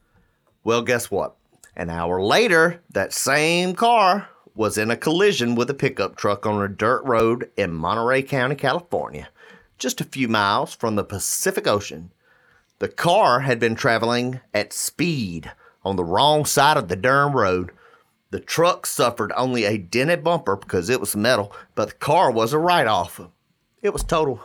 Well, 0.65 0.81
guess 0.81 1.09
what? 1.09 1.37
An 1.73 1.89
hour 1.89 2.21
later, 2.21 2.81
that 2.89 3.13
same 3.13 3.73
car 3.73 4.27
was 4.55 4.77
in 4.77 4.91
a 4.91 4.97
collision 4.97 5.55
with 5.55 5.69
a 5.69 5.73
pickup 5.73 6.17
truck 6.17 6.45
on 6.45 6.61
a 6.61 6.67
dirt 6.67 7.01
road 7.05 7.49
in 7.55 7.71
Monterey 7.71 8.23
County, 8.23 8.55
California, 8.55 9.29
just 9.77 10.01
a 10.01 10.03
few 10.03 10.27
miles 10.27 10.75
from 10.75 10.97
the 10.97 11.05
Pacific 11.05 11.65
Ocean. 11.65 12.11
The 12.79 12.89
car 12.89 13.39
had 13.39 13.57
been 13.57 13.75
traveling 13.75 14.41
at 14.53 14.73
speed 14.73 15.49
on 15.81 15.95
the 15.95 16.03
wrong 16.03 16.43
side 16.43 16.75
of 16.75 16.89
the 16.89 16.97
darn 16.97 17.31
road. 17.31 17.71
The 18.31 18.41
truck 18.41 18.85
suffered 18.85 19.31
only 19.37 19.63
a 19.63 19.77
dented 19.77 20.25
bumper 20.25 20.57
because 20.57 20.89
it 20.89 20.99
was 20.99 21.15
metal, 21.15 21.55
but 21.73 21.87
the 21.87 21.95
car 21.95 22.29
was 22.29 22.51
a 22.51 22.59
write 22.59 22.87
off. 22.87 23.21
It 23.85 23.93
was 23.93 24.03
total. 24.03 24.41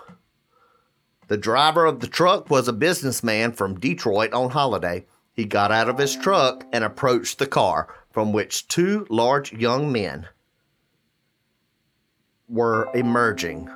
The 1.28 1.38
driver 1.38 1.86
of 1.86 2.01
the 2.01 2.07
truck 2.07 2.51
was 2.51 2.68
a 2.68 2.74
businessman 2.74 3.53
from 3.53 3.80
Detroit 3.80 4.34
on 4.34 4.51
holiday. 4.51 5.07
He 5.32 5.47
got 5.47 5.72
out 5.72 5.88
of 5.88 5.97
his 5.97 6.14
truck 6.14 6.66
and 6.74 6.84
approached 6.84 7.38
the 7.38 7.47
car, 7.47 7.88
from 8.11 8.34
which 8.34 8.68
two 8.68 9.07
large 9.09 9.55
young 9.55 9.91
men 9.91 10.28
were 12.51 12.91
emerging. 12.95 13.70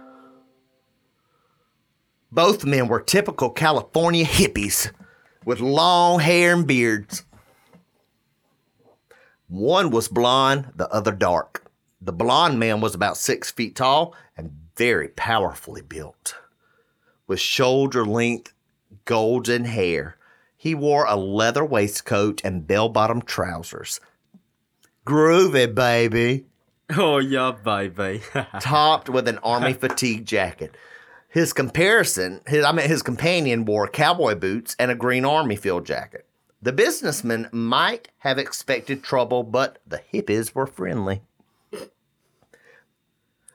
Both 2.30 2.66
men 2.66 2.86
were 2.86 3.00
typical 3.00 3.48
California 3.48 4.26
hippies 4.26 4.92
with 5.46 5.60
long 5.60 6.20
hair 6.20 6.52
and 6.52 6.66
beards. 6.66 7.24
One 9.48 9.88
was 9.88 10.08
blonde, 10.08 10.72
the 10.76 10.90
other 10.90 11.12
dark. 11.12 11.64
The 12.02 12.12
blonde 12.12 12.58
man 12.58 12.82
was 12.82 12.94
about 12.94 13.16
six 13.16 13.50
feet 13.50 13.74
tall 13.74 14.14
very 14.77 15.09
powerfully 15.09 15.83
built. 15.83 16.37
With 17.27 17.41
shoulder 17.41 18.05
length 18.05 18.53
golden 19.05 19.64
hair, 19.64 20.16
he 20.57 20.75
wore 20.75 21.05
a 21.07 21.16
leather 21.16 21.64
waistcoat 21.64 22.41
and 22.45 22.66
bell 22.66 22.89
bottom 22.89 23.22
trousers. 23.22 24.01
Groovy, 25.07 25.75
baby 25.75 26.47
Oh 26.91 27.18
yeah, 27.18 27.53
baby. 27.53 28.22
topped 28.61 29.09
with 29.09 29.29
an 29.29 29.39
army 29.39 29.72
fatigue 29.72 30.27
jacket. 30.27 30.77
His 31.29 31.53
comparison, 31.53 32.41
his, 32.47 32.64
I 32.64 32.72
mean, 32.72 32.89
his 32.89 33.03
companion 33.03 33.64
wore 33.64 33.89
cowboy 33.89 34.35
boots 34.35 34.77
and 34.79 34.91
a 34.91 34.95
green 34.95 35.25
army 35.25 35.57
field 35.57 35.87
jacket. 35.87 36.27
The 36.62 36.72
businessman 36.72 37.49
might 37.53 38.09
have 38.18 38.39
expected 38.39 39.03
trouble, 39.03 39.43
but 39.43 39.79
the 39.87 40.01
hippies 40.12 40.55
were 40.55 40.66
friendly. 40.66 41.22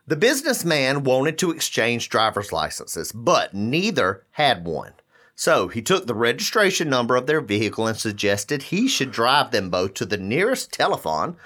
The 0.09 0.15
businessman 0.15 1.03
wanted 1.03 1.37
to 1.37 1.51
exchange 1.51 2.09
driver's 2.09 2.51
licenses, 2.51 3.11
but 3.11 3.53
neither 3.53 4.25
had 4.31 4.65
one. 4.65 4.93
So 5.35 5.67
he 5.67 5.83
took 5.83 6.07
the 6.07 6.15
registration 6.15 6.89
number 6.89 7.15
of 7.15 7.27
their 7.27 7.41
vehicle 7.41 7.85
and 7.85 7.95
suggested 7.95 8.63
he 8.63 8.87
should 8.87 9.11
drive 9.11 9.51
them 9.51 9.69
both 9.69 9.93
to 9.93 10.07
the 10.07 10.17
nearest 10.17 10.73
telephone 10.73 11.37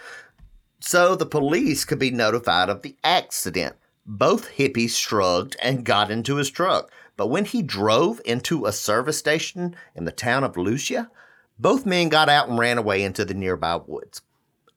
so 0.79 1.13
the 1.13 1.25
police 1.25 1.83
could 1.83 1.99
be 1.99 2.09
notified 2.09 2.69
of 2.69 2.83
the 2.83 2.95
accident. 3.03 3.75
Both 4.05 4.51
hippies 4.51 4.97
shrugged 4.97 5.57
and 5.61 5.83
got 5.83 6.09
into 6.09 6.37
his 6.37 6.49
truck, 6.49 6.89
but 7.17 7.27
when 7.27 7.43
he 7.43 7.63
drove 7.63 8.21
into 8.23 8.65
a 8.65 8.71
service 8.71 9.17
station 9.17 9.75
in 9.93 10.05
the 10.05 10.11
town 10.13 10.45
of 10.45 10.55
Lucia, 10.55 11.11
both 11.59 11.85
men 11.85 12.07
got 12.07 12.29
out 12.29 12.47
and 12.47 12.57
ran 12.57 12.77
away 12.77 13.03
into 13.03 13.25
the 13.25 13.33
nearby 13.33 13.75
woods. 13.75 14.21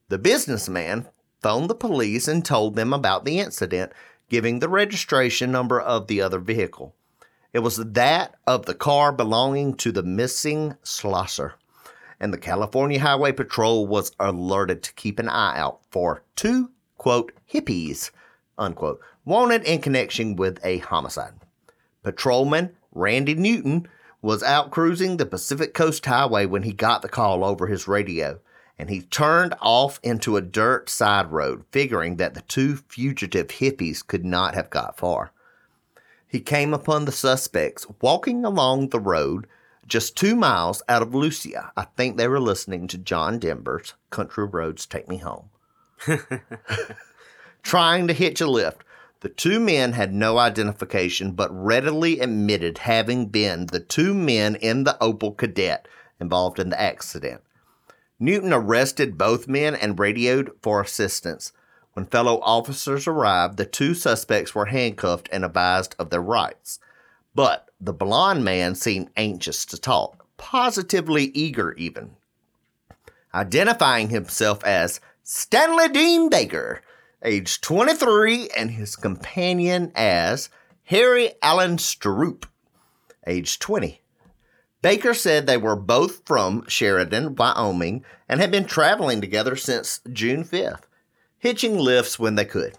The 0.09 0.19
businessman 0.19 1.07
phoned 1.47 1.71
the 1.71 1.77
police 1.77 2.27
and 2.27 2.45
told 2.45 2.75
them 2.75 2.93
about 2.93 3.25
the 3.25 3.39
incident, 3.39 3.93
giving 4.29 4.59
the 4.59 4.69
registration 4.69 5.53
number 5.53 5.81
of 5.81 6.09
the 6.09 6.21
other 6.21 6.41
vehicle. 6.41 6.93
It 7.53 7.61
was 7.61 7.77
that 7.77 8.35
of 8.49 8.67
the 8.67 8.75
car 8.75 9.13
belonging 9.13 9.75
to 9.75 9.93
the 9.93 10.03
missing 10.03 10.75
Schlosser 10.83 11.55
and 12.19 12.33
the 12.33 12.39
California 12.39 12.99
Highway 12.99 13.31
Patrol 13.31 13.87
was 13.87 14.11
alerted 14.19 14.83
to 14.83 14.95
keep 14.95 15.21
an 15.21 15.29
eye 15.29 15.57
out 15.57 15.83
for 15.89 16.25
two, 16.35 16.73
quote, 16.99 17.31
hippies, 17.49 18.11
unquote, 18.59 19.01
wanted 19.25 19.63
in 19.63 19.81
connection 19.81 20.35
with 20.35 20.59
a 20.65 20.79
homicide. 20.79 21.35
Patrolman 22.03 22.75
Randy 22.91 23.37
Newton 23.37 23.87
was 24.21 24.43
out 24.43 24.73
cruising 24.73 25.17
the 25.17 25.27
Pacific 25.27 25.75
Coast 25.75 26.05
Highway 26.07 26.47
when 26.47 26.65
he 26.65 26.73
got 26.73 27.03
the 27.03 27.09
call 27.09 27.45
over 27.45 27.69
his 27.69 27.87
radio, 27.87 28.41
and 28.79 28.91
he 28.91 29.03
turned 29.03 29.55
off 29.61 29.99
into 30.03 30.37
a 30.37 30.43
dirt 30.43 30.91
side 30.91 31.33
road, 31.33 31.65
figuring 31.71 32.17
that 32.17 32.35
the 32.35 32.43
two 32.43 32.77
fugitive 32.77 33.49
hippies 33.49 34.07
could 34.07 34.25
not 34.25 34.55
have 34.55 34.71
got 34.71 34.99
far. 34.99 35.33
He 36.29 36.41
came 36.41 36.75
upon 36.75 37.05
the 37.05 37.13
suspects 37.13 37.87
walking 38.01 38.45
along 38.45 38.89
the 38.89 39.01
road 39.01 39.47
just 39.87 40.17
two 40.17 40.35
miles 40.35 40.83
out 40.89 41.03
of 41.03 41.15
Lucia. 41.15 41.73
I 41.77 41.85
think 41.97 42.17
they 42.17 42.29
were 42.29 42.41
listening 42.41 42.89
to 42.89 42.99
John 42.99 43.39
Denver's 43.39 43.95
Country 44.11 44.45
Roads 44.45 44.85
Take 44.85 45.09
Me 45.09 45.19
Home. 45.19 45.51
Trying 47.63 48.09
to 48.09 48.13
hitch 48.13 48.41
a 48.41 48.47
lift. 48.47 48.83
The 49.21 49.29
two 49.29 49.59
men 49.61 49.93
had 49.93 50.13
no 50.13 50.39
identification, 50.39 51.33
but 51.33 51.49
readily 51.51 52.21
admitted 52.21 52.79
having 52.79 53.27
been 53.27 53.67
the 53.67 53.81
two 53.81 54.13
men 54.13 54.57
in 54.57 54.85
the 54.85 54.97
Opel 55.01 55.35
Kadett 55.35 55.87
involved 56.21 56.59
in 56.59 56.69
the 56.69 56.81
accident. 56.81 57.43
Newton 58.19 58.53
arrested 58.53 59.19
both 59.19 59.49
men 59.49 59.75
and 59.75 59.99
radioed 59.99 60.51
for 60.63 60.81
assistance. 60.81 61.53
When 61.93 62.07
fellow 62.07 62.41
officers 62.41 63.07
arrived, 63.07 63.57
the 63.57 63.67
two 63.67 63.95
suspects 63.95 64.55
were 64.55 64.67
handcuffed 64.67 65.29
and 65.33 65.45
advised 65.45 65.95
of 65.99 66.11
their 66.11 66.23
rights. 66.23 66.79
But 67.35 67.71
the 67.81 67.93
blond 67.93 68.45
man 68.45 68.75
seemed 68.75 69.11
anxious 69.17 69.67
to 69.67 69.79
talk, 69.79 70.27
positively 70.37 71.25
eager 71.35 71.73
even. 71.75 72.17
Identifying 73.35 74.09
himself 74.09 74.65
as 74.65 75.01
Stanley 75.23 75.89
Dean 75.89 76.31
Baker, 76.31 76.81
age 77.23 77.61
23, 77.61 78.49
and 78.57 78.71
his 78.71 78.97
companion 78.97 79.93
as 79.95 80.49
Harry 80.85 81.33
Allen 81.43 81.77
Stroop, 81.77 82.45
age 83.27 83.59
20. 83.59 84.01
Baker 84.87 85.15
said 85.15 85.49
they 85.49 85.57
were 85.57 85.75
both 85.75 86.25
from 86.27 86.65
Sheridan, 86.69 87.35
Wyoming, 87.35 88.05
and 88.29 88.41
had 88.41 88.53
been 88.53 88.67
traveling 88.67 89.21
together 89.21 89.57
since 89.57 90.01
June 90.13 90.45
5th, 90.45 90.83
hitching 91.39 91.77
lifts 91.77 92.21
when 92.21 92.37
they 92.37 92.45
could. 92.45 92.79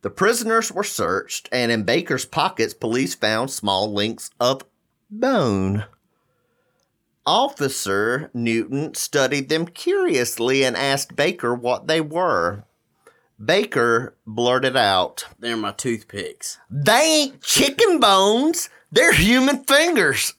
The 0.00 0.08
prisoners 0.08 0.72
were 0.72 0.82
searched, 0.82 1.46
and 1.52 1.70
in 1.70 1.82
Baker's 1.82 2.24
pockets, 2.24 2.72
police 2.72 3.14
found 3.14 3.50
small 3.50 3.92
links 3.92 4.30
of 4.40 4.64
bone. 5.10 5.84
Officer 7.26 8.30
Newton 8.32 8.94
studied 8.94 9.50
them 9.50 9.66
curiously 9.66 10.64
and 10.64 10.78
asked 10.78 11.14
Baker 11.14 11.54
what 11.54 11.88
they 11.88 12.00
were. 12.00 12.64
Baker 13.38 14.16
blurted 14.26 14.78
out, 14.78 15.26
They're 15.38 15.58
my 15.58 15.72
toothpicks. 15.72 16.58
They 16.70 17.02
ain't 17.02 17.42
chicken 17.42 18.00
bones, 18.00 18.70
they're 18.90 19.12
human 19.12 19.64
fingers. 19.64 20.32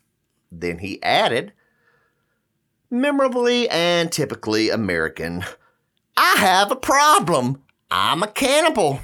Then 0.51 0.79
he 0.79 1.01
added, 1.03 1.53
memorably 2.89 3.69
and 3.69 4.11
typically 4.11 4.69
American, 4.69 5.43
I 6.17 6.35
have 6.37 6.71
a 6.71 6.75
problem. 6.75 7.61
I'm 7.91 8.23
a 8.23 8.27
cannibal. 8.27 8.99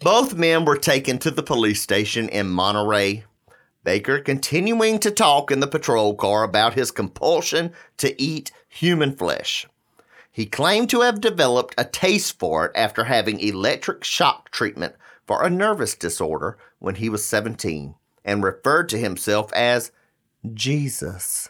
Both 0.00 0.34
men 0.34 0.64
were 0.64 0.76
taken 0.76 1.18
to 1.18 1.30
the 1.30 1.42
police 1.42 1.82
station 1.82 2.28
in 2.28 2.48
Monterey. 2.48 3.24
Baker 3.84 4.20
continuing 4.20 4.98
to 5.00 5.10
talk 5.10 5.50
in 5.50 5.60
the 5.60 5.66
patrol 5.66 6.14
car 6.14 6.44
about 6.44 6.74
his 6.74 6.90
compulsion 6.90 7.72
to 7.96 8.20
eat 8.20 8.52
human 8.68 9.16
flesh. 9.16 9.66
He 10.30 10.46
claimed 10.46 10.90
to 10.90 11.00
have 11.00 11.20
developed 11.20 11.74
a 11.76 11.84
taste 11.84 12.38
for 12.38 12.66
it 12.66 12.72
after 12.74 13.04
having 13.04 13.40
electric 13.40 14.04
shock 14.04 14.50
treatment 14.50 14.94
for 15.26 15.42
a 15.42 15.50
nervous 15.50 15.94
disorder 15.94 16.58
when 16.78 16.96
he 16.96 17.08
was 17.08 17.24
17 17.24 17.94
and 18.28 18.44
referred 18.44 18.90
to 18.90 18.98
himself 18.98 19.50
as 19.54 19.90
Jesus. 20.52 21.48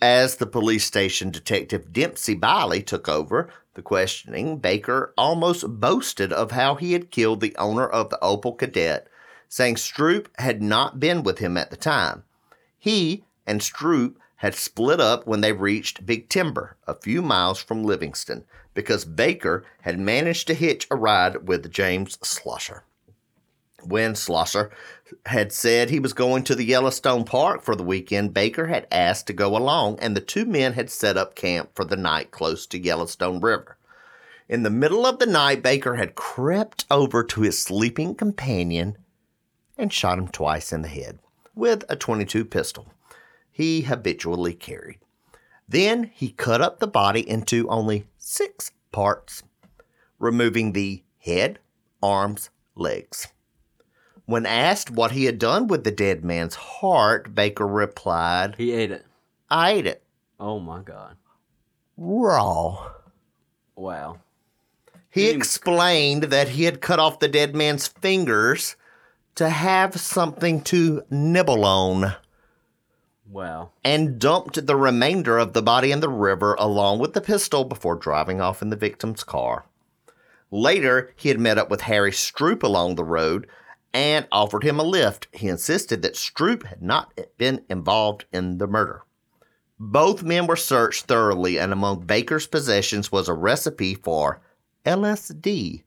As 0.00 0.36
the 0.36 0.46
police 0.46 0.86
station 0.86 1.30
detective 1.30 1.92
Dempsey 1.92 2.34
Biley 2.34 2.84
took 2.84 3.06
over 3.06 3.50
the 3.74 3.82
questioning, 3.82 4.56
Baker 4.56 5.12
almost 5.18 5.78
boasted 5.78 6.32
of 6.32 6.52
how 6.52 6.74
he 6.74 6.94
had 6.94 7.10
killed 7.10 7.42
the 7.42 7.54
owner 7.56 7.86
of 7.86 8.08
the 8.08 8.18
Opel 8.22 8.56
Kadett, 8.56 9.02
saying 9.46 9.74
Stroop 9.74 10.28
had 10.38 10.62
not 10.62 10.98
been 10.98 11.22
with 11.22 11.38
him 11.38 11.58
at 11.58 11.70
the 11.70 11.76
time. 11.76 12.24
He 12.78 13.24
and 13.46 13.60
Stroop 13.60 14.14
had 14.36 14.54
split 14.54 15.00
up 15.00 15.26
when 15.26 15.42
they 15.42 15.52
reached 15.52 16.06
Big 16.06 16.30
Timber, 16.30 16.78
a 16.86 16.94
few 16.94 17.20
miles 17.20 17.62
from 17.62 17.84
Livingston, 17.84 18.44
because 18.72 19.04
Baker 19.04 19.64
had 19.82 20.00
managed 20.00 20.46
to 20.46 20.54
hitch 20.54 20.86
a 20.90 20.96
ride 20.96 21.46
with 21.46 21.70
James 21.70 22.18
Schlosser. 22.22 22.84
When 23.84 24.14
Schlosser 24.14 24.70
had 25.26 25.52
said 25.52 25.90
he 25.90 26.00
was 26.00 26.12
going 26.12 26.44
to 26.44 26.54
the 26.54 26.64
Yellowstone 26.64 27.24
Park 27.24 27.62
for 27.62 27.74
the 27.74 27.82
weekend, 27.82 28.34
Baker 28.34 28.66
had 28.66 28.86
asked 28.90 29.26
to 29.28 29.32
go 29.32 29.56
along, 29.56 29.98
and 30.00 30.16
the 30.16 30.20
two 30.20 30.44
men 30.44 30.74
had 30.74 30.90
set 30.90 31.16
up 31.16 31.34
camp 31.34 31.70
for 31.74 31.84
the 31.84 31.96
night 31.96 32.30
close 32.30 32.66
to 32.66 32.78
Yellowstone 32.78 33.40
River. 33.40 33.76
In 34.48 34.62
the 34.62 34.70
middle 34.70 35.06
of 35.06 35.18
the 35.18 35.26
night, 35.26 35.62
Baker 35.62 35.96
had 35.96 36.14
crept 36.14 36.84
over 36.90 37.22
to 37.24 37.42
his 37.42 37.60
sleeping 37.60 38.14
companion 38.14 38.98
and 39.78 39.92
shot 39.92 40.18
him 40.18 40.28
twice 40.28 40.72
in 40.72 40.82
the 40.82 40.88
head 40.88 41.18
with 41.54 41.84
a 41.88 41.96
22 41.96 42.44
pistol 42.44 42.92
he 43.60 43.82
habitually 43.82 44.54
carried. 44.54 44.98
Then 45.68 46.10
he 46.14 46.30
cut 46.30 46.60
up 46.62 46.78
the 46.78 46.86
body 46.86 47.28
into 47.28 47.68
only 47.68 48.06
six 48.16 48.72
parts, 48.90 49.42
removing 50.18 50.72
the 50.72 51.04
head, 51.18 51.58
arms, 52.02 52.48
legs. 52.74 53.28
When 54.30 54.46
asked 54.46 54.92
what 54.92 55.10
he 55.10 55.24
had 55.24 55.40
done 55.40 55.66
with 55.66 55.82
the 55.82 55.90
dead 55.90 56.24
man's 56.24 56.54
heart, 56.54 57.34
Baker 57.34 57.66
replied, 57.66 58.54
He 58.58 58.70
ate 58.72 58.92
it. 58.92 59.04
I 59.50 59.72
ate 59.72 59.86
it 59.88 60.04
Oh 60.38 60.60
my 60.60 60.82
god. 60.82 61.16
raw. 61.96 62.92
Wow. 63.74 64.20
He 65.10 65.22
Didn't- 65.26 65.38
explained 65.38 66.22
that 66.24 66.50
he 66.50 66.62
had 66.62 66.80
cut 66.80 67.00
off 67.00 67.18
the 67.18 67.26
dead 67.26 67.56
man's 67.56 67.88
fingers 67.88 68.76
to 69.34 69.48
have 69.48 69.98
something 70.00 70.60
to 70.62 71.02
nibble 71.10 71.64
on 71.64 72.14
Wow. 73.28 73.70
and 73.82 74.20
dumped 74.20 74.64
the 74.64 74.76
remainder 74.76 75.38
of 75.38 75.54
the 75.54 75.62
body 75.62 75.90
in 75.90 75.98
the 75.98 76.08
river 76.08 76.54
along 76.56 77.00
with 77.00 77.14
the 77.14 77.20
pistol 77.20 77.64
before 77.64 77.96
driving 77.96 78.40
off 78.40 78.62
in 78.62 78.70
the 78.70 78.76
victim's 78.76 79.24
car. 79.24 79.64
Later, 80.52 81.12
he 81.16 81.30
had 81.30 81.40
met 81.40 81.58
up 81.58 81.68
with 81.68 81.80
Harry 81.82 82.12
Stroop 82.12 82.62
along 82.62 82.94
the 82.94 83.04
road 83.04 83.48
and 83.92 84.26
offered 84.30 84.62
him 84.62 84.78
a 84.78 84.84
lift. 84.84 85.28
He 85.32 85.48
insisted 85.48 86.02
that 86.02 86.14
Stroop 86.14 86.64
had 86.64 86.82
not 86.82 87.18
been 87.38 87.64
involved 87.68 88.24
in 88.32 88.58
the 88.58 88.66
murder. 88.66 89.02
Both 89.78 90.22
men 90.22 90.46
were 90.46 90.56
searched 90.56 91.06
thoroughly, 91.06 91.58
and 91.58 91.72
among 91.72 92.06
Baker's 92.06 92.46
possessions 92.46 93.10
was 93.10 93.28
a 93.28 93.34
recipe 93.34 93.94
for 93.94 94.40
LSD 94.84 95.82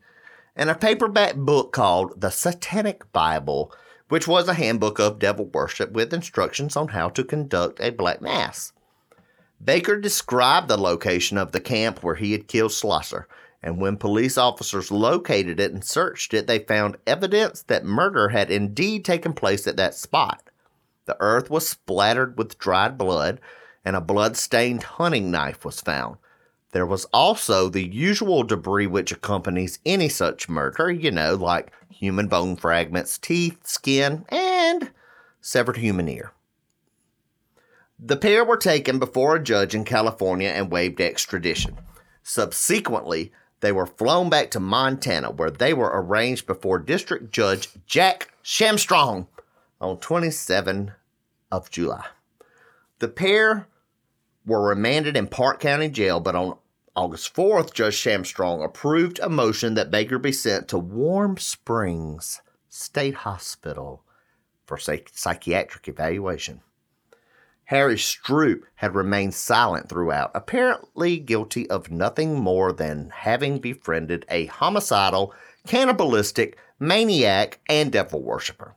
and 0.56 0.70
a 0.70 0.76
paperback 0.76 1.36
book 1.36 1.72
called 1.72 2.20
The 2.20 2.30
Satanic 2.30 3.12
Bible, 3.12 3.74
which 4.10 4.28
was 4.28 4.47
a 4.47 4.54
handbook 4.54 4.99
of 4.99 5.20
devil 5.20 5.45
worship 5.45 5.91
with 5.91 6.14
instructions 6.14 6.76
on 6.76 6.89
how 6.89 7.10
to 7.10 7.24
conduct 7.24 7.80
a 7.80 7.89
black 7.89 8.22
mass. 8.22 8.74
Baker 9.64 9.99
described 9.99 10.68
the 10.68 10.78
location 10.78 11.38
of 11.38 11.51
the 11.51 11.62
camp 11.62 12.04
where 12.04 12.16
he 12.16 12.34
had 12.34 12.47
killed 12.47 12.72
Schlosser, 12.72 13.28
and 13.64 13.80
when 13.80 13.95
police 13.95 14.38
officers 14.38 14.91
located 14.91 15.59
it 15.59 15.72
and 15.72 15.84
searched 15.84 16.34
it, 16.34 16.47
they 16.47 16.59
found 16.59 16.97
evidence 17.07 17.61
that 17.64 17.86
murder 17.86 18.30
had 18.30 18.51
indeed 18.51 19.05
taken 19.05 19.32
place 19.32 19.66
at 19.66 19.78
that 19.78 19.95
spot. 19.95 20.49
The 21.05 21.16
earth 21.22 21.49
was 21.49 21.68
splattered 21.68 22.38
with 22.38 22.59
dried 22.59 22.97
blood, 22.97 23.39
and 23.86 23.95
a 23.95 24.01
blood 24.01 24.36
stained 24.36 24.84
hunting 24.84 25.32
knife 25.32 25.64
was 25.64 25.80
found. 25.80 26.18
There 26.74 26.86
was 26.86 27.05
also 27.14 27.70
the 27.70 27.88
usual 27.88 28.43
debris 28.43 28.88
which 28.88 29.11
accompanies 29.11 29.80
any 29.86 30.09
such 30.09 30.49
murder, 30.49 30.91
you 30.91 31.11
know, 31.11 31.36
like 31.36 31.72
human 31.89 32.28
bone 32.28 32.57
fragments, 32.57 33.18
teeth, 33.18 33.66
skin, 33.66 34.26
and 34.28 34.91
severed 35.39 35.78
human 35.78 36.09
ear. 36.09 36.34
The 37.97 38.18
pair 38.18 38.43
were 38.43 38.57
taken 38.57 38.99
before 38.99 39.36
a 39.36 39.43
judge 39.43 39.74
in 39.74 39.86
California 39.86 40.49
and 40.49 40.70
waived 40.72 40.99
extradition. 40.99 41.78
Subsequently, 42.24 43.32
they 43.64 43.72
were 43.72 43.88
flown 43.88 44.30
back 44.30 44.51
to 44.51 44.59
Montana, 44.59 45.32
where 45.32 45.49
they 45.49 45.74
were 45.74 45.89
arraigned 45.93 46.45
before 46.45 46.80
District 46.80 47.32
Judge 47.32 47.70
Jack 47.88 48.34
Shanstrom 48.43 49.28
on 49.80 49.97
27 49.99 50.91
of 51.49 51.70
July. 51.72 52.05
The 52.99 53.07
pair 53.07 53.68
were 54.45 54.68
remanded 54.68 55.16
in 55.16 55.28
Park 55.28 55.61
County 55.61 55.88
Jail, 55.88 56.20
but 56.20 56.36
on 56.36 56.57
August 56.93 57.34
4th, 57.34 57.74
Judge 57.74 57.95
Shanstrom 57.95 58.59
approved 58.59 59.20
a 59.20 59.30
motion 59.30 59.76
that 59.76 59.89
Baker 59.89 60.20
be 60.20 60.34
sent 60.34 60.68
to 60.68 60.78
Warm 60.78 61.38
Springs 61.38 62.41
State 62.68 63.16
Hospital 63.16 64.03
for 64.66 64.78
psychiatric 64.78 65.88
evaluation. 65.88 66.59
Harry 67.66 67.95
Stroup 67.95 68.64
had 68.76 68.95
remained 68.95 69.34
silent 69.34 69.89
throughout, 69.89 70.32
apparently 70.36 71.18
guilty 71.18 71.70
of 71.70 71.89
nothing 71.89 72.39
more 72.39 72.72
than 72.72 73.09
having 73.09 73.59
befriended 73.59 74.26
a 74.30 74.45
homicidal, 74.47 75.34
cannibalistic, 75.66 76.57
maniac, 76.80 77.59
and 77.70 77.91
devil 77.91 78.22
worshiper. 78.22 78.76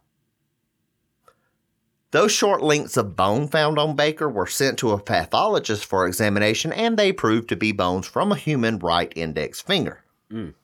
Those 2.12 2.32
short 2.32 2.62
lengths 2.62 2.96
of 2.96 3.16
bone 3.16 3.48
found 3.48 3.78
on 3.78 3.96
Baker 3.96 4.28
were 4.28 4.46
sent 4.46 4.78
to 4.78 4.92
a 4.92 5.02
pathologist 5.02 5.84
for 5.84 6.06
examination, 6.06 6.72
and 6.72 6.96
they 6.96 7.12
proved 7.12 7.48
to 7.48 7.56
be 7.56 7.72
bones 7.72 8.06
from 8.06 8.30
a 8.30 8.36
human 8.36 8.78
right 8.78 9.12
index 9.16 9.60
finger. 9.60 10.04
Mm. 10.30 10.54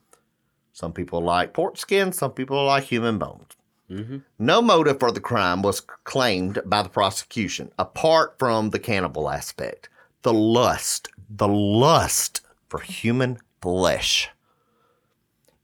Some 0.73 0.93
people 0.93 1.21
like 1.21 1.53
pork 1.53 1.77
skin, 1.77 2.13
some 2.13 2.31
people 2.31 2.65
like 2.65 2.85
human 2.85 3.19
bones. 3.19 3.57
Mm-hmm. 3.93 4.19
No 4.39 4.63
motive 4.63 4.99
for 4.99 5.13
the 5.13 5.21
crime 5.21 5.61
was 5.61 5.81
claimed 5.81 6.61
by 6.65 6.83
the 6.83 6.89
prosecution, 6.89 7.71
apart 7.79 8.39
from 8.39 8.71
the 8.71 8.79
cannibal 8.79 9.29
aspect. 9.29 9.91
The 10.23 10.33
lust, 10.33 11.09
the 11.29 11.49
lust 11.49 12.41
for 12.69 12.81
human 12.81 13.39
flesh. 13.61 14.31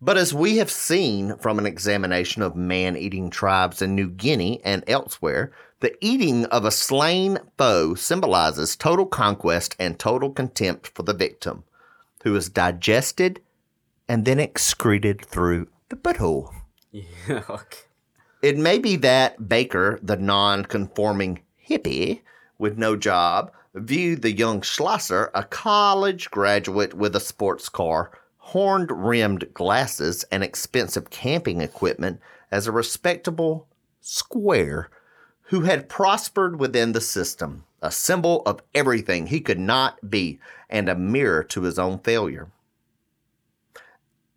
But 0.00 0.18
as 0.18 0.34
we 0.34 0.58
have 0.58 0.70
seen 0.70 1.36
from 1.38 1.58
an 1.58 1.66
examination 1.66 2.42
of 2.42 2.54
man 2.54 2.96
eating 2.96 3.30
tribes 3.30 3.80
in 3.80 3.94
New 3.94 4.08
Guinea 4.08 4.60
and 4.62 4.84
elsewhere, 4.86 5.50
the 5.80 5.96
eating 6.04 6.44
of 6.46 6.64
a 6.64 6.70
slain 6.70 7.38
foe 7.56 7.94
symbolizes 7.94 8.76
total 8.76 9.06
conquest 9.06 9.74
and 9.78 9.98
total 9.98 10.30
contempt 10.30 10.88
for 10.94 11.02
the 11.02 11.14
victim, 11.14 11.64
who 12.24 12.36
is 12.36 12.48
digested 12.48 13.40
and 14.08 14.24
then 14.24 14.38
excreted 14.38 15.24
through 15.24 15.68
the 15.88 15.96
butthole. 15.96 16.54
Yeah. 16.90 17.58
It 18.40 18.56
may 18.56 18.78
be 18.78 18.94
that 18.96 19.48
Baker, 19.48 19.98
the 20.00 20.16
non 20.16 20.64
conforming 20.64 21.40
hippie 21.68 22.20
with 22.56 22.78
no 22.78 22.94
job, 22.94 23.50
viewed 23.74 24.22
the 24.22 24.32
young 24.32 24.62
Schlosser, 24.62 25.30
a 25.34 25.42
college 25.42 26.30
graduate 26.30 26.94
with 26.94 27.16
a 27.16 27.20
sports 27.20 27.68
car, 27.68 28.12
horned 28.38 28.90
rimmed 28.92 29.52
glasses, 29.54 30.24
and 30.30 30.44
expensive 30.44 31.10
camping 31.10 31.60
equipment, 31.60 32.20
as 32.50 32.66
a 32.66 32.72
respectable 32.72 33.66
square 34.00 34.88
who 35.42 35.62
had 35.62 35.88
prospered 35.88 36.60
within 36.60 36.92
the 36.92 37.00
system, 37.00 37.64
a 37.82 37.90
symbol 37.90 38.42
of 38.46 38.62
everything 38.72 39.26
he 39.26 39.40
could 39.40 39.58
not 39.58 40.10
be, 40.10 40.38
and 40.70 40.88
a 40.88 40.94
mirror 40.94 41.42
to 41.42 41.62
his 41.62 41.78
own 41.78 41.98
failure. 41.98 42.48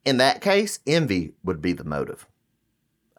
In 0.04 0.18
that 0.18 0.42
case, 0.42 0.80
envy 0.88 1.34
would 1.44 1.62
be 1.62 1.74
the 1.74 1.84
motive 1.84 2.26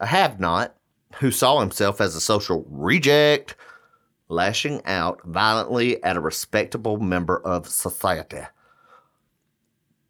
a 0.03 0.07
have 0.07 0.38
not 0.38 0.76
who 1.16 1.30
saw 1.30 1.61
himself 1.61 2.00
as 2.00 2.14
a 2.16 2.20
social 2.20 2.66
reject, 2.68 3.55
lashing 4.28 4.84
out 4.84 5.20
violently 5.24 6.03
at 6.03 6.16
a 6.16 6.20
respectable 6.20 6.98
member 6.98 7.38
of 7.38 7.68
society 7.68 8.42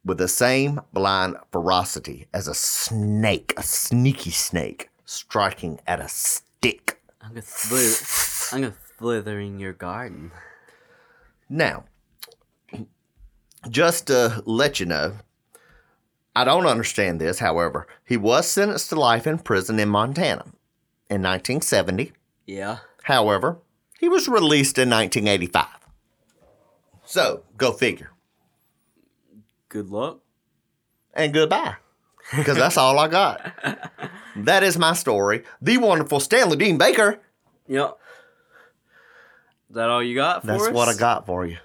with 0.04 0.18
the 0.18 0.28
same 0.28 0.80
blind 0.92 1.36
ferocity 1.52 2.26
as 2.32 2.48
a 2.48 2.54
snake, 2.54 3.54
a 3.56 3.62
sneaky 3.62 4.30
snake, 4.30 4.88
striking 5.04 5.80
at 5.86 6.00
a 6.00 6.08
stick. 6.08 7.00
I'm 7.20 7.30
gonna 7.30 7.42
slither. 7.42 8.56
I'm 8.56 8.62
gonna 8.62 8.74
slither 8.98 9.40
in 9.40 9.60
your 9.60 9.72
garden. 9.72 10.32
Now, 11.48 11.84
just 13.68 14.08
to 14.08 14.42
let 14.46 14.80
you 14.80 14.86
know, 14.86 15.16
I 16.34 16.44
don't 16.44 16.66
understand 16.66 17.20
this, 17.20 17.38
however. 17.40 17.86
He 18.04 18.16
was 18.16 18.46
sentenced 18.48 18.88
to 18.90 18.96
life 18.96 19.26
in 19.26 19.38
prison 19.38 19.78
in 19.78 19.88
Montana 19.88 20.44
in 21.10 21.22
1970. 21.22 22.12
Yeah. 22.46 22.78
However, 23.04 23.58
he 24.00 24.08
was 24.08 24.28
released 24.28 24.78
in 24.78 24.88
1985. 24.90 25.66
So, 27.04 27.42
go 27.58 27.72
figure. 27.72 28.10
Good 29.68 29.90
luck. 29.90 30.20
And 31.14 31.34
goodbye. 31.34 31.76
Because 32.34 32.56
that's 32.56 32.76
all 32.76 32.98
I 32.98 33.08
got. 33.08 33.52
That 34.34 34.62
is 34.62 34.78
my 34.78 34.94
story. 34.94 35.44
The 35.60 35.76
wonderful 35.76 36.18
Stanley 36.18 36.56
Dean 36.56 36.78
Baker. 36.78 37.20
Yep. 37.68 37.98
Is 39.68 39.74
that 39.76 39.90
all 39.90 40.02
you 40.02 40.14
got 40.14 40.40
for 40.40 40.46
That's 40.46 40.68
us? 40.68 40.72
what 40.72 40.88
I 40.88 40.94
got 40.94 41.26
for 41.26 41.44
you. 41.44 41.58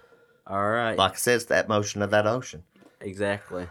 All 0.45 0.69
right. 0.69 0.97
Like 0.97 1.13
I 1.13 1.15
said, 1.15 1.35
it's 1.37 1.45
that 1.45 1.69
motion 1.69 2.01
of 2.01 2.11
that 2.11 2.27
ocean. 2.27 2.63
exactly. 2.99 3.69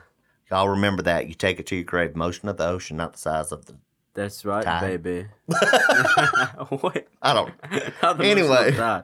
Y'all 0.50 0.68
remember 0.68 1.02
that. 1.02 1.28
You 1.28 1.34
take 1.34 1.58
it 1.58 1.66
to 1.66 1.76
your 1.76 1.84
grave. 1.84 2.14
Motion 2.14 2.48
of 2.48 2.56
the 2.56 2.66
ocean, 2.66 2.96
not 2.96 3.14
the 3.14 3.18
size 3.18 3.52
of 3.52 3.66
the. 3.66 3.76
That's 4.14 4.44
right, 4.44 4.64
Time. 4.64 4.80
baby. 4.82 5.28
what? 5.46 7.06
I 7.20 7.34
don't. 7.34 7.52
Anyway. 8.20 8.48
most 8.48 8.60
of 8.60 8.76
the 8.76 9.02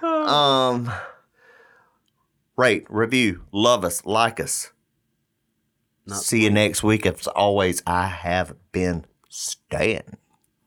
time. 0.00 0.28
Um, 0.28 0.92
rate, 2.56 2.86
review, 2.90 3.44
love 3.52 3.84
us, 3.84 4.04
like 4.04 4.38
us. 4.40 4.72
Not 6.06 6.18
See 6.18 6.44
you 6.44 6.50
next 6.50 6.82
week. 6.82 7.06
As 7.06 7.26
always, 7.28 7.82
I 7.86 8.06
have 8.06 8.54
been 8.72 9.06
Stan. 9.28 10.16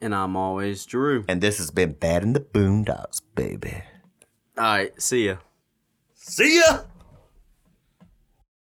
And 0.02 0.16
I'm 0.16 0.36
always 0.36 0.86
Drew. 0.86 1.26
And 1.28 1.42
this 1.42 1.58
has 1.58 1.70
been 1.72 1.94
Bad 1.94 2.24
in 2.24 2.34
the 2.34 2.40
Boondocks, 2.40 3.22
baby. 3.36 3.84
All 4.58 4.64
right. 4.64 5.02
See 5.02 5.28
ya. 5.28 5.38
See 6.16 6.62
ya! 6.66 6.80